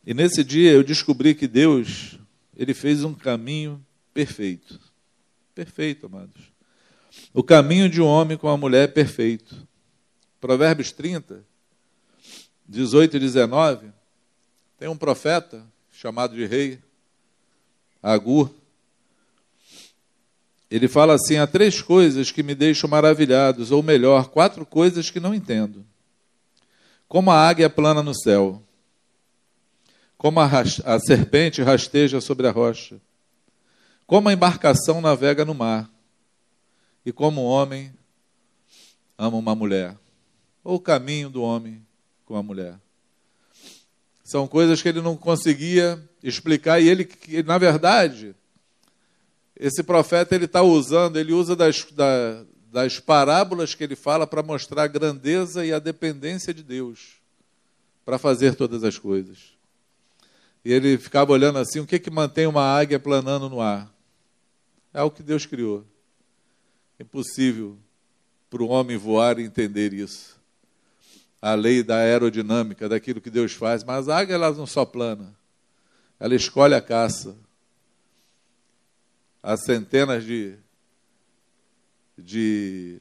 E 0.04 0.12
nesse 0.12 0.42
dia 0.42 0.72
eu 0.72 0.82
descobri 0.82 1.36
que 1.36 1.46
Deus, 1.46 2.18
ele 2.56 2.74
fez 2.74 3.04
um 3.04 3.14
caminho 3.14 3.80
perfeito. 4.12 4.80
Perfeito, 5.54 6.06
amados. 6.06 6.52
O 7.32 7.44
caminho 7.44 7.88
de 7.88 8.02
um 8.02 8.06
homem 8.06 8.36
com 8.36 8.48
uma 8.48 8.56
mulher 8.56 8.88
é 8.88 8.92
perfeito. 8.92 9.68
Provérbios 10.40 10.90
30, 10.90 11.44
18 12.68 13.18
e 13.18 13.20
19, 13.20 13.92
tem 14.80 14.88
um 14.88 14.96
profeta 14.96 15.64
chamado 15.92 16.34
de 16.34 16.44
rei, 16.44 16.80
Agur. 18.02 18.52
Ele 20.70 20.88
fala 20.88 21.14
assim: 21.14 21.36
há 21.36 21.46
três 21.46 21.80
coisas 21.80 22.30
que 22.30 22.42
me 22.42 22.54
deixam 22.54 22.90
maravilhados, 22.90 23.70
ou 23.70 23.82
melhor, 23.82 24.28
quatro 24.28 24.66
coisas 24.66 25.10
que 25.10 25.20
não 25.20 25.34
entendo. 25.34 25.84
Como 27.08 27.30
a 27.30 27.48
águia 27.48 27.70
plana 27.70 28.02
no 28.02 28.14
céu, 28.14 28.62
como 30.18 30.40
a, 30.40 30.46
a 30.46 30.98
serpente 30.98 31.62
rasteja 31.62 32.20
sobre 32.20 32.48
a 32.48 32.50
rocha, 32.50 33.00
como 34.06 34.28
a 34.28 34.32
embarcação 34.32 35.00
navega 35.00 35.44
no 35.44 35.54
mar, 35.54 35.90
e 37.04 37.12
como 37.12 37.42
um 37.42 37.46
homem 37.46 37.92
ama 39.16 39.36
uma 39.36 39.54
mulher, 39.54 39.96
ou 40.64 40.76
o 40.76 40.80
caminho 40.80 41.30
do 41.30 41.42
homem 41.42 41.84
com 42.24 42.34
a 42.34 42.42
mulher. 42.42 42.76
São 44.24 44.48
coisas 44.48 44.82
que 44.82 44.88
ele 44.88 45.00
não 45.00 45.16
conseguia 45.16 46.02
explicar 46.20 46.80
e 46.80 46.88
ele, 46.88 47.08
na 47.44 47.56
verdade, 47.56 48.34
esse 49.58 49.82
profeta 49.82 50.34
ele 50.34 50.44
está 50.44 50.62
usando, 50.62 51.16
ele 51.16 51.32
usa 51.32 51.56
das, 51.56 51.84
da, 51.92 52.44
das 52.72 53.00
parábolas 53.00 53.74
que 53.74 53.82
ele 53.82 53.96
fala 53.96 54.26
para 54.26 54.42
mostrar 54.42 54.84
a 54.84 54.88
grandeza 54.88 55.64
e 55.64 55.72
a 55.72 55.78
dependência 55.78 56.52
de 56.52 56.62
Deus 56.62 57.16
para 58.04 58.18
fazer 58.18 58.54
todas 58.54 58.84
as 58.84 58.98
coisas. 58.98 59.56
E 60.64 60.72
ele 60.72 60.98
ficava 60.98 61.32
olhando 61.32 61.58
assim, 61.58 61.80
o 61.80 61.86
que 61.86 61.98
que 61.98 62.10
mantém 62.10 62.46
uma 62.46 62.62
águia 62.62 62.98
planando 62.98 63.48
no 63.48 63.60
ar? 63.60 63.92
É 64.92 65.02
o 65.02 65.10
que 65.10 65.22
Deus 65.22 65.46
criou. 65.46 65.84
Impossível 66.98 67.76
para 68.50 68.62
o 68.62 68.68
homem 68.68 68.96
voar 68.96 69.38
e 69.38 69.44
entender 69.44 69.92
isso 69.92 70.36
a 71.40 71.54
lei 71.54 71.82
da 71.82 71.98
aerodinâmica, 71.98 72.88
daquilo 72.88 73.20
que 73.20 73.30
Deus 73.30 73.52
faz, 73.52 73.84
mas 73.84 74.08
a 74.08 74.18
águia 74.18 74.34
ela 74.34 74.50
não 74.50 74.66
só 74.66 74.84
plana, 74.84 75.32
ela 76.18 76.34
escolhe 76.34 76.74
a 76.74 76.80
caça. 76.80 77.36
A 79.42 79.56
centenas 79.56 80.24
de, 80.24 80.56
de, 82.16 83.00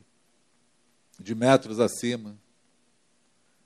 de 1.20 1.36
metros 1.36 1.80
acima. 1.80 2.38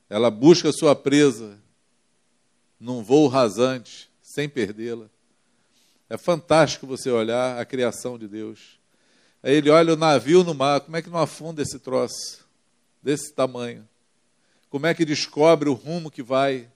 Ela 0.09 0.31
busca 0.31 0.71
sua 0.71 0.95
presa 0.95 1.59
num 2.79 3.03
voo 3.03 3.27
rasante, 3.27 4.09
sem 4.21 4.47
perdê-la. 4.47 5.09
É 6.09 6.17
fantástico 6.17 6.87
você 6.87 7.11
olhar 7.11 7.59
a 7.59 7.65
criação 7.65 8.17
de 8.17 8.27
Deus. 8.27 8.79
Aí 9.43 9.55
ele 9.55 9.69
olha 9.69 9.93
o 9.93 9.97
navio 9.97 10.43
no 10.43 10.53
mar, 10.53 10.81
como 10.81 10.97
é 10.97 11.01
que 11.01 11.09
não 11.09 11.19
afunda 11.19 11.61
esse 11.61 11.77
troço 11.79 12.45
desse 13.03 13.33
tamanho? 13.33 13.87
como 14.69 14.85
é 14.85 14.93
que 14.93 15.03
descobre 15.03 15.67
o 15.67 15.73
rumo 15.73 16.11
que 16.11 16.21
vai, 16.21 16.69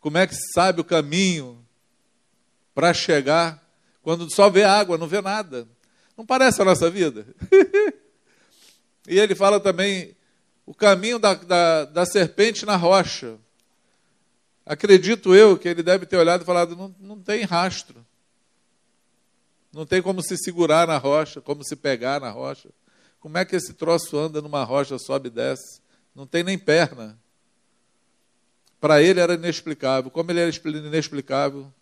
como 0.00 0.18
é 0.18 0.26
que 0.26 0.34
sabe 0.52 0.80
o 0.80 0.84
caminho 0.84 1.64
para 2.74 2.92
chegar, 2.92 3.62
quando 4.10 4.28
só 4.28 4.50
vê 4.50 4.64
água, 4.64 4.98
não 4.98 5.06
vê 5.06 5.22
nada. 5.22 5.68
Não 6.16 6.26
parece 6.26 6.60
a 6.60 6.64
nossa 6.64 6.90
vida? 6.90 7.24
e 9.06 9.16
ele 9.16 9.36
fala 9.36 9.60
também 9.60 10.16
o 10.66 10.74
caminho 10.74 11.16
da, 11.16 11.34
da, 11.34 11.84
da, 11.84 12.04
serpente 12.04 12.66
na 12.66 12.74
rocha. 12.74 13.38
Acredito 14.66 15.32
eu 15.32 15.56
que 15.56 15.68
ele 15.68 15.80
deve 15.84 16.06
ter 16.06 16.16
olhado 16.16 16.42
e 16.42 16.44
falado: 16.44 16.74
não, 16.74 16.92
não 16.98 17.20
tem 17.20 17.44
rastro. 17.44 18.04
Não 19.72 19.86
tem 19.86 20.02
como 20.02 20.20
se 20.24 20.36
segurar 20.36 20.88
na 20.88 20.98
rocha, 20.98 21.40
como 21.40 21.62
se 21.62 21.76
pegar 21.76 22.20
na 22.20 22.30
rocha. 22.30 22.68
Como 23.20 23.38
é 23.38 23.44
que 23.44 23.54
esse 23.54 23.74
troço 23.74 24.18
anda 24.18 24.42
numa 24.42 24.64
rocha, 24.64 24.98
sobe 24.98 25.28
e 25.28 25.30
desce? 25.30 25.80
Não 26.16 26.26
tem 26.26 26.42
nem 26.42 26.58
perna. 26.58 27.16
Para 28.80 29.00
ele 29.00 29.20
era 29.20 29.34
inexplicável. 29.34 30.10
Como 30.10 30.32
ele 30.32 30.40
era 30.40 30.50
inexplicável, 30.66 31.72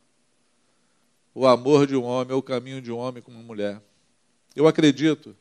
o 1.38 1.46
amor 1.46 1.86
de 1.86 1.94
um 1.94 2.02
homem, 2.02 2.32
ou 2.32 2.40
o 2.40 2.42
caminho 2.42 2.82
de 2.82 2.90
um 2.90 2.96
homem 2.96 3.22
com 3.22 3.30
uma 3.30 3.42
mulher. 3.44 3.80
Eu 4.56 4.66
acredito 4.66 5.36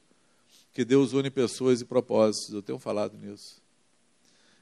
que 0.71 0.85
Deus 0.85 1.13
une 1.13 1.31
pessoas 1.31 1.81
e 1.81 1.85
propósitos. 1.85 2.53
Eu 2.53 2.61
tenho 2.61 2.77
falado 2.77 3.17
nisso. 3.17 3.59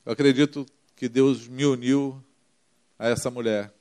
Eu 0.06 0.14
acredito 0.14 0.66
que 0.96 1.10
Deus 1.10 1.46
me 1.46 1.66
uniu 1.66 2.24
a 2.98 3.10
essa 3.10 3.30
mulher. 3.30 3.74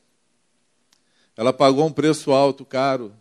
Ela 1.37 1.53
pagou 1.53 1.87
um 1.87 1.93
preço 1.93 2.33
alto, 2.33 2.65
caro, 2.65 3.15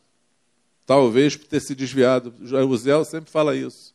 talvez 0.84 1.36
por 1.36 1.46
ter 1.46 1.60
se 1.60 1.76
desviado. 1.76 2.34
O 2.68 2.76
Zé 2.76 3.04
sempre 3.04 3.30
fala 3.30 3.56
isso. 3.56 3.94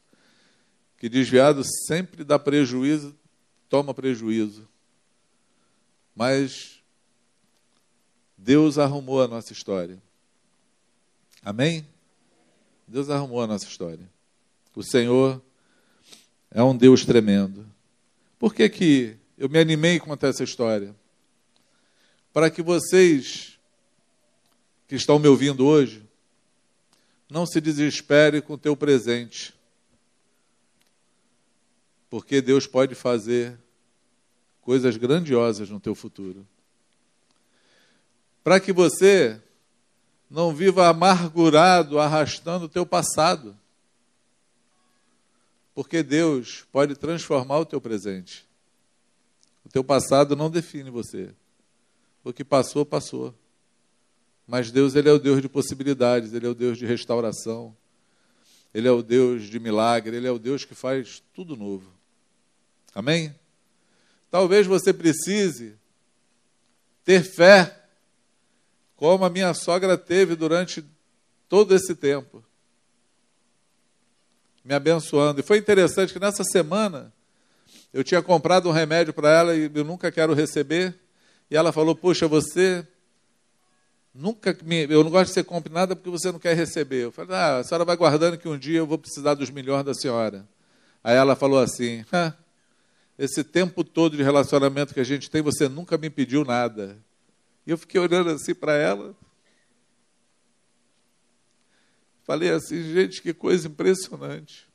Que 0.98 1.08
desviado 1.08 1.64
sempre 1.88 2.22
dá 2.22 2.38
prejuízo, 2.38 3.12
toma 3.68 3.92
prejuízo. 3.92 4.68
Mas 6.14 6.80
Deus 8.36 8.78
arrumou 8.78 9.20
a 9.20 9.26
nossa 9.26 9.52
história. 9.52 10.00
Amém? 11.42 11.86
Deus 12.86 13.10
arrumou 13.10 13.42
a 13.42 13.46
nossa 13.46 13.66
história. 13.66 14.08
O 14.74 14.82
Senhor 14.82 15.42
é 16.50 16.62
um 16.62 16.76
Deus 16.76 17.04
tremendo. 17.04 17.66
Por 18.38 18.54
que, 18.54 18.68
que 18.68 19.16
eu 19.36 19.48
me 19.48 19.58
animei 19.58 19.98
com 19.98 20.16
essa 20.20 20.44
história? 20.44 20.94
Para 22.32 22.50
que 22.50 22.62
vocês 22.62 23.58
que 24.86 24.94
estão 24.94 25.18
me 25.18 25.28
ouvindo 25.28 25.66
hoje 25.66 26.02
não 27.30 27.44
se 27.44 27.60
desespere 27.60 28.40
com 28.40 28.54
o 28.54 28.58
teu 28.58 28.74
presente. 28.74 29.54
Porque 32.08 32.40
Deus 32.40 32.66
pode 32.66 32.94
fazer 32.94 33.58
coisas 34.62 34.96
grandiosas 34.96 35.68
no 35.68 35.78
teu 35.78 35.94
futuro. 35.94 36.46
Para 38.42 38.58
que 38.58 38.72
você 38.72 39.42
não 40.30 40.54
viva 40.54 40.88
amargurado, 40.88 41.98
arrastando 41.98 42.66
o 42.66 42.68
teu 42.68 42.84
passado. 42.84 43.56
Porque 45.74 46.02
Deus 46.02 46.66
pode 46.72 46.96
transformar 46.96 47.58
o 47.58 47.66
teu 47.66 47.80
presente. 47.80 48.46
O 49.64 49.68
teu 49.68 49.84
passado 49.84 50.34
não 50.34 50.50
define 50.50 50.90
você. 50.90 51.34
O 52.24 52.32
que 52.32 52.44
passou, 52.44 52.84
passou. 52.84 53.34
Mas 54.46 54.70
Deus, 54.70 54.94
ele 54.94 55.08
é 55.08 55.12
o 55.12 55.18
Deus 55.18 55.42
de 55.42 55.48
possibilidades, 55.48 56.32
ele 56.32 56.46
é 56.46 56.48
o 56.48 56.54
Deus 56.54 56.78
de 56.78 56.86
restauração. 56.86 57.76
Ele 58.72 58.88
é 58.88 58.90
o 58.90 59.02
Deus 59.02 59.44
de 59.44 59.58
milagre, 59.58 60.16
ele 60.16 60.26
é 60.26 60.30
o 60.30 60.38
Deus 60.38 60.64
que 60.64 60.74
faz 60.74 61.22
tudo 61.34 61.56
novo. 61.56 61.90
Amém? 62.94 63.34
Talvez 64.30 64.66
você 64.66 64.92
precise 64.92 65.76
ter 67.04 67.22
fé, 67.22 67.77
como 68.98 69.24
a 69.24 69.30
minha 69.30 69.54
sogra 69.54 69.96
teve 69.96 70.34
durante 70.34 70.84
todo 71.48 71.72
esse 71.72 71.94
tempo, 71.94 72.44
me 74.64 74.74
abençoando. 74.74 75.38
E 75.38 75.42
foi 75.44 75.56
interessante 75.58 76.12
que 76.12 76.18
nessa 76.18 76.42
semana 76.42 77.12
eu 77.94 78.02
tinha 78.02 78.20
comprado 78.20 78.68
um 78.68 78.72
remédio 78.72 79.14
para 79.14 79.30
ela 79.30 79.54
e 79.54 79.70
eu 79.72 79.84
nunca 79.84 80.10
quero 80.10 80.34
receber. 80.34 80.98
E 81.48 81.56
ela 81.56 81.70
falou: 81.70 81.94
Poxa, 81.94 82.26
você 82.26 82.84
nunca 84.12 84.54
me, 84.64 84.82
eu 84.90 85.04
não 85.04 85.12
gosto 85.12 85.28
de 85.28 85.34
ser 85.34 85.44
compre 85.44 85.72
nada 85.72 85.94
porque 85.94 86.10
você 86.10 86.32
não 86.32 86.40
quer 86.40 86.56
receber. 86.56 87.04
Eu 87.04 87.12
falei: 87.12 87.36
Ah, 87.36 87.58
a 87.58 87.64
senhora 87.64 87.84
vai 87.84 87.96
guardando 87.96 88.36
que 88.36 88.48
um 88.48 88.58
dia 88.58 88.78
eu 88.78 88.86
vou 88.86 88.98
precisar 88.98 89.34
dos 89.34 89.48
milhões 89.48 89.84
da 89.84 89.94
senhora. 89.94 90.44
Aí 91.04 91.14
ela 91.14 91.36
falou 91.36 91.60
assim: 91.60 92.04
esse 93.16 93.44
tempo 93.44 93.84
todo 93.84 94.16
de 94.16 94.24
relacionamento 94.24 94.92
que 94.92 94.98
a 95.00 95.04
gente 95.04 95.30
tem, 95.30 95.40
você 95.40 95.68
nunca 95.68 95.96
me 95.96 96.10
pediu 96.10 96.44
nada. 96.44 96.98
E 97.68 97.70
eu 97.70 97.76
fiquei 97.76 98.00
olhando 98.00 98.30
assim 98.30 98.54
para 98.54 98.72
ela. 98.72 99.14
Falei 102.22 102.48
assim, 102.48 102.82
gente, 102.94 103.20
que 103.20 103.34
coisa 103.34 103.68
impressionante. 103.68 104.66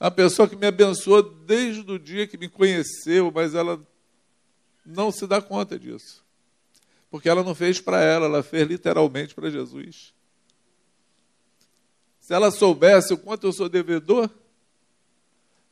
A 0.00 0.10
pessoa 0.10 0.48
que 0.48 0.56
me 0.56 0.66
abençoou 0.66 1.22
desde 1.22 1.88
o 1.88 2.00
dia 2.00 2.26
que 2.26 2.36
me 2.36 2.48
conheceu, 2.48 3.30
mas 3.32 3.54
ela 3.54 3.80
não 4.84 5.12
se 5.12 5.24
dá 5.24 5.40
conta 5.40 5.78
disso. 5.78 6.24
Porque 7.08 7.28
ela 7.28 7.44
não 7.44 7.54
fez 7.54 7.80
para 7.80 8.02
ela, 8.02 8.26
ela 8.26 8.42
fez 8.42 8.66
literalmente 8.66 9.36
para 9.36 9.50
Jesus. 9.50 10.12
Se 12.18 12.34
ela 12.34 12.50
soubesse 12.50 13.14
o 13.14 13.18
quanto 13.18 13.46
eu 13.46 13.52
sou 13.52 13.68
devedor, 13.68 14.28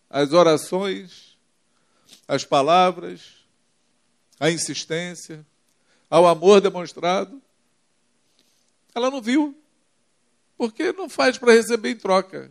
as 0.08 0.32
orações, 0.32 1.36
as 2.28 2.44
palavras, 2.44 3.35
a 4.38 4.50
insistência, 4.50 5.44
ao 6.08 6.26
amor 6.26 6.60
demonstrado. 6.60 7.40
Ela 8.94 9.10
não 9.10 9.20
viu. 9.20 9.56
Porque 10.56 10.92
não 10.92 11.08
faz 11.08 11.36
para 11.36 11.52
receber 11.52 11.90
em 11.90 11.96
troca. 11.96 12.50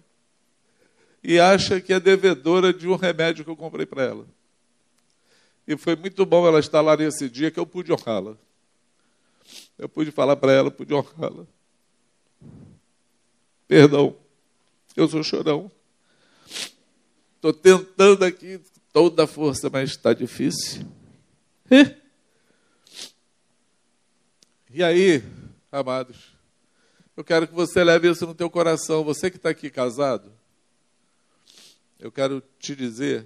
E 1.24 1.40
acha 1.40 1.82
que 1.82 1.92
é 1.92 2.00
devedora 2.00 2.72
de 2.72 2.88
um 2.88 2.96
remédio 2.96 3.44
que 3.44 3.50
eu 3.50 3.56
comprei 3.56 3.86
para 3.86 4.04
ela. 4.04 4.28
E 5.68 5.76
foi 5.76 5.96
muito 5.96 6.24
bom 6.26 6.48
ela 6.48 6.60
estar 6.60 6.82
lá 6.82 6.96
nesse 6.96 7.28
dia 7.28 7.50
que 7.50 7.60
eu 7.60 7.66
pude 7.66 7.92
honrá-la. 7.92 8.38
Eu 9.78 9.90
pude 9.90 10.12
falar 10.12 10.36
para 10.36 10.52
ela, 10.52 10.70
pude 10.70 10.94
honrá-la. 10.94 11.46
Perdão, 13.68 14.16
eu 14.96 15.08
sou 15.08 15.24
chorão. 15.24 15.72
Estou 17.36 17.52
tentando 17.52 18.24
aqui 18.24 18.62
toda 18.94 19.24
a 19.24 19.28
força, 19.28 19.70
mas 19.70 19.92
está 19.92 20.14
difícil. 20.14 20.86
E 24.70 24.84
aí, 24.84 25.24
amados, 25.72 26.36
eu 27.18 27.24
quero 27.24 27.48
que 27.48 27.54
você 27.54 27.84
leve 27.84 28.10
isso 28.12 28.28
no 28.28 28.36
teu 28.36 28.50
coração. 28.50 29.04
Você 29.04 29.32
que 29.32 29.38
está 29.38 29.50
aqui 29.50 29.70
casado, 29.70 30.32
eu 32.00 32.12
quero 32.12 32.44
te 32.60 32.76
dizer 32.76 33.26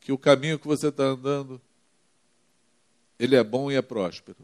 que 0.00 0.12
o 0.12 0.18
caminho 0.18 0.58
que 0.58 0.66
você 0.66 0.88
está 0.88 1.04
andando, 1.04 1.60
ele 3.18 3.34
é 3.34 3.42
bom 3.42 3.70
e 3.70 3.74
é 3.74 3.82
próspero. 3.82 4.38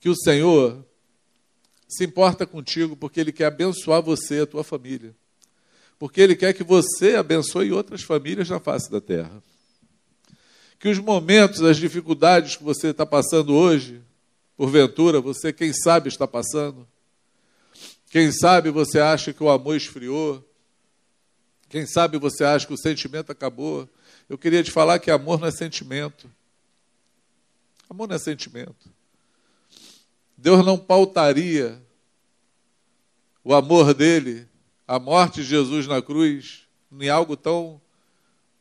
Que 0.00 0.08
o 0.08 0.16
Senhor 0.16 0.82
se 1.88 2.04
importa 2.04 2.46
contigo 2.46 2.96
porque 2.96 3.20
Ele 3.20 3.32
quer 3.32 3.46
abençoar 3.46 4.00
você 4.00 4.38
e 4.38 4.40
a 4.42 4.46
tua 4.46 4.62
família. 4.62 5.14
Porque 5.98 6.20
Ele 6.20 6.36
quer 6.36 6.52
que 6.52 6.62
você 6.62 7.16
abençoe 7.16 7.72
outras 7.72 8.02
famílias 8.02 8.48
na 8.48 8.60
face 8.60 8.90
da 8.90 9.00
terra. 9.00 9.42
Que 10.78 10.88
os 10.88 10.98
momentos, 10.98 11.62
as 11.62 11.76
dificuldades 11.76 12.56
que 12.56 12.62
você 12.62 12.88
está 12.88 13.04
passando 13.04 13.54
hoje, 13.54 14.00
porventura, 14.56 15.20
você, 15.20 15.52
quem 15.52 15.72
sabe, 15.72 16.08
está 16.08 16.26
passando. 16.26 16.86
Quem 18.10 18.32
sabe 18.32 18.70
você 18.70 19.00
acha 19.00 19.32
que 19.32 19.42
o 19.42 19.50
amor 19.50 19.76
esfriou. 19.76 20.44
Quem 21.68 21.84
sabe 21.84 22.16
você 22.18 22.44
acha 22.44 22.66
que 22.66 22.72
o 22.72 22.78
sentimento 22.78 23.32
acabou. 23.32 23.88
Eu 24.28 24.38
queria 24.38 24.62
te 24.62 24.70
falar 24.70 24.98
que 24.98 25.10
amor 25.10 25.40
não 25.40 25.48
é 25.48 25.50
sentimento. 25.50 26.30
Amor 27.90 28.08
não 28.08 28.16
é 28.16 28.18
sentimento. 28.18 28.90
Deus 30.36 30.64
não 30.64 30.78
pautaria 30.78 31.82
o 33.42 33.54
amor 33.54 33.92
dele, 33.94 34.46
a 34.86 34.98
morte 34.98 35.42
de 35.42 35.48
Jesus 35.48 35.86
na 35.86 36.00
cruz, 36.00 36.66
em 36.92 37.08
algo 37.08 37.36
tão 37.36 37.80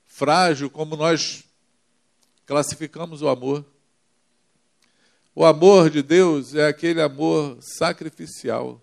frágil 0.05 0.69
como 0.69 0.95
nós 0.95 1.43
classificamos 2.47 3.21
o 3.21 3.27
amor. 3.27 3.63
O 5.35 5.45
amor 5.45 5.91
de 5.91 6.01
Deus 6.01 6.55
é 6.55 6.65
aquele 6.65 7.01
amor 7.01 7.57
sacrificial. 7.61 8.81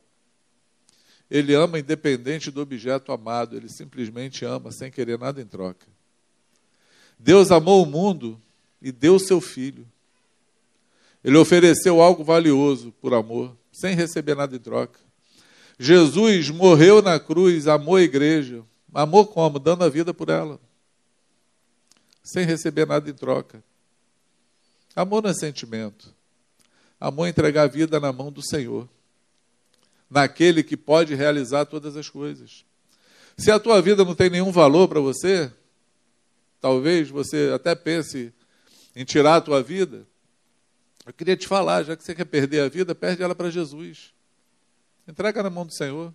Ele 1.31 1.55
ama 1.55 1.81
independente 1.81 2.51
do 2.51 2.61
objeto 2.61 3.11
amado, 3.11 3.57
ele 3.57 3.69
simplesmente 3.69 4.45
ama 4.45 4.71
sem 4.71 4.91
querer 4.93 5.19
nada 5.19 5.41
em 5.41 5.47
troca. 5.47 5.87
Deus 7.19 7.51
amou 7.51 7.83
o 7.83 7.87
mundo 7.87 8.41
e 8.81 8.93
deu 8.93 9.19
seu 9.19 9.41
filho. 9.41 9.85
Ele 11.25 11.39
ofereceu 11.39 12.03
algo 12.03 12.23
valioso 12.23 12.93
por 13.01 13.15
amor, 13.15 13.57
sem 13.73 13.97
receber 13.97 14.37
nada 14.37 14.55
em 14.55 14.61
troca. 14.61 15.01
Jesus 15.79 16.51
morreu 16.51 17.01
na 17.01 17.19
cruz, 17.19 17.67
amou 17.67 17.97
a 17.97 18.03
igreja. 18.03 18.63
Amou 18.93 19.27
como? 19.27 19.59
Dando 19.59 19.85
a 19.85 19.89
vida 19.89 20.13
por 20.13 20.29
ela. 20.29 20.61
Sem 22.25 22.45
receber 22.47 22.87
nada 22.87 23.09
em 23.09 23.13
troca. 23.13 23.63
Amor 24.97 25.23
não 25.23 25.31
é 25.31 25.35
sentimento. 25.35 26.13
Amor 26.99 27.27
é 27.27 27.29
entregar 27.29 27.65
a 27.65 27.67
vida 27.67 28.01
na 28.01 28.13
mão 28.13 28.33
do 28.33 28.43
Senhor, 28.43 28.89
naquele 30.09 30.63
que 30.63 30.77
pode 30.77 31.15
realizar 31.15 31.67
todas 31.67 31.97
as 31.97 32.09
coisas. 32.09 32.65
Se 33.37 33.51
a 33.51 33.59
tua 33.59 33.83
vida 33.83 34.05
não 34.05 34.15
tem 34.15 34.31
nenhum 34.31 34.51
valor 34.51 34.89
para 34.89 35.01
você, 35.01 35.53
talvez 36.61 37.11
você 37.11 37.51
até 37.55 37.75
pense 37.75 38.33
em 38.97 39.05
tirar 39.05 39.37
a 39.37 39.41
tua 39.41 39.63
vida. 39.63 40.07
Eu 41.05 41.13
queria 41.13 41.37
te 41.37 41.47
falar, 41.47 41.83
já 41.83 41.97
que 41.97 42.03
você 42.03 42.15
quer 42.15 42.25
perder 42.25 42.61
a 42.61 42.69
vida, 42.69 42.95
perde 42.95 43.23
ela 43.23 43.35
para 43.35 43.51
Jesus. 43.51 44.15
Entrega 45.07 45.43
na 45.43 45.51
mão 45.51 45.67
do 45.67 45.75
Senhor. 45.75 46.15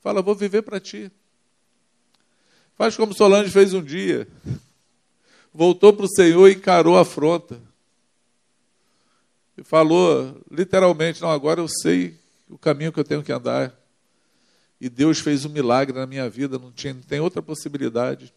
Fala, 0.00 0.22
vou 0.22 0.34
viver 0.34 0.62
para 0.62 0.80
ti. 0.80 1.10
Faz 2.76 2.96
como 2.96 3.12
Solange 3.12 3.50
fez 3.50 3.74
um 3.74 3.82
dia. 3.82 4.26
Voltou 5.56 5.90
para 5.90 6.04
o 6.04 6.08
Senhor 6.08 6.48
e 6.50 6.54
encarou 6.54 6.98
a 6.98 7.00
afronta 7.00 7.58
e 9.56 9.64
falou 9.64 10.38
literalmente: 10.50 11.22
Não, 11.22 11.30
agora 11.30 11.62
eu 11.62 11.66
sei 11.66 12.14
o 12.46 12.58
caminho 12.58 12.92
que 12.92 13.00
eu 13.00 13.04
tenho 13.04 13.22
que 13.22 13.32
andar. 13.32 13.74
E 14.78 14.90
Deus 14.90 15.18
fez 15.18 15.46
um 15.46 15.48
milagre 15.48 15.98
na 15.98 16.06
minha 16.06 16.28
vida, 16.28 16.58
não, 16.58 16.70
tinha, 16.70 16.92
não 16.92 17.00
tem 17.00 17.20
outra 17.20 17.40
possibilidade. 17.40 18.34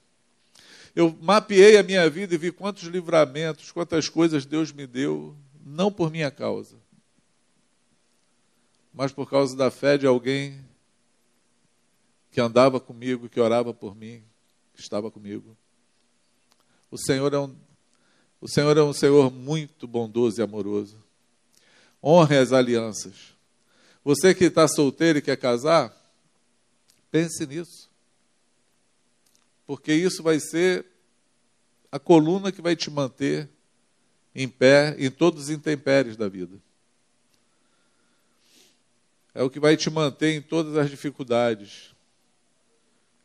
Eu 0.95 1.13
mapeei 1.21 1.77
a 1.77 1.83
minha 1.83 2.09
vida 2.09 2.33
e 2.35 2.37
vi 2.37 2.53
quantos 2.53 2.83
livramentos, 2.83 3.69
quantas 3.69 4.07
coisas 4.07 4.45
Deus 4.45 4.71
me 4.71 4.87
deu, 4.87 5.35
não 5.65 5.91
por 5.91 6.09
minha 6.09 6.31
causa, 6.31 6.77
mas 8.93 9.11
por 9.11 9.29
causa 9.29 9.57
da 9.57 9.69
fé 9.69 9.97
de 9.97 10.07
alguém 10.07 10.65
que 12.31 12.39
andava 12.39 12.79
comigo, 12.79 13.27
que 13.27 13.41
orava 13.41 13.73
por 13.73 13.93
mim, 13.93 14.23
que 14.73 14.79
estava 14.79 15.11
comigo. 15.11 15.57
O 16.91 16.97
Senhor 16.97 17.33
é 17.33 17.39
um, 17.39 17.55
o 18.41 18.47
Senhor 18.47 18.75
é 18.77 18.81
um 18.81 18.93
Senhor 18.93 19.31
muito 19.31 19.87
bondoso 19.87 20.39
e 20.39 20.43
amoroso. 20.43 20.97
Honre 22.03 22.37
as 22.37 22.51
alianças. 22.51 23.35
Você 24.03 24.33
que 24.33 24.45
está 24.45 24.67
solteiro 24.67 25.19
e 25.19 25.21
quer 25.21 25.37
casar, 25.37 25.93
pense 27.11 27.45
nisso. 27.45 27.89
Porque 29.67 29.93
isso 29.93 30.23
vai 30.23 30.39
ser 30.39 30.85
a 31.91 31.99
coluna 31.99 32.51
que 32.51 32.61
vai 32.61 32.75
te 32.75 32.89
manter 32.89 33.47
em 34.33 34.47
pé 34.47 34.95
em 34.97 35.11
todos 35.11 35.43
os 35.43 35.49
intempéries 35.49 36.17
da 36.17 36.27
vida. 36.27 36.57
É 39.33 39.43
o 39.43 39.49
que 39.49 39.59
vai 39.59 39.77
te 39.77 39.89
manter 39.91 40.33
em 40.33 40.41
todas 40.41 40.75
as 40.75 40.89
dificuldades. 40.89 41.93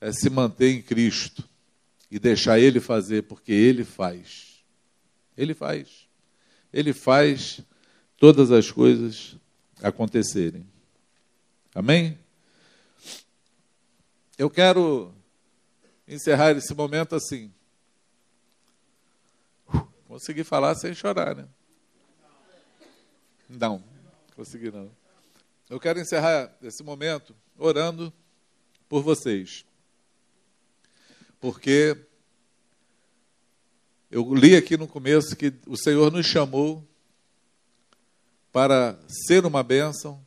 É 0.00 0.12
se 0.12 0.28
manter 0.28 0.70
em 0.70 0.82
Cristo 0.82 1.48
e 2.14 2.18
deixar 2.20 2.60
Ele 2.60 2.78
fazer, 2.78 3.22
porque 3.22 3.50
Ele 3.50 3.82
faz. 3.82 4.62
Ele 5.36 5.52
faz. 5.52 6.08
Ele 6.72 6.92
faz 6.92 7.60
todas 8.16 8.52
as 8.52 8.70
coisas 8.70 9.36
acontecerem. 9.82 10.64
Amém? 11.74 12.16
Eu 14.38 14.48
quero 14.48 15.12
encerrar 16.06 16.52
esse 16.52 16.72
momento 16.72 17.16
assim. 17.16 17.52
Consegui 20.06 20.44
falar 20.44 20.76
sem 20.76 20.94
chorar, 20.94 21.34
né? 21.34 21.48
Não, 23.48 23.82
consegui 24.36 24.70
não. 24.70 24.88
Eu 25.68 25.80
quero 25.80 25.98
encerrar 25.98 26.56
esse 26.62 26.84
momento 26.84 27.34
orando 27.58 28.12
por 28.88 29.02
vocês. 29.02 29.66
Porque 31.45 31.95
eu 34.11 34.34
li 34.34 34.57
aqui 34.57 34.78
no 34.78 34.88
começo 34.88 35.36
que 35.36 35.53
o 35.66 35.76
Senhor 35.76 36.11
nos 36.11 36.24
chamou 36.24 36.82
para 38.51 38.99
ser 39.07 39.45
uma 39.45 39.62
bênção 39.62 40.26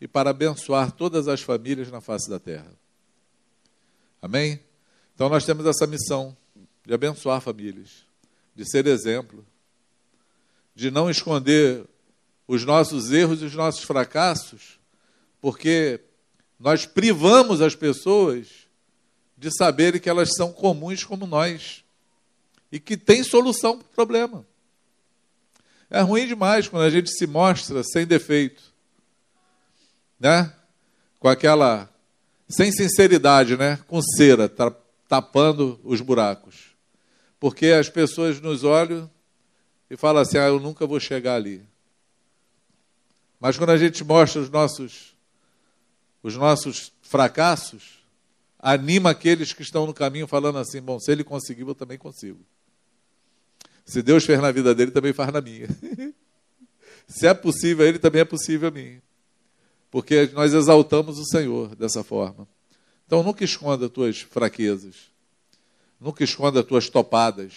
e 0.00 0.06
para 0.06 0.30
abençoar 0.30 0.92
todas 0.92 1.26
as 1.26 1.40
famílias 1.40 1.90
na 1.90 2.00
face 2.00 2.30
da 2.30 2.38
terra. 2.38 2.72
Amém? 4.22 4.60
Então 5.16 5.28
nós 5.28 5.44
temos 5.44 5.66
essa 5.66 5.84
missão 5.84 6.36
de 6.86 6.94
abençoar 6.94 7.40
famílias, 7.40 8.06
de 8.54 8.64
ser 8.64 8.86
exemplo, 8.86 9.44
de 10.76 10.92
não 10.92 11.10
esconder 11.10 11.84
os 12.46 12.64
nossos 12.64 13.10
erros 13.10 13.42
e 13.42 13.46
os 13.46 13.54
nossos 13.56 13.82
fracassos, 13.82 14.78
porque 15.40 15.98
nós 16.56 16.86
privamos 16.86 17.60
as 17.60 17.74
pessoas 17.74 18.61
de 19.42 19.50
saberem 19.50 20.00
que 20.00 20.08
elas 20.08 20.36
são 20.36 20.52
comuns 20.52 21.02
como 21.02 21.26
nós 21.26 21.82
e 22.70 22.78
que 22.78 22.96
tem 22.96 23.24
solução 23.24 23.76
para 23.76 23.86
o 23.88 23.90
problema. 23.90 24.46
É 25.90 26.00
ruim 26.00 26.28
demais 26.28 26.68
quando 26.68 26.84
a 26.84 26.90
gente 26.90 27.10
se 27.10 27.26
mostra 27.26 27.82
sem 27.82 28.06
defeito, 28.06 28.62
né? 30.20 30.54
Com 31.18 31.26
aquela 31.26 31.90
sem 32.48 32.70
sinceridade, 32.70 33.56
né? 33.56 33.80
Com 33.88 34.00
cera 34.00 34.48
tapando 35.08 35.80
os 35.82 36.00
buracos, 36.00 36.76
porque 37.40 37.66
as 37.66 37.88
pessoas 37.88 38.40
nos 38.40 38.62
olham 38.62 39.10
e 39.90 39.96
falam 39.96 40.22
assim: 40.22 40.38
ah, 40.38 40.46
eu 40.46 40.60
nunca 40.60 40.86
vou 40.86 41.00
chegar 41.00 41.34
ali. 41.34 41.66
Mas 43.40 43.58
quando 43.58 43.70
a 43.70 43.76
gente 43.76 44.04
mostra 44.04 44.40
os 44.40 44.48
nossos 44.48 45.16
os 46.22 46.36
nossos 46.36 46.92
fracassos, 47.02 48.01
anima 48.62 49.10
aqueles 49.10 49.52
que 49.52 49.62
estão 49.62 49.84
no 49.84 49.92
caminho 49.92 50.28
falando 50.28 50.58
assim: 50.58 50.80
bom, 50.80 51.00
se 51.00 51.10
ele 51.10 51.24
conseguiu, 51.24 51.68
eu 51.68 51.74
também 51.74 51.98
consigo. 51.98 52.38
Se 53.84 54.00
Deus 54.00 54.24
fez 54.24 54.40
na 54.40 54.52
vida 54.52 54.72
dele, 54.72 54.92
também 54.92 55.12
faz 55.12 55.32
na 55.32 55.40
minha. 55.40 55.66
Se 57.08 57.26
é 57.26 57.34
possível 57.34 57.84
a 57.84 57.88
ele, 57.88 57.98
também 57.98 58.20
é 58.20 58.24
possível 58.24 58.68
a 58.68 58.70
mim. 58.70 59.02
Porque 59.90 60.30
nós 60.32 60.54
exaltamos 60.54 61.18
o 61.18 61.24
Senhor 61.24 61.74
dessa 61.74 62.04
forma. 62.04 62.46
Então 63.06 63.22
nunca 63.22 63.44
esconda 63.44 63.86
as 63.86 63.92
tuas 63.92 64.20
fraquezas. 64.20 65.10
Nunca 66.00 66.22
esconda 66.22 66.60
as 66.60 66.66
tuas 66.66 66.88
topadas. 66.88 67.52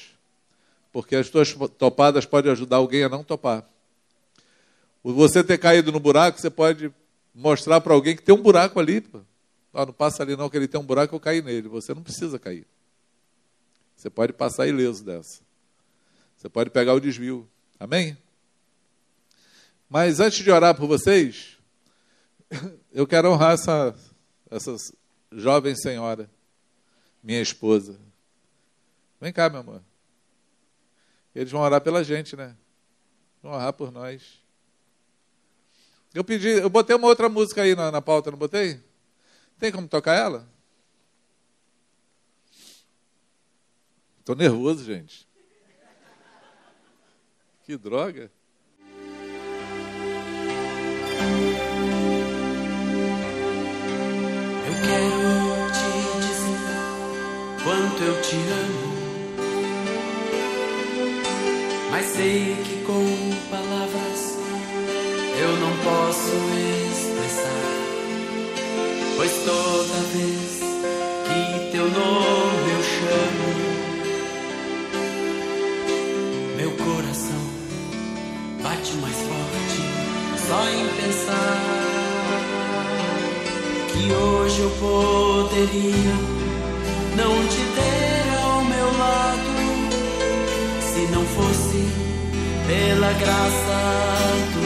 Porque 0.92 1.16
as 1.16 1.30
tuas 1.30 1.56
topadas 1.78 2.26
podem 2.26 2.52
ajudar 2.52 2.78
alguém 2.78 3.04
a 3.04 3.10
não 3.10 3.24
topar. 3.24 3.64
Você 5.04 5.44
ter 5.44 5.60
caído 5.60 5.92
no 5.92 6.00
buraco, 6.00 6.42
você 6.42 6.50
pode 6.50 6.92
mostrar 7.34 7.80
para 7.80 7.94
alguém 7.94 8.16
que 8.16 8.24
tem 8.24 8.34
um 8.34 8.42
buraco 8.42 8.80
ali. 8.80 9.06
Ah, 9.76 9.86
não 9.86 9.94
passa 9.94 10.24
ali 10.24 10.38
não, 10.38 10.50
que 10.50 10.56
ele 10.56 10.70
tem 10.70 10.80
um 10.80 10.86
buraco, 10.86 11.14
eu 11.14 11.20
caí 11.20 11.42
nele. 11.42 11.68
Você 11.68 11.94
não 11.94 12.02
precisa 12.02 12.40
cair. 12.40 12.66
Você 13.94 14.10
pode 14.10 14.32
passar 14.32 14.68
ileso 14.68 15.04
dessa. 15.04 15.42
Você 16.38 16.48
pode 16.48 16.70
pegar 16.70 16.94
o 16.94 17.00
desvio. 17.00 17.46
Amém? 17.78 18.18
Mas 19.90 20.22
antes 20.22 20.44
de 20.44 20.50
orar 20.50 20.76
por 20.76 20.88
vocês, 20.88 21.58
eu 22.94 23.06
quero 23.06 23.30
honrar 23.30 23.54
essa, 23.54 23.94
essa 24.50 24.76
jovem 25.30 25.76
senhora, 25.76 26.30
minha 27.22 27.42
esposa. 27.42 28.00
Vem 29.20 29.34
cá, 29.34 29.50
meu 29.50 29.60
amor. 29.60 29.82
Eles 31.34 31.52
vão 31.52 31.62
orar 31.62 31.82
pela 31.82 32.02
gente, 32.02 32.38
né? 32.38 32.56
Vão 33.44 33.52
orar 33.52 33.74
por 33.74 33.92
nós. 33.92 34.42
Eu 36.14 36.24
pedi, 36.24 36.48
eu 36.48 36.70
botei 36.70 36.96
uma 36.96 37.08
outra 37.08 37.28
música 37.28 37.62
aí 37.62 37.76
na, 37.76 37.92
na 37.92 38.02
pauta, 38.02 38.32
não 38.32 38.38
botei? 38.38 38.82
Tem 39.58 39.72
como 39.72 39.88
tocar 39.88 40.14
ela? 40.16 40.48
Estou 44.20 44.36
nervoso, 44.36 44.84
gente. 44.84 45.28
Que 47.64 47.78
droga. 47.78 48.32
Eu 54.66 54.74
quero 54.84 55.72
te 55.72 55.90
dizer 56.28 57.64
quanto 57.64 58.04
eu 58.04 58.22
te 58.22 58.36
amo. 58.36 58.96
Mas 61.92 62.06
sei 62.08 62.56
que 62.64 62.84
com 62.84 63.06
palavras 63.50 64.36
eu 65.40 65.56
não 65.58 65.74
posso 65.84 66.36
expressar. 66.36 66.85
Pois 69.16 69.32
toda 69.46 69.98
vez 70.14 70.60
que 71.26 71.72
teu 71.72 71.86
nome 71.90 72.72
eu 72.72 72.84
chamo, 72.84 73.48
meu 76.58 76.72
coração 76.72 77.44
bate 78.62 78.94
mais 78.96 79.16
forte 79.16 79.96
só 80.48 80.62
em 80.70 80.88
pensar 81.02 81.60
que 83.92 84.12
hoje 84.12 84.60
eu 84.62 84.70
poderia 84.72 86.16
não 87.16 87.48
te 87.48 87.64
ter 87.76 88.26
ao 88.44 88.64
meu 88.66 88.98
lado 88.98 89.54
se 90.82 91.02
não 91.12 91.26
fosse 91.26 91.88
pela 92.68 93.12
graça 93.14 93.78
do 94.54 94.65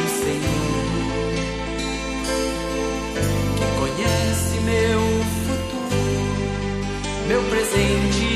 presente 7.70 8.29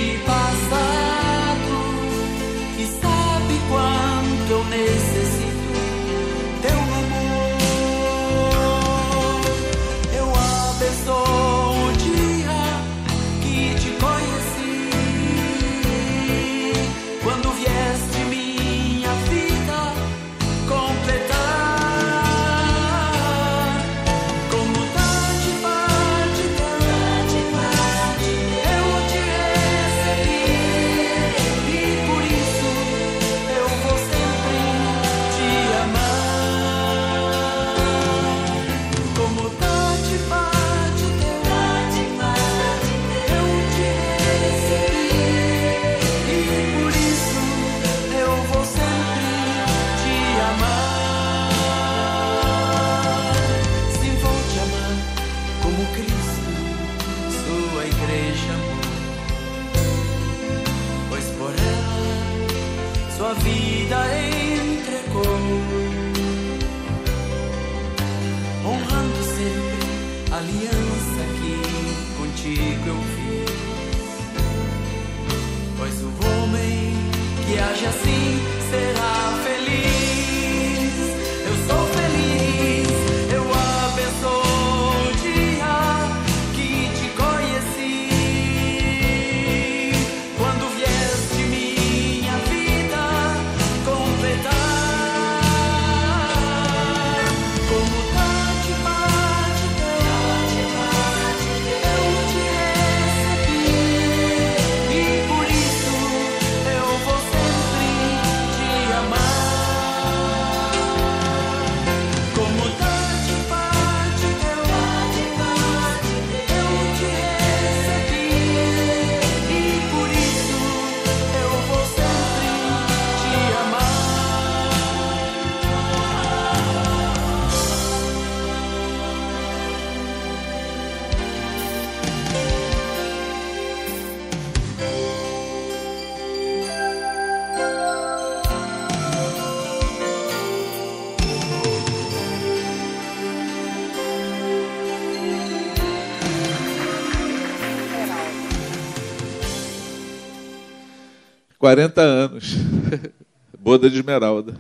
40 151.64 152.02
anos. 152.02 152.56
Boda 153.58 153.90
de 153.90 153.96
esmeralda. 153.96 154.54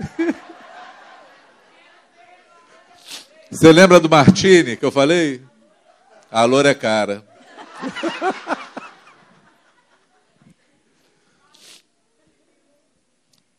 Você 3.50 3.70
lembra 3.70 4.00
do 4.00 4.08
Martini 4.08 4.74
que 4.74 4.86
eu 4.86 4.90
falei? 4.90 5.44
A 6.30 6.46
loura 6.46 6.70
é 6.70 6.74
cara. 6.74 7.22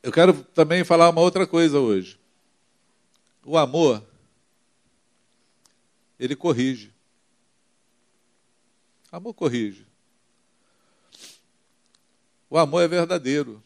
Eu 0.01 0.11
quero 0.11 0.33
também 0.55 0.83
falar 0.83 1.11
uma 1.11 1.21
outra 1.21 1.45
coisa 1.45 1.77
hoje. 1.77 2.19
O 3.45 3.55
amor, 3.59 4.03
ele 6.19 6.35
corrige. 6.35 6.96
Amor 9.11 9.33
corrige. 9.33 9.85
O 12.49 12.57
amor 12.57 12.81
é 12.81 12.87
verdadeiro. 12.87 13.63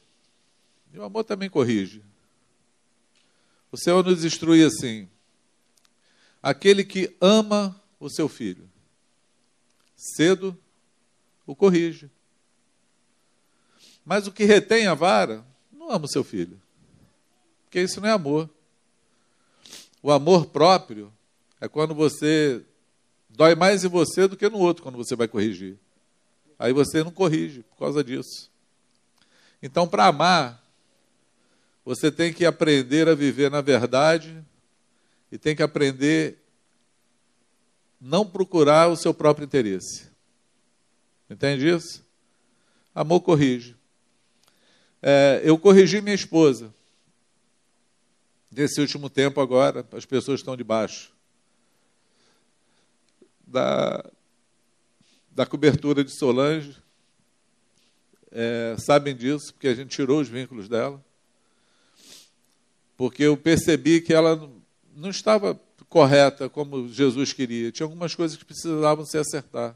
E 0.94 1.00
o 1.00 1.04
amor 1.04 1.24
também 1.24 1.50
corrige. 1.50 2.04
O 3.72 3.78
Senhor 3.78 4.04
nos 4.04 4.26
instrui 4.26 4.64
assim: 4.64 5.10
aquele 6.44 6.84
que 6.84 7.16
ama 7.22 7.80
o 8.00 8.10
seu 8.10 8.28
filho, 8.28 8.70
cedo 9.96 10.58
o 11.46 11.56
corrige. 11.56 12.10
Mas 14.04 14.28
o 14.28 14.32
que 14.32 14.44
retém 14.44 14.88
a 14.88 14.94
vara 14.94 15.46
não 15.72 15.89
ama 15.89 16.06
o 16.06 16.10
seu 16.10 16.24
filho, 16.24 16.62
porque 17.64 17.80
isso 17.82 18.02
não 18.02 18.10
é 18.10 18.12
amor. 18.12 18.50
O 20.04 20.12
amor 20.12 20.48
próprio 20.48 21.14
é 21.62 21.68
quando 21.68 21.94
você 21.94 22.66
dói 23.36 23.56
mais 23.56 23.84
em 23.84 23.88
você 23.88 24.28
do 24.28 24.38
que 24.38 24.50
no 24.50 24.60
outro 24.60 24.84
quando 24.84 24.98
você 24.98 25.16
vai 25.16 25.28
corrigir. 25.28 25.78
Aí 26.58 26.74
você 26.74 27.04
não 27.04 27.12
corrige 27.12 27.64
por 27.64 27.78
causa 27.78 28.04
disso. 28.04 28.50
Então, 29.62 29.88
para 29.88 30.08
amar, 30.08 30.62
você 31.84 32.12
tem 32.12 32.34
que 32.34 32.46
aprender 32.46 33.08
a 33.08 33.16
viver 33.16 33.50
na 33.50 33.62
verdade 33.62 34.44
e 35.32 35.38
tem 35.38 35.56
que 35.56 35.64
aprender 35.64 36.38
não 38.00 38.26
procurar 38.26 38.90
o 38.90 38.98
seu 38.98 39.14
próprio 39.14 39.46
interesse. 39.46 40.10
Entende 41.30 41.68
isso? 41.68 42.04
Amor 42.94 43.22
corrige. 43.22 43.76
É, 45.02 45.42
eu 45.44 45.58
corrigi 45.58 46.02
minha 46.02 46.16
esposa. 46.16 46.74
Nesse 48.52 48.82
último 48.82 49.10
tempo 49.10 49.40
agora, 49.40 49.88
as 49.94 50.06
pessoas 50.06 50.42
estão 50.42 50.58
debaixo 50.58 51.11
da, 53.52 54.04
da 55.30 55.45
cobertura 55.45 56.04
de 56.04 56.12
Solange. 56.12 56.76
É, 58.32 58.76
sabem 58.80 59.16
disso, 59.16 59.54
porque 59.54 59.68
a 59.68 59.76
gente 59.76 59.89
tirou 59.89 60.22
os 60.22 60.28
vínculos 60.28 60.70
dela. 60.70 61.04
Porque 62.95 63.24
eu 63.24 63.36
percebi 63.36 64.02
que 64.02 64.14
ela 64.14 64.49
não 64.95 65.10
estava 65.10 65.60
correta 65.89 66.47
como 66.47 66.88
Jesus 66.88 67.34
queria. 67.34 67.72
Tinha 67.72 67.86
algumas 67.86 68.16
coisas 68.16 68.38
que 68.38 68.45
precisavam 68.45 69.06
se 69.06 69.18
acertar. 69.18 69.76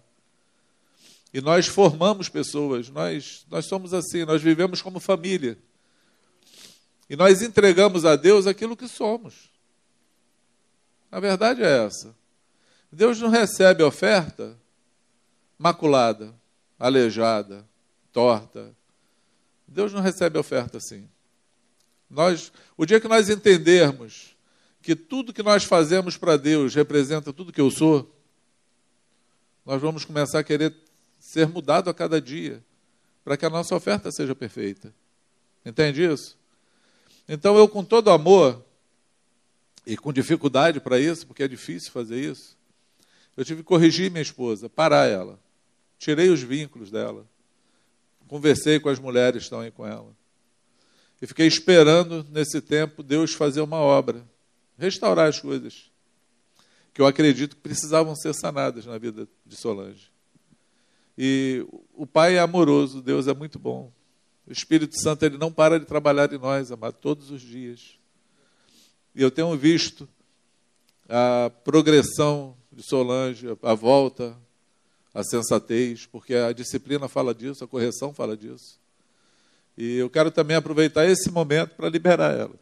E 1.34 1.41
nós 1.41 1.67
formamos 1.67 2.30
pessoas, 2.30 2.88
nós, 2.88 3.45
nós 3.51 3.65
somos 3.65 3.93
assim, 3.93 4.23
nós 4.23 4.41
vivemos 4.41 4.82
como 4.82 5.01
família. 5.01 5.57
E 7.09 7.15
nós 7.17 7.41
entregamos 7.41 8.05
a 8.05 8.15
Deus 8.15 8.47
aquilo 8.47 8.78
que 8.78 8.88
somos. 8.88 9.49
A 11.11 11.19
verdade 11.19 11.61
é 11.61 11.86
essa. 11.86 12.15
Deus 12.95 13.19
não 13.19 13.29
recebe 13.29 13.83
oferta 13.83 14.57
maculada, 15.59 16.33
aleijada, 16.79 17.67
torta. 18.11 18.73
Deus 19.67 19.91
não 19.91 19.99
recebe 19.99 20.39
oferta 20.39 20.77
assim. 20.77 21.09
Nós, 22.09 22.53
o 22.77 22.85
dia 22.85 23.01
que 23.01 23.07
nós 23.07 23.29
entendermos 23.29 24.37
que 24.81 24.95
tudo 24.95 25.33
que 25.33 25.43
nós 25.43 25.65
fazemos 25.65 26.15
para 26.15 26.37
Deus 26.37 26.73
representa 26.73 27.33
tudo 27.33 27.51
que 27.51 27.59
eu 27.59 27.69
sou, 27.69 28.15
nós 29.65 29.81
vamos 29.81 30.05
começar 30.05 30.39
a 30.39 30.43
querer 30.43 30.73
ser 31.19 31.47
mudado 31.47 31.89
a 31.89 31.93
cada 31.93 32.21
dia, 32.21 32.63
para 33.25 33.35
que 33.35 33.45
a 33.45 33.49
nossa 33.49 33.75
oferta 33.75 34.09
seja 34.09 34.33
perfeita. 34.33 34.93
Entende 35.65 36.05
isso? 36.05 36.37
Então 37.27 37.57
eu, 37.57 37.67
com 37.67 37.83
todo 37.83 38.09
amor, 38.09 38.63
e 39.85 39.97
com 39.97 40.13
dificuldade 40.13 40.79
para 40.79 40.97
isso, 40.97 41.27
porque 41.27 41.43
é 41.43 41.47
difícil 41.47 41.91
fazer 41.91 42.19
isso, 42.19 42.55
eu 43.36 43.43
tive 43.43 43.61
que 43.61 43.67
corrigir 43.67 44.09
minha 44.09 44.21
esposa, 44.21 44.69
parar 44.69 45.05
ela. 45.07 45.39
Tirei 45.97 46.29
os 46.29 46.41
vínculos 46.41 46.89
dela. 46.89 47.27
Conversei 48.27 48.79
com 48.79 48.89
as 48.89 48.99
mulheres 48.99 49.39
que 49.39 49.43
estão 49.43 49.59
aí 49.59 49.71
com 49.71 49.86
ela. 49.86 50.15
E 51.21 51.27
fiquei 51.27 51.47
esperando, 51.47 52.25
nesse 52.29 52.61
tempo, 52.61 53.01
Deus 53.03 53.33
fazer 53.33 53.61
uma 53.61 53.77
obra, 53.77 54.23
restaurar 54.77 55.27
as 55.27 55.39
coisas 55.39 55.91
que 56.93 57.01
eu 57.01 57.05
acredito 57.05 57.57
que 57.57 57.61
precisavam 57.61 58.15
ser 58.15 58.33
sanadas 58.33 58.86
na 58.86 58.97
vida 58.97 59.27
de 59.45 59.55
Solange. 59.57 60.09
E 61.17 61.65
o 61.93 62.07
Pai 62.07 62.36
é 62.36 62.39
amoroso, 62.39 63.01
Deus 63.01 63.27
é 63.27 63.33
muito 63.33 63.59
bom. 63.59 63.91
O 64.47 64.51
Espírito 64.51 64.97
Santo 65.01 65.23
ele 65.23 65.38
não 65.38 65.51
para 65.51 65.77
de 65.77 65.86
trabalhar 65.86 66.31
em 66.31 66.38
nós, 66.38 66.71
amado, 66.71 66.95
todos 67.01 67.31
os 67.31 67.41
dias. 67.41 67.99
E 69.13 69.21
eu 69.21 69.29
tenho 69.29 69.55
visto 69.57 70.07
a 71.09 71.51
progressão 71.63 72.55
de 72.76 72.84
Solange, 72.84 73.47
a 73.63 73.73
volta, 73.73 74.38
a 75.13 75.23
sensatez, 75.23 76.05
porque 76.05 76.36
a 76.36 76.51
disciplina 76.51 77.07
fala 77.07 77.34
disso, 77.34 77.63
a 77.63 77.67
correção 77.67 78.13
fala 78.13 78.36
disso. 78.36 78.78
E 79.78 79.95
eu 79.95 80.09
quero 80.09 80.30
também 80.30 80.57
aproveitar 80.57 81.05
esse 81.05 81.32
momento 81.32 81.73
para 81.76 81.88
liberar 81.88 82.38
ela. 82.38 82.53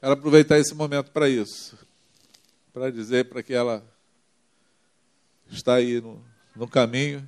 Quero 0.00 0.12
aproveitar 0.12 0.58
esse 0.58 0.74
momento 0.74 1.10
para 1.10 1.28
isso, 1.28 1.76
para 2.72 2.90
dizer 2.90 3.28
para 3.28 3.42
que 3.42 3.52
ela 3.52 3.84
está 5.50 5.74
aí 5.74 6.00
no, 6.00 6.24
no 6.58 6.66
caminho, 6.66 7.26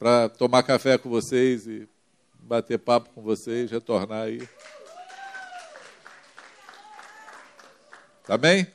para 0.00 0.28
tomar 0.28 0.64
café 0.64 0.98
com 0.98 1.08
vocês 1.08 1.64
e 1.64 1.88
bater 2.40 2.76
papo 2.76 3.08
com 3.10 3.22
vocês, 3.22 3.70
retornar 3.70 4.22
aí. 4.24 4.48
Tá 8.26 8.36
bem? 8.36 8.66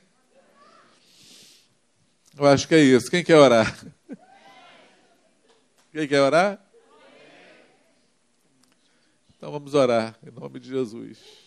Eu 2.37 2.45
acho 2.45 2.65
que 2.65 2.75
é 2.75 2.79
isso. 2.79 3.11
Quem 3.11 3.25
quer 3.25 3.35
orar? 3.35 3.77
Quem 5.91 6.07
quer 6.07 6.21
orar? 6.21 6.65
Então 9.35 9.51
vamos 9.51 9.73
orar, 9.73 10.17
em 10.25 10.31
nome 10.31 10.61
de 10.61 10.69
Jesus. 10.69 11.42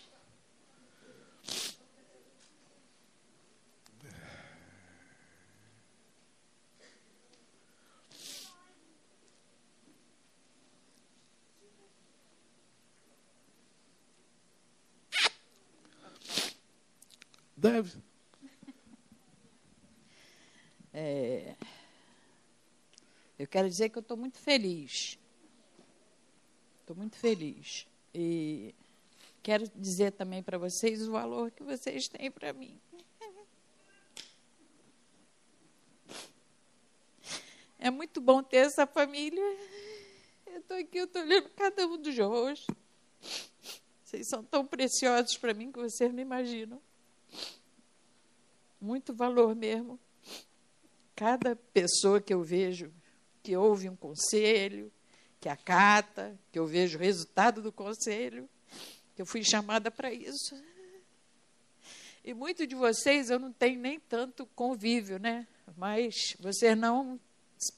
Deve. 17.72 17.98
É, 20.98 21.54
eu 23.38 23.46
quero 23.46 23.68
dizer 23.68 23.90
que 23.90 23.98
eu 23.98 24.00
estou 24.00 24.16
muito 24.16 24.38
feliz. 24.38 25.18
Estou 26.80 26.96
muito 26.96 27.16
feliz. 27.16 27.86
E 28.14 28.74
quero 29.42 29.68
dizer 29.74 30.12
também 30.12 30.42
para 30.42 30.56
vocês 30.56 31.06
o 31.06 31.12
valor 31.12 31.50
que 31.50 31.62
vocês 31.62 32.08
têm 32.08 32.30
para 32.30 32.52
mim. 32.54 32.80
É 37.78 37.90
muito 37.90 38.20
bom 38.20 38.42
ter 38.42 38.58
essa 38.58 38.86
família. 38.86 39.42
Eu 40.46 40.60
estou 40.60 40.76
aqui, 40.78 40.98
eu 40.98 41.04
estou 41.04 41.20
olhando 41.20 41.50
cada 41.50 41.86
um 41.86 41.98
dos 41.98 42.18
rostos. 42.18 42.74
Vocês 44.02 44.26
são 44.28 44.42
tão 44.42 44.66
preciosos 44.66 45.36
para 45.36 45.52
mim 45.52 45.70
que 45.70 45.78
vocês 45.78 46.10
não 46.10 46.22
imaginam 46.22 46.80
muito 48.80 49.14
valor 49.14 49.54
mesmo. 49.54 49.98
Cada 51.14 51.56
pessoa 51.56 52.20
que 52.20 52.32
eu 52.32 52.42
vejo 52.42 52.92
que 53.42 53.56
ouve 53.56 53.88
um 53.88 53.94
conselho, 53.94 54.92
que 55.40 55.48
acata, 55.48 56.36
que 56.50 56.58
eu 56.58 56.66
vejo 56.66 56.98
o 56.98 57.00
resultado 57.00 57.62
do 57.62 57.70
conselho, 57.70 58.48
que 59.14 59.22
eu 59.22 59.26
fui 59.26 59.44
chamada 59.44 59.90
para 59.90 60.12
isso. 60.12 60.60
E 62.24 62.34
muitos 62.34 62.66
de 62.66 62.74
vocês 62.74 63.30
eu 63.30 63.38
não 63.38 63.52
tenho 63.52 63.78
nem 63.78 64.00
tanto 64.00 64.46
convívio, 64.46 65.18
né? 65.20 65.46
Mas 65.76 66.14
vocês 66.40 66.76
não 66.76 67.20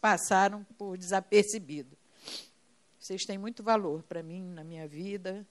passaram 0.01 0.65
por 0.79 0.97
desapercebido. 0.97 1.97
Vocês 2.99 3.25
têm 3.25 3.37
muito 3.37 3.63
valor 3.63 4.03
para 4.03 4.23
mim 4.23 4.43
na 4.43 4.65
minha 4.65 4.89
vida. 4.89 5.47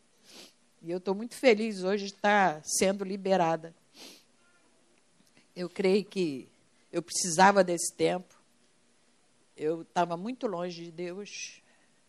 E 0.81 0.89
eu 0.89 0.97
estou 0.97 1.13
muito 1.13 1.35
feliz 1.35 1.83
hoje 1.83 2.07
de 2.07 2.13
estar 2.13 2.59
sendo 2.63 3.03
liberada 3.03 3.75
eu 5.57 5.67
creio 5.67 6.05
que 6.05 6.47
eu 6.91 7.01
precisava 7.01 7.63
desse 7.63 7.91
tempo. 7.95 8.35
Eu 9.55 9.81
estava 9.81 10.15
muito 10.15 10.45
longe 10.45 10.83
de 10.83 10.91
Deus, 10.91 11.63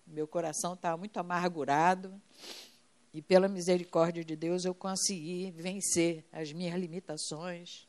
meu 0.07 0.29
coração 0.29 0.75
estava 0.75 0.99
muito 0.99 1.17
amargurado. 1.17 2.21
E 3.15 3.23
pela 3.23 3.49
misericórdia 3.49 4.23
de 4.23 4.37
Deus 4.37 4.67
eu 4.67 4.75
consegui 4.75 5.51
vencer 5.53 6.27
as 6.31 6.53
minhas 6.53 6.79
limitações, 6.79 7.89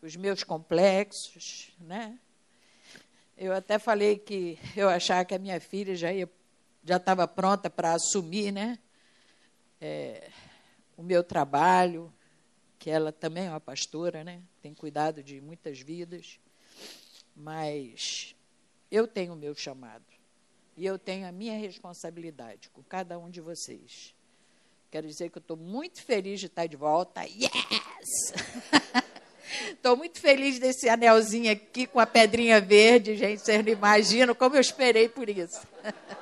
os 0.00 0.16
meus 0.16 0.42
complexos, 0.42 1.70
né? 1.78 2.18
Eu 3.36 3.52
até 3.52 3.78
falei 3.78 4.16
que 4.16 4.58
eu 4.74 4.88
achava 4.88 5.26
que 5.26 5.34
a 5.34 5.38
minha 5.38 5.60
filha 5.60 5.94
já 5.94 6.10
ia, 6.10 6.30
já 6.82 6.96
estava 6.96 7.28
pronta 7.28 7.68
para 7.68 7.92
assumir, 7.92 8.50
né? 8.50 8.78
É, 9.78 10.30
o 10.96 11.02
meu 11.02 11.22
trabalho, 11.22 12.10
que 12.82 12.90
ela 12.90 13.12
também 13.12 13.46
é 13.46 13.48
uma 13.48 13.60
pastora, 13.60 14.24
né? 14.24 14.42
Tem 14.60 14.74
cuidado 14.74 15.22
de 15.22 15.40
muitas 15.40 15.78
vidas, 15.78 16.40
mas 17.32 18.34
eu 18.90 19.06
tenho 19.06 19.34
o 19.34 19.36
meu 19.36 19.54
chamado 19.54 20.04
e 20.76 20.84
eu 20.84 20.98
tenho 20.98 21.28
a 21.28 21.30
minha 21.30 21.56
responsabilidade 21.56 22.68
com 22.70 22.82
cada 22.82 23.16
um 23.20 23.30
de 23.30 23.40
vocês. 23.40 24.12
Quero 24.90 25.06
dizer 25.06 25.30
que 25.30 25.38
eu 25.38 25.40
estou 25.40 25.56
muito 25.56 26.02
feliz 26.02 26.40
de 26.40 26.46
estar 26.46 26.66
de 26.66 26.76
volta. 26.76 27.22
Yes! 27.22 28.32
Estou 29.70 29.96
muito 29.96 30.18
feliz 30.18 30.58
desse 30.58 30.88
anelzinho 30.88 31.52
aqui 31.52 31.86
com 31.86 32.00
a 32.00 32.06
pedrinha 32.06 32.60
verde, 32.60 33.16
gente. 33.16 33.42
Vocês 33.42 33.64
não 33.64 33.72
imaginam 33.72 34.34
como 34.34 34.56
eu 34.56 34.60
esperei 34.60 35.08
por 35.08 35.28
isso. 35.28 35.60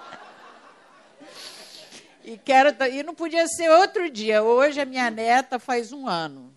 E, 2.31 2.39
quero, 2.39 2.73
e 2.89 3.03
não 3.03 3.13
podia 3.13 3.45
ser 3.49 3.69
outro 3.69 4.09
dia. 4.09 4.41
Hoje 4.41 4.81
a 4.81 4.85
minha 4.85 5.11
neta 5.11 5.59
faz 5.59 5.93
um 5.93 6.07
ano. 6.07 6.57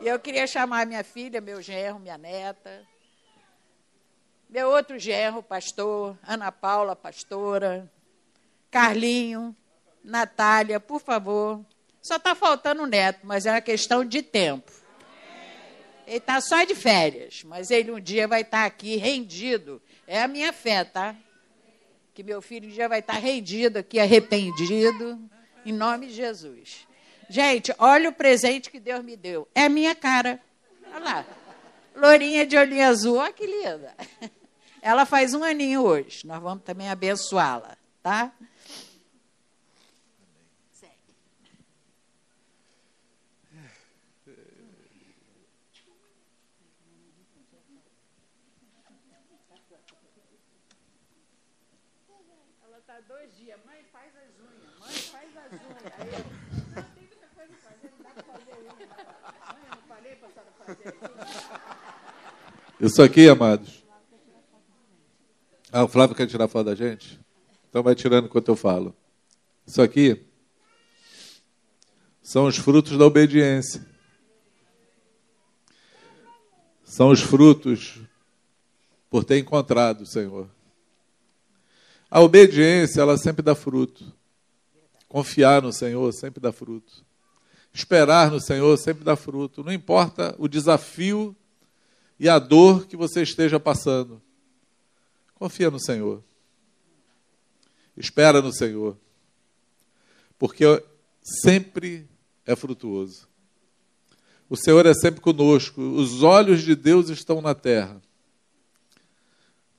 E 0.00 0.08
eu 0.08 0.18
queria 0.18 0.44
chamar 0.44 0.84
minha 0.86 1.04
filha, 1.04 1.40
meu 1.40 1.62
genro, 1.62 2.00
minha 2.00 2.18
neta. 2.18 2.84
Meu 4.48 4.68
outro 4.68 4.98
genro, 4.98 5.40
pastor. 5.40 6.18
Ana 6.26 6.50
Paula, 6.50 6.96
pastora. 6.96 7.88
Carlinho. 8.72 9.54
Natália, 10.02 10.80
por 10.80 11.00
favor. 11.00 11.64
Só 12.02 12.16
está 12.16 12.34
faltando 12.34 12.82
o 12.82 12.86
neto, 12.86 13.20
mas 13.22 13.46
é 13.46 13.52
uma 13.52 13.60
questão 13.60 14.04
de 14.04 14.20
tempo. 14.20 14.72
Ele 16.08 16.16
está 16.16 16.40
só 16.40 16.64
de 16.64 16.74
férias, 16.74 17.44
mas 17.44 17.70
ele 17.70 17.92
um 17.92 18.00
dia 18.00 18.26
vai 18.26 18.40
estar 18.40 18.62
tá 18.62 18.66
aqui 18.66 18.96
rendido. 18.96 19.80
É 20.08 20.20
a 20.20 20.26
minha 20.26 20.52
fé, 20.52 20.82
tá? 20.82 21.14
Que 22.14 22.22
meu 22.22 22.42
filho 22.42 22.70
dia 22.70 22.88
vai 22.88 23.00
estar 23.00 23.14
rendido 23.14 23.78
aqui, 23.78 23.98
arrependido, 23.98 25.18
em 25.64 25.72
nome 25.72 26.08
de 26.08 26.14
Jesus. 26.14 26.86
Gente, 27.28 27.72
olha 27.78 28.10
o 28.10 28.12
presente 28.12 28.70
que 28.70 28.80
Deus 28.80 29.04
me 29.04 29.16
deu. 29.16 29.46
É 29.54 29.64
a 29.64 29.68
minha 29.68 29.94
cara. 29.94 30.40
Olha 30.92 30.98
lá. 30.98 31.26
Lourinha 31.94 32.44
de 32.44 32.56
olhinho 32.56 32.86
azul. 32.86 33.16
Olha 33.16 33.32
que 33.32 33.46
linda. 33.46 33.94
Ela 34.82 35.06
faz 35.06 35.34
um 35.34 35.44
aninho 35.44 35.82
hoje. 35.82 36.26
Nós 36.26 36.42
vamos 36.42 36.64
também 36.64 36.90
abençoá-la, 36.90 37.76
tá? 38.02 38.32
dois 53.10 53.36
dias. 53.36 53.58
Mãe, 53.64 53.82
faz 53.92 54.12
as 54.16 54.30
unhas. 54.38 54.78
Mãe, 54.78 54.92
faz 54.92 55.36
as 55.36 55.52
unhas. 55.52 55.92
Aí 55.98 56.08
eu, 56.08 56.24
não, 56.76 56.82
tem 56.94 57.04
muita 57.04 57.26
coisa 57.34 57.52
pra 57.52 57.70
fazer, 57.70 57.90
não 57.90 58.02
dá 58.02 58.10
pra 58.10 58.22
fazer 58.22 58.54
unha. 58.54 58.74
Mãe, 59.52 59.62
eu 59.64 59.76
não 59.76 59.82
falei 59.88 60.16
pra 60.16 60.28
senhora 60.28 60.50
fazer 60.52 60.59
Isso 62.80 63.02
aqui, 63.02 63.28
amados. 63.28 63.84
Ah, 65.72 65.84
o 65.84 65.88
Flávio 65.88 66.16
quer 66.16 66.26
tirar 66.26 66.48
foto 66.48 66.66
da 66.66 66.74
gente? 66.74 67.20
Então 67.68 67.82
vai 67.82 67.94
tirando 67.94 68.26
enquanto 68.26 68.48
eu 68.48 68.56
falo. 68.56 68.94
Isso 69.66 69.80
aqui 69.80 70.24
são 72.22 72.46
os 72.46 72.56
frutos 72.56 72.98
da 72.98 73.04
obediência. 73.04 73.86
São 76.84 77.10
os 77.10 77.20
frutos 77.20 78.00
por 79.08 79.24
ter 79.24 79.38
encontrado 79.38 80.02
o 80.02 80.06
Senhor. 80.06 80.48
A 82.10 82.20
obediência, 82.20 83.00
ela 83.00 83.16
sempre 83.16 83.42
dá 83.42 83.54
fruto. 83.54 84.12
Confiar 85.08 85.62
no 85.62 85.72
Senhor 85.72 86.12
sempre 86.12 86.40
dá 86.40 86.52
fruto. 86.52 87.04
Esperar 87.72 88.30
no 88.30 88.40
Senhor 88.40 88.76
sempre 88.76 89.04
dá 89.04 89.16
fruto. 89.16 89.62
Não 89.62 89.72
importa 89.72 90.34
o 90.38 90.48
desafio 90.48 91.34
e 92.18 92.28
a 92.28 92.38
dor 92.38 92.86
que 92.86 92.96
você 92.96 93.22
esteja 93.22 93.60
passando. 93.60 94.20
Confia 95.34 95.70
no 95.70 95.80
Senhor. 95.80 96.22
Espera 97.96 98.42
no 98.42 98.52
Senhor. 98.52 98.96
Porque 100.38 100.64
sempre 101.22 102.08
é 102.44 102.56
frutuoso. 102.56 103.28
O 104.48 104.56
Senhor 104.56 104.84
é 104.84 104.94
sempre 104.94 105.20
conosco. 105.20 105.80
Os 105.80 106.22
olhos 106.22 106.62
de 106.62 106.74
Deus 106.74 107.08
estão 107.08 107.40
na 107.40 107.54
terra 107.54 108.00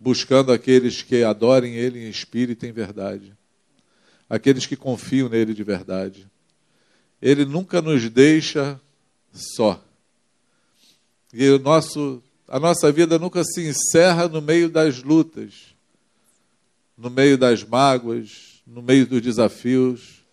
buscando 0.01 0.51
aqueles 0.51 1.03
que 1.03 1.23
adorem 1.23 1.75
Ele 1.75 1.99
em 1.99 2.09
espírito 2.09 2.65
e 2.65 2.69
em 2.69 2.71
verdade, 2.71 3.37
aqueles 4.27 4.65
que 4.65 4.75
confiam 4.75 5.29
nele 5.29 5.53
de 5.53 5.63
verdade. 5.63 6.27
Ele 7.21 7.45
nunca 7.45 7.81
nos 7.81 8.09
deixa 8.09 8.79
só. 9.31 9.81
E 11.33 11.47
o 11.49 11.59
nosso, 11.59 12.21
a 12.47 12.59
nossa 12.59 12.91
vida 12.91 13.19
nunca 13.19 13.43
se 13.43 13.67
encerra 13.67 14.27
no 14.27 14.41
meio 14.41 14.69
das 14.69 15.03
lutas, 15.03 15.75
no 16.97 17.09
meio 17.09 17.37
das 17.37 17.63
mágoas, 17.63 18.61
no 18.65 18.81
meio 18.81 19.05
dos 19.05 19.21
desafios. 19.21 20.23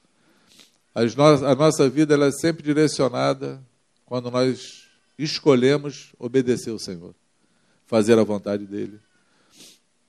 No, 1.16 1.46
a 1.46 1.54
nossa 1.54 1.88
vida 1.88 2.14
ela 2.14 2.26
é 2.26 2.32
sempre 2.32 2.62
direcionada 2.62 3.62
quando 4.04 4.30
nós 4.30 4.88
escolhemos 5.18 6.12
obedecer 6.18 6.70
ao 6.70 6.78
Senhor, 6.78 7.14
fazer 7.86 8.18
a 8.18 8.24
vontade 8.24 8.64
dEle. 8.66 8.98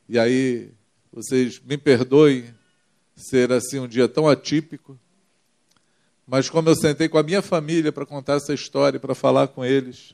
E 0.07 0.18
aí, 0.18 0.72
vocês 1.11 1.60
me 1.60 1.77
perdoem 1.77 2.45
ser 3.15 3.51
assim 3.51 3.80
um 3.80 3.88
dia 3.88 4.07
tão 4.07 4.27
atípico, 4.27 4.97
mas 6.30 6.49
como 6.49 6.69
eu 6.69 6.76
sentei 6.76 7.10
com 7.10 7.18
a 7.18 7.23
minha 7.23 7.41
família 7.41 7.91
para 7.91 8.06
contar 8.06 8.35
essa 8.35 8.53
história, 8.53 8.99
para 8.99 9.15
falar 9.15 9.47
com 9.47 9.65
eles, 9.65 10.14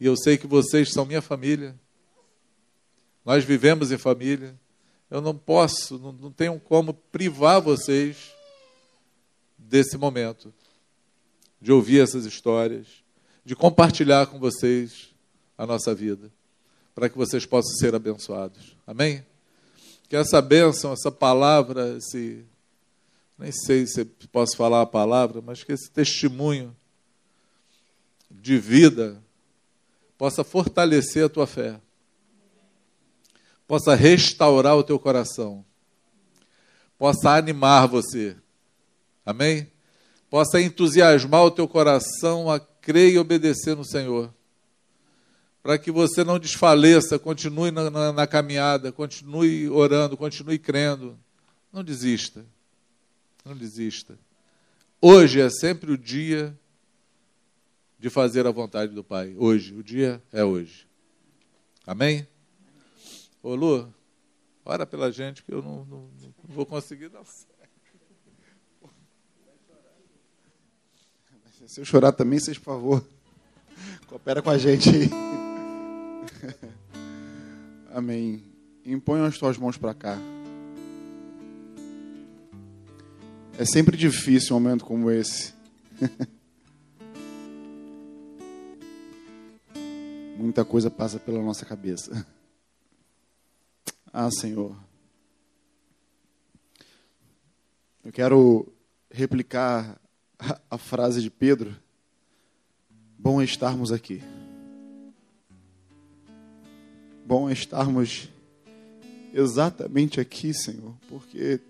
e 0.00 0.06
eu 0.06 0.16
sei 0.16 0.36
que 0.36 0.46
vocês 0.46 0.90
são 0.92 1.06
minha 1.06 1.22
família, 1.22 1.74
nós 3.24 3.44
vivemos 3.44 3.92
em 3.92 3.98
família, 3.98 4.54
eu 5.10 5.20
não 5.20 5.36
posso, 5.36 5.98
não, 5.98 6.12
não 6.12 6.32
tenho 6.32 6.58
como 6.58 6.92
privar 6.92 7.60
vocês 7.60 8.34
desse 9.56 9.96
momento, 9.96 10.52
de 11.60 11.70
ouvir 11.70 12.00
essas 12.00 12.24
histórias, 12.24 12.86
de 13.44 13.54
compartilhar 13.54 14.26
com 14.26 14.38
vocês 14.38 15.14
a 15.56 15.64
nossa 15.64 15.94
vida 15.94 16.30
para 16.98 17.08
que 17.08 17.16
vocês 17.16 17.46
possam 17.46 17.76
ser 17.76 17.94
abençoados. 17.94 18.76
Amém? 18.84 19.24
Que 20.08 20.16
essa 20.16 20.42
bênção, 20.42 20.92
essa 20.92 21.12
palavra, 21.12 21.96
esse. 21.96 22.44
Nem 23.38 23.52
sei 23.52 23.86
se 23.86 24.04
posso 24.04 24.56
falar 24.56 24.82
a 24.82 24.86
palavra, 24.86 25.40
mas 25.40 25.62
que 25.62 25.72
esse 25.72 25.90
testemunho 25.90 26.76
de 28.30 28.58
vida 28.58 29.22
possa 30.16 30.42
fortalecer 30.42 31.24
a 31.24 31.28
tua 31.28 31.46
fé, 31.46 31.80
possa 33.66 33.94
restaurar 33.94 34.76
o 34.76 34.82
teu 34.82 34.98
coração, 34.98 35.64
possa 36.98 37.30
animar 37.30 37.86
você. 37.86 38.36
Amém? 39.24 39.70
Possa 40.28 40.60
entusiasmar 40.60 41.44
o 41.44 41.50
teu 41.50 41.68
coração 41.68 42.50
a 42.50 42.58
crer 42.58 43.12
e 43.12 43.18
obedecer 43.18 43.76
no 43.76 43.84
Senhor 43.84 44.32
para 45.68 45.76
que 45.76 45.90
você 45.90 46.24
não 46.24 46.38
desfaleça, 46.38 47.18
continue 47.18 47.70
na, 47.70 47.90
na, 47.90 48.10
na, 48.10 48.26
caminhada, 48.26 48.90
continue 48.90 49.68
orando, 49.68 50.16
continue 50.16 50.58
crendo. 50.58 51.18
Não 51.70 51.84
desista. 51.84 52.42
Não 53.48 53.56
desista. 53.56 54.16
Hoje 55.00 55.40
é 55.40 55.48
sempre 55.48 55.90
o 55.90 55.96
dia 55.96 56.54
de 57.98 58.10
fazer 58.10 58.46
a 58.46 58.50
vontade 58.50 58.92
do 58.92 59.02
Pai. 59.02 59.34
Hoje, 59.38 59.72
o 59.72 59.82
dia 59.82 60.22
é 60.30 60.44
hoje. 60.44 60.86
Amém? 61.86 62.28
Ô 63.42 63.54
Lu, 63.54 63.90
ora 64.66 64.84
pela 64.84 65.10
gente 65.10 65.42
que 65.42 65.50
eu 65.50 65.62
não, 65.62 65.82
não, 65.86 66.10
não 66.20 66.34
vou 66.44 66.66
conseguir 66.66 67.08
dar. 67.08 67.22
Se 71.66 71.80
eu 71.80 71.86
chorar 71.86 72.12
também, 72.12 72.38
vocês, 72.38 72.58
por 72.58 72.66
favor, 72.66 73.08
coopera 74.08 74.42
com 74.42 74.50
a 74.50 74.58
gente. 74.58 74.90
Amém. 77.94 78.44
Impõe 78.84 79.22
as 79.22 79.38
tuas 79.38 79.56
mãos 79.56 79.78
para 79.78 79.94
cá. 79.94 80.18
É 83.58 83.64
sempre 83.64 83.96
difícil 83.96 84.54
um 84.56 84.60
momento 84.60 84.84
como 84.84 85.10
esse. 85.10 85.52
Muita 90.38 90.64
coisa 90.64 90.88
passa 90.90 91.18
pela 91.18 91.42
nossa 91.42 91.66
cabeça. 91.66 92.24
Ah, 94.12 94.30
Senhor. 94.30 94.74
Eu 98.04 98.12
quero 98.12 98.72
replicar 99.10 100.00
a 100.70 100.78
frase 100.78 101.20
de 101.20 101.28
Pedro. 101.28 101.76
Bom 103.18 103.42
estarmos 103.42 103.90
aqui 103.90 104.22
bom 107.28 107.50
estarmos 107.50 108.26
exatamente 109.34 110.18
aqui, 110.18 110.54
Senhor, 110.54 110.94
porque 111.10 111.60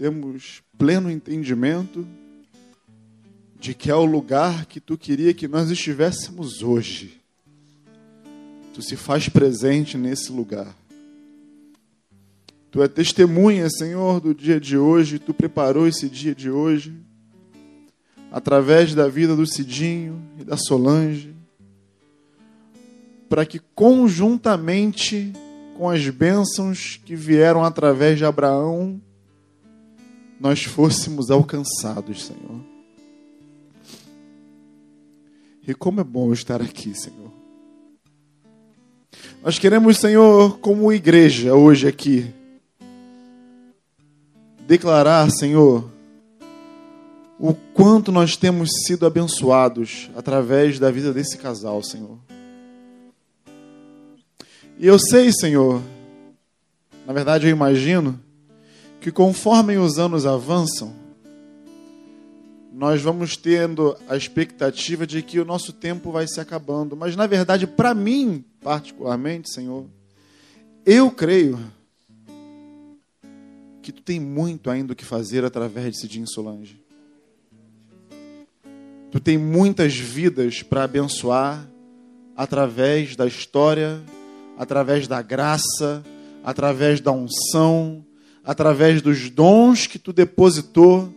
temos 0.00 0.62
pleno 0.78 1.10
entendimento 1.10 2.08
de 3.58 3.74
que 3.74 3.90
é 3.90 3.94
o 3.94 4.06
lugar 4.06 4.64
que 4.64 4.80
tu 4.80 4.96
queria 4.96 5.34
que 5.34 5.46
nós 5.46 5.68
estivéssemos 5.68 6.62
hoje. 6.62 7.20
Tu 8.72 8.80
se 8.80 8.96
faz 8.96 9.28
presente 9.28 9.98
nesse 9.98 10.32
lugar. 10.32 10.74
Tu 12.70 12.82
é 12.82 12.88
testemunha, 12.88 13.68
Senhor, 13.68 14.22
do 14.22 14.34
dia 14.34 14.58
de 14.58 14.78
hoje. 14.78 15.18
Tu 15.18 15.34
preparou 15.34 15.86
esse 15.86 16.08
dia 16.08 16.34
de 16.34 16.50
hoje 16.50 16.94
através 18.32 18.94
da 18.94 19.06
vida 19.06 19.36
do 19.36 19.46
Cidinho 19.46 20.18
e 20.38 20.44
da 20.44 20.56
Solange, 20.56 21.34
para 23.28 23.44
que 23.44 23.58
conjuntamente 23.74 25.30
com 25.76 25.90
as 25.90 26.08
bênçãos 26.08 26.98
que 27.04 27.14
vieram 27.14 27.62
através 27.62 28.16
de 28.16 28.24
Abraão, 28.24 28.98
nós 30.40 30.64
fôssemos 30.64 31.30
alcançados, 31.30 32.24
Senhor. 32.24 32.60
E 35.68 35.74
como 35.74 36.00
é 36.00 36.04
bom 36.04 36.32
estar 36.32 36.62
aqui, 36.62 36.94
Senhor. 36.94 37.30
Nós 39.42 39.58
queremos, 39.58 39.98
Senhor, 39.98 40.58
como 40.58 40.92
igreja 40.92 41.54
hoje 41.54 41.86
aqui, 41.86 42.32
declarar, 44.66 45.30
Senhor, 45.30 45.90
o 47.38 47.54
quanto 47.54 48.10
nós 48.10 48.36
temos 48.36 48.70
sido 48.86 49.04
abençoados 49.06 50.10
através 50.16 50.78
da 50.78 50.90
vida 50.90 51.12
desse 51.12 51.36
casal, 51.36 51.82
Senhor. 51.82 52.18
E 54.78 54.86
eu 54.86 54.98
sei, 54.98 55.30
Senhor, 55.32 55.82
na 57.06 57.12
verdade 57.12 57.46
eu 57.46 57.50
imagino, 57.50 58.18
que 59.00 59.10
conforme 59.10 59.78
os 59.78 59.98
anos 59.98 60.26
avançam, 60.26 60.94
nós 62.72 63.02
vamos 63.02 63.36
tendo 63.36 63.96
a 64.08 64.16
expectativa 64.16 65.06
de 65.06 65.22
que 65.22 65.40
o 65.40 65.44
nosso 65.44 65.72
tempo 65.72 66.12
vai 66.12 66.26
se 66.28 66.40
acabando. 66.40 66.96
Mas, 66.96 67.16
na 67.16 67.26
verdade, 67.26 67.66
para 67.66 67.94
mim, 67.94 68.44
particularmente, 68.60 69.52
Senhor, 69.52 69.86
eu 70.84 71.10
creio 71.10 71.58
que 73.82 73.90
tu 73.90 74.02
tem 74.02 74.20
muito 74.20 74.70
ainda 74.70 74.92
o 74.92 74.96
que 74.96 75.04
fazer 75.04 75.44
através 75.44 75.94
de 75.94 76.00
Cidinho 76.00 76.28
Solange. 76.28 76.80
Tu 79.10 79.18
tem 79.18 79.36
muitas 79.36 79.96
vidas 79.96 80.62
para 80.62 80.84
abençoar 80.84 81.68
através 82.36 83.16
da 83.16 83.26
história, 83.26 84.00
através 84.56 85.08
da 85.08 85.20
graça, 85.20 86.04
através 86.44 87.00
da 87.00 87.10
unção, 87.10 88.04
através 88.50 89.00
dos 89.00 89.30
dons 89.30 89.86
que 89.86 89.96
tu 89.96 90.12
depositou 90.12 91.08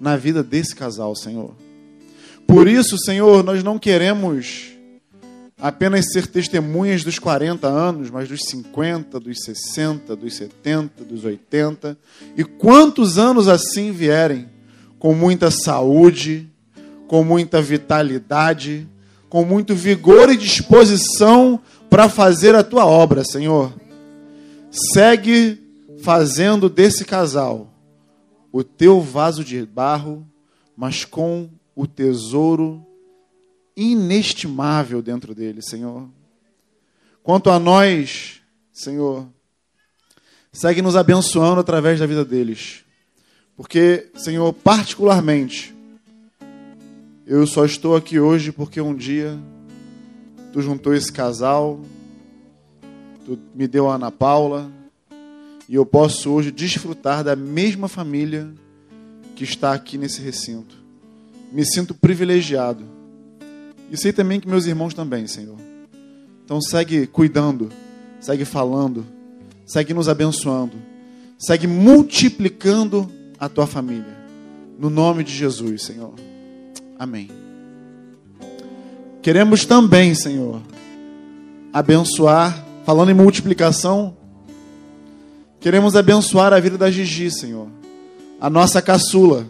na 0.00 0.16
vida 0.16 0.42
desse 0.42 0.74
casal, 0.74 1.14
Senhor. 1.14 1.54
Por 2.44 2.66
isso, 2.66 2.98
Senhor, 2.98 3.44
nós 3.44 3.62
não 3.62 3.78
queremos 3.78 4.72
apenas 5.60 6.10
ser 6.10 6.26
testemunhas 6.26 7.04
dos 7.04 7.20
40 7.20 7.68
anos, 7.68 8.10
mas 8.10 8.28
dos 8.28 8.40
50, 8.48 9.20
dos 9.20 9.44
60, 9.44 10.16
dos 10.16 10.34
70, 10.34 11.04
dos 11.04 11.24
80 11.24 11.96
e 12.36 12.42
quantos 12.42 13.16
anos 13.16 13.46
assim 13.46 13.92
vierem, 13.92 14.48
com 14.98 15.14
muita 15.14 15.52
saúde, 15.52 16.50
com 17.06 17.22
muita 17.22 17.62
vitalidade, 17.62 18.88
com 19.28 19.44
muito 19.44 19.72
vigor 19.72 20.32
e 20.32 20.36
disposição 20.36 21.60
para 21.88 22.08
fazer 22.08 22.56
a 22.56 22.64
tua 22.64 22.84
obra, 22.86 23.22
Senhor. 23.22 23.72
Segue 24.92 25.62
fazendo 26.02 26.68
desse 26.68 27.04
casal 27.04 27.72
o 28.52 28.62
teu 28.62 29.00
vaso 29.00 29.42
de 29.42 29.64
barro, 29.64 30.26
mas 30.76 31.04
com 31.04 31.48
o 31.74 31.86
tesouro 31.86 32.84
inestimável 33.74 35.00
dentro 35.00 35.34
dele, 35.34 35.62
Senhor. 35.62 36.08
Quanto 37.22 37.50
a 37.50 37.58
nós, 37.58 38.42
Senhor, 38.72 39.26
segue 40.52 40.82
nos 40.82 40.96
abençoando 40.96 41.60
através 41.60 41.98
da 41.98 42.06
vida 42.06 42.24
deles. 42.24 42.84
Porque, 43.56 44.10
Senhor, 44.14 44.52
particularmente, 44.52 45.74
eu 47.26 47.46
só 47.46 47.64
estou 47.64 47.96
aqui 47.96 48.18
hoje 48.18 48.52
porque 48.52 48.80
um 48.80 48.94
dia 48.94 49.38
tu 50.52 50.60
juntou 50.60 50.92
esse 50.92 51.10
casal, 51.10 51.80
tu 53.24 53.38
me 53.54 53.66
deu 53.66 53.88
a 53.88 53.94
Ana 53.94 54.10
Paula, 54.10 54.70
e 55.68 55.74
eu 55.74 55.86
posso 55.86 56.30
hoje 56.30 56.50
desfrutar 56.50 57.22
da 57.24 57.36
mesma 57.36 57.88
família 57.88 58.52
que 59.34 59.44
está 59.44 59.72
aqui 59.72 59.96
nesse 59.96 60.20
recinto. 60.20 60.76
Me 61.52 61.64
sinto 61.64 61.94
privilegiado. 61.94 62.84
E 63.90 63.96
sei 63.96 64.12
também 64.12 64.40
que 64.40 64.48
meus 64.48 64.66
irmãos 64.66 64.94
também, 64.94 65.26
Senhor. 65.26 65.58
Então 66.44 66.60
segue 66.60 67.06
cuidando, 67.06 67.70
segue 68.20 68.44
falando, 68.44 69.06
segue 69.66 69.94
nos 69.94 70.08
abençoando, 70.08 70.76
segue 71.38 71.66
multiplicando 71.66 73.10
a 73.38 73.48
tua 73.48 73.66
família. 73.66 74.16
No 74.78 74.90
nome 74.90 75.24
de 75.24 75.32
Jesus, 75.32 75.82
Senhor. 75.82 76.14
Amém. 76.98 77.30
Queremos 79.22 79.64
também, 79.64 80.14
Senhor, 80.14 80.60
abençoar, 81.72 82.64
falando 82.84 83.10
em 83.10 83.14
multiplicação, 83.14 84.16
queremos 85.62 85.94
abençoar 85.94 86.52
a 86.52 86.58
vida 86.58 86.76
da 86.76 86.90
Gigi, 86.90 87.30
Senhor, 87.30 87.68
a 88.40 88.50
nossa 88.50 88.82
caçula, 88.82 89.46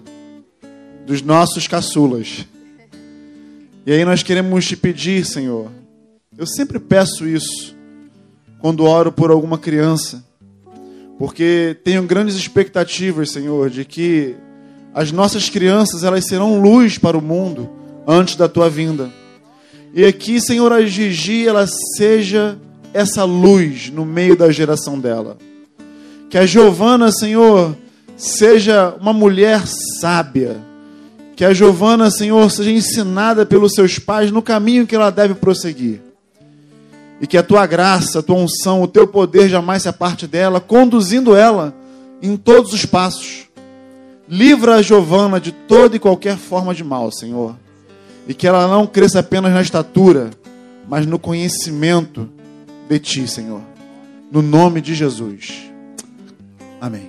dos 1.07 1.23
nossos 1.23 1.67
caçulas. 1.67 2.47
E 3.87 3.93
aí 3.93 4.05
nós 4.05 4.23
queremos 4.23 4.67
te 4.67 4.77
pedir, 4.77 5.25
Senhor, 5.25 5.71
eu 6.37 6.47
sempre 6.47 6.79
peço 6.79 7.27
isso 7.27 7.75
quando 8.61 8.85
oro 8.85 9.11
por 9.11 9.31
alguma 9.31 9.57
criança, 9.57 10.23
porque 11.19 11.79
tenho 11.83 12.03
grandes 12.03 12.37
expectativas, 12.37 13.31
Senhor, 13.31 13.71
de 13.71 13.83
que 13.87 14.37
as 14.93 15.11
nossas 15.11 15.49
crianças, 15.49 16.05
elas 16.05 16.27
serão 16.27 16.61
luz 16.61 16.99
para 16.99 17.17
o 17.17 17.23
mundo 17.23 17.71
antes 18.07 18.37
da 18.37 18.51
tua 18.51 18.69
vinda. 18.69 19.11
E 19.95 20.05
aqui, 20.05 20.43
Senhor, 20.43 20.71
a 20.75 20.85
Gigi, 20.85 21.49
ela 21.49 21.67
seja 21.97 22.59
essa 22.93 23.25
luz 23.25 23.89
no 23.89 24.05
meio 24.05 24.37
da 24.37 24.53
geração 24.53 25.01
dela. 25.01 25.39
Que 26.33 26.39
a 26.39 26.47
Giovana, 26.47 27.13
Senhor, 27.13 27.77
seja 28.17 28.97
uma 28.99 29.13
mulher 29.13 29.67
sábia. 30.01 30.57
Que 31.37 31.45
a 31.45 31.53
Giovana, 31.53 32.11
Senhor, 32.11 32.51
seja 32.51 32.71
ensinada 32.71 33.45
pelos 33.45 33.75
seus 33.75 33.99
pais 33.99 34.31
no 34.31 34.41
caminho 34.41 34.87
que 34.87 34.95
ela 34.95 35.11
deve 35.11 35.35
prosseguir. 35.35 36.01
E 37.21 37.27
que 37.27 37.37
a 37.37 37.43
tua 37.43 37.67
graça, 37.67 38.21
a 38.21 38.23
tua 38.23 38.37
unção, 38.37 38.81
o 38.81 38.89
teu 38.89 39.07
poder 39.07 39.51
jamais 39.51 39.83
se 39.83 39.91
aparte 39.91 40.27
dela, 40.27 40.59
conduzindo 40.59 41.37
ela 41.37 41.75
em 42.23 42.35
todos 42.35 42.73
os 42.73 42.87
passos 42.87 43.53
Livra 44.27 44.77
a 44.77 44.83
Giovana 44.83 45.39
de 45.39 45.53
toda 45.53 45.97
e 45.97 45.99
qualquer 45.99 46.39
forma 46.39 46.75
de 46.75 46.83
mal, 46.83 47.13
Senhor. 47.13 47.55
E 48.27 48.33
que 48.33 48.47
ela 48.47 48.67
não 48.67 48.87
cresça 48.87 49.19
apenas 49.19 49.53
na 49.53 49.61
estatura, 49.61 50.31
mas 50.89 51.05
no 51.05 51.19
conhecimento 51.19 52.27
de 52.89 52.99
Ti, 52.99 53.29
Senhor. 53.29 53.61
No 54.31 54.41
nome 54.41 54.81
de 54.81 54.95
Jesus. 54.95 55.72
Amém. 56.83 57.09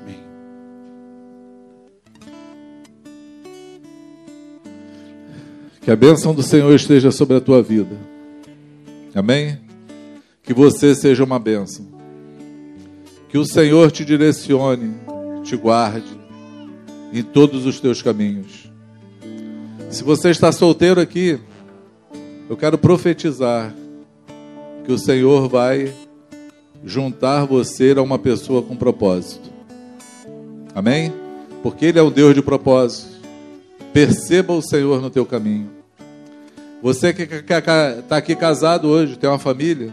Amém. 0.00 0.20
Que 5.82 5.90
a 5.90 5.96
bênção 5.96 6.32
do 6.32 6.44
Senhor 6.44 6.72
esteja 6.72 7.10
sobre 7.10 7.36
a 7.38 7.40
tua 7.40 7.60
vida. 7.60 7.98
Amém? 9.12 9.58
Que 10.44 10.54
você 10.54 10.94
seja 10.94 11.24
uma 11.24 11.40
bênção. 11.40 11.88
Que 13.28 13.36
o 13.36 13.44
Senhor 13.44 13.90
te 13.90 14.04
direcione, 14.04 14.94
te 15.42 15.56
guarde 15.56 16.16
em 17.12 17.24
todos 17.24 17.66
os 17.66 17.80
teus 17.80 18.00
caminhos. 18.00 18.70
Se 19.90 20.04
você 20.04 20.30
está 20.30 20.52
solteiro 20.52 21.00
aqui, 21.00 21.40
eu 22.48 22.56
quero 22.56 22.78
profetizar 22.78 23.74
que 24.84 24.92
o 24.92 24.98
Senhor 24.98 25.48
vai 25.48 25.92
juntar 26.84 27.44
você 27.44 27.94
a 27.96 28.02
uma 28.02 28.18
pessoa 28.18 28.62
com 28.62 28.76
propósito. 28.76 29.50
Amém? 30.74 31.12
Porque 31.62 31.86
Ele 31.86 31.98
é 31.98 32.02
o 32.02 32.10
Deus 32.10 32.34
de 32.34 32.42
propósito. 32.42 33.16
Perceba 33.92 34.52
o 34.52 34.62
Senhor 34.62 35.00
no 35.00 35.10
teu 35.10 35.24
caminho. 35.24 35.70
Você 36.82 37.12
que 37.12 37.22
está 37.22 38.16
aqui 38.16 38.36
casado 38.36 38.88
hoje, 38.88 39.16
tem 39.16 39.28
uma 39.28 39.38
família, 39.38 39.92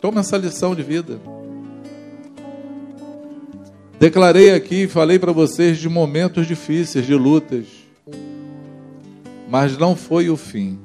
toma 0.00 0.20
essa 0.20 0.36
lição 0.36 0.74
de 0.74 0.82
vida. 0.82 1.20
Declarei 3.98 4.52
aqui 4.52 4.86
falei 4.86 5.18
para 5.18 5.32
vocês 5.32 5.78
de 5.78 5.88
momentos 5.88 6.46
difíceis, 6.46 7.06
de 7.06 7.14
lutas, 7.14 7.64
mas 9.48 9.78
não 9.78 9.96
foi 9.96 10.28
o 10.28 10.36
fim. 10.36 10.78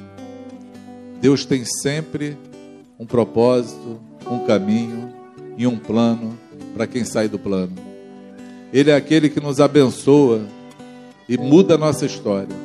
Deus 1.20 1.44
tem 1.46 1.66
sempre 1.66 2.38
um 2.98 3.06
propósito, 3.06 4.00
um 4.30 4.46
caminho 4.46 5.11
e 5.62 5.68
um 5.68 5.78
plano 5.78 6.36
para 6.74 6.88
quem 6.88 7.06
sai 7.06 7.28
do 7.28 7.38
plano. 7.38 7.74
Ele 8.74 8.90
é 8.90 8.96
aquele 8.96 9.30
que 9.30 9.40
nos 9.40 9.60
abençoa 9.60 10.42
e 11.30 11.38
muda 11.38 11.76
a 11.76 11.78
nossa 11.78 12.04
história. 12.04 12.56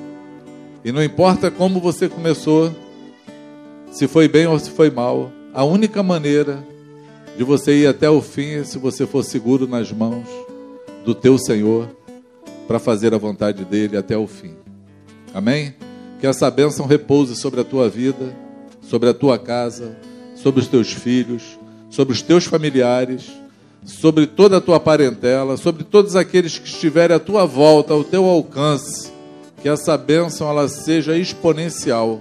E 0.83 0.91
não 0.91 1.05
importa 1.05 1.51
como 1.51 1.79
você 1.79 2.09
começou, 2.09 2.75
se 3.93 4.09
foi 4.09 4.29
bem 4.29 4.47
ou 4.47 4.59
se 4.59 4.71
foi 4.71 4.89
mal, 4.89 5.31
a 5.53 5.63
única 5.63 6.03
maneira 6.03 6.65
de 7.37 7.45
você 7.45 7.83
ir 7.83 7.87
até 7.87 8.09
o 8.09 8.23
fim 8.23 8.55
é 8.55 8.65
se 8.65 8.79
você 8.79 9.07
for 9.07 9.23
seguro 9.23 9.67
nas 9.67 9.93
mãos 9.93 10.27
do 11.05 11.15
teu 11.15 11.37
Senhor 11.37 11.95
para 12.67 12.79
fazer 12.79 13.13
a 13.13 13.19
vontade 13.19 13.63
dele 13.67 13.99
até 13.99 14.17
o 14.17 14.27
fim. 14.27 14.55
Amém? 15.35 15.75
Que 16.19 16.27
essa 16.27 16.51
bênção 16.51 16.87
repouse 16.87 17.37
sobre 17.37 17.61
a 17.61 17.65
tua 17.65 17.91
vida, 17.91 18.35
sobre 18.81 19.11
a 19.11 19.13
tua 19.13 19.39
casa, 19.39 19.99
sobre 20.35 20.61
os 20.61 20.67
teus 20.67 20.95
filhos, 20.95 21.59
sobre 21.97 22.13
os 22.13 22.21
teus 22.21 22.45
familiares, 22.45 23.33
sobre 23.83 24.27
toda 24.27 24.59
a 24.59 24.61
tua 24.61 24.79
parentela, 24.79 25.57
sobre 25.57 25.83
todos 25.83 26.15
aqueles 26.15 26.59
que 26.59 26.69
estiverem 26.69 27.17
à 27.17 27.19
tua 27.19 27.47
volta, 27.47 27.95
ao 27.95 28.05
teu 28.05 28.27
alcance. 28.27 29.11
Que 29.63 29.69
essa 29.71 29.97
bênção 29.97 30.47
ela 30.47 30.69
seja 30.69 31.17
exponencial, 31.17 32.21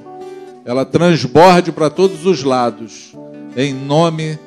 ela 0.63 0.85
transborde 0.85 1.73
para 1.73 1.89
todos 1.89 2.25
os 2.25 2.41
lados, 2.41 3.13
em 3.57 3.73
nome 3.73 4.39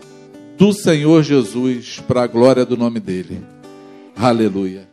do 0.57 0.73
Senhor 0.73 1.23
Jesus, 1.23 2.03
para 2.09 2.23
a 2.23 2.27
glória 2.27 2.65
do 2.65 2.79
nome 2.79 2.99
dele. 2.99 3.43
Aleluia. 4.17 4.88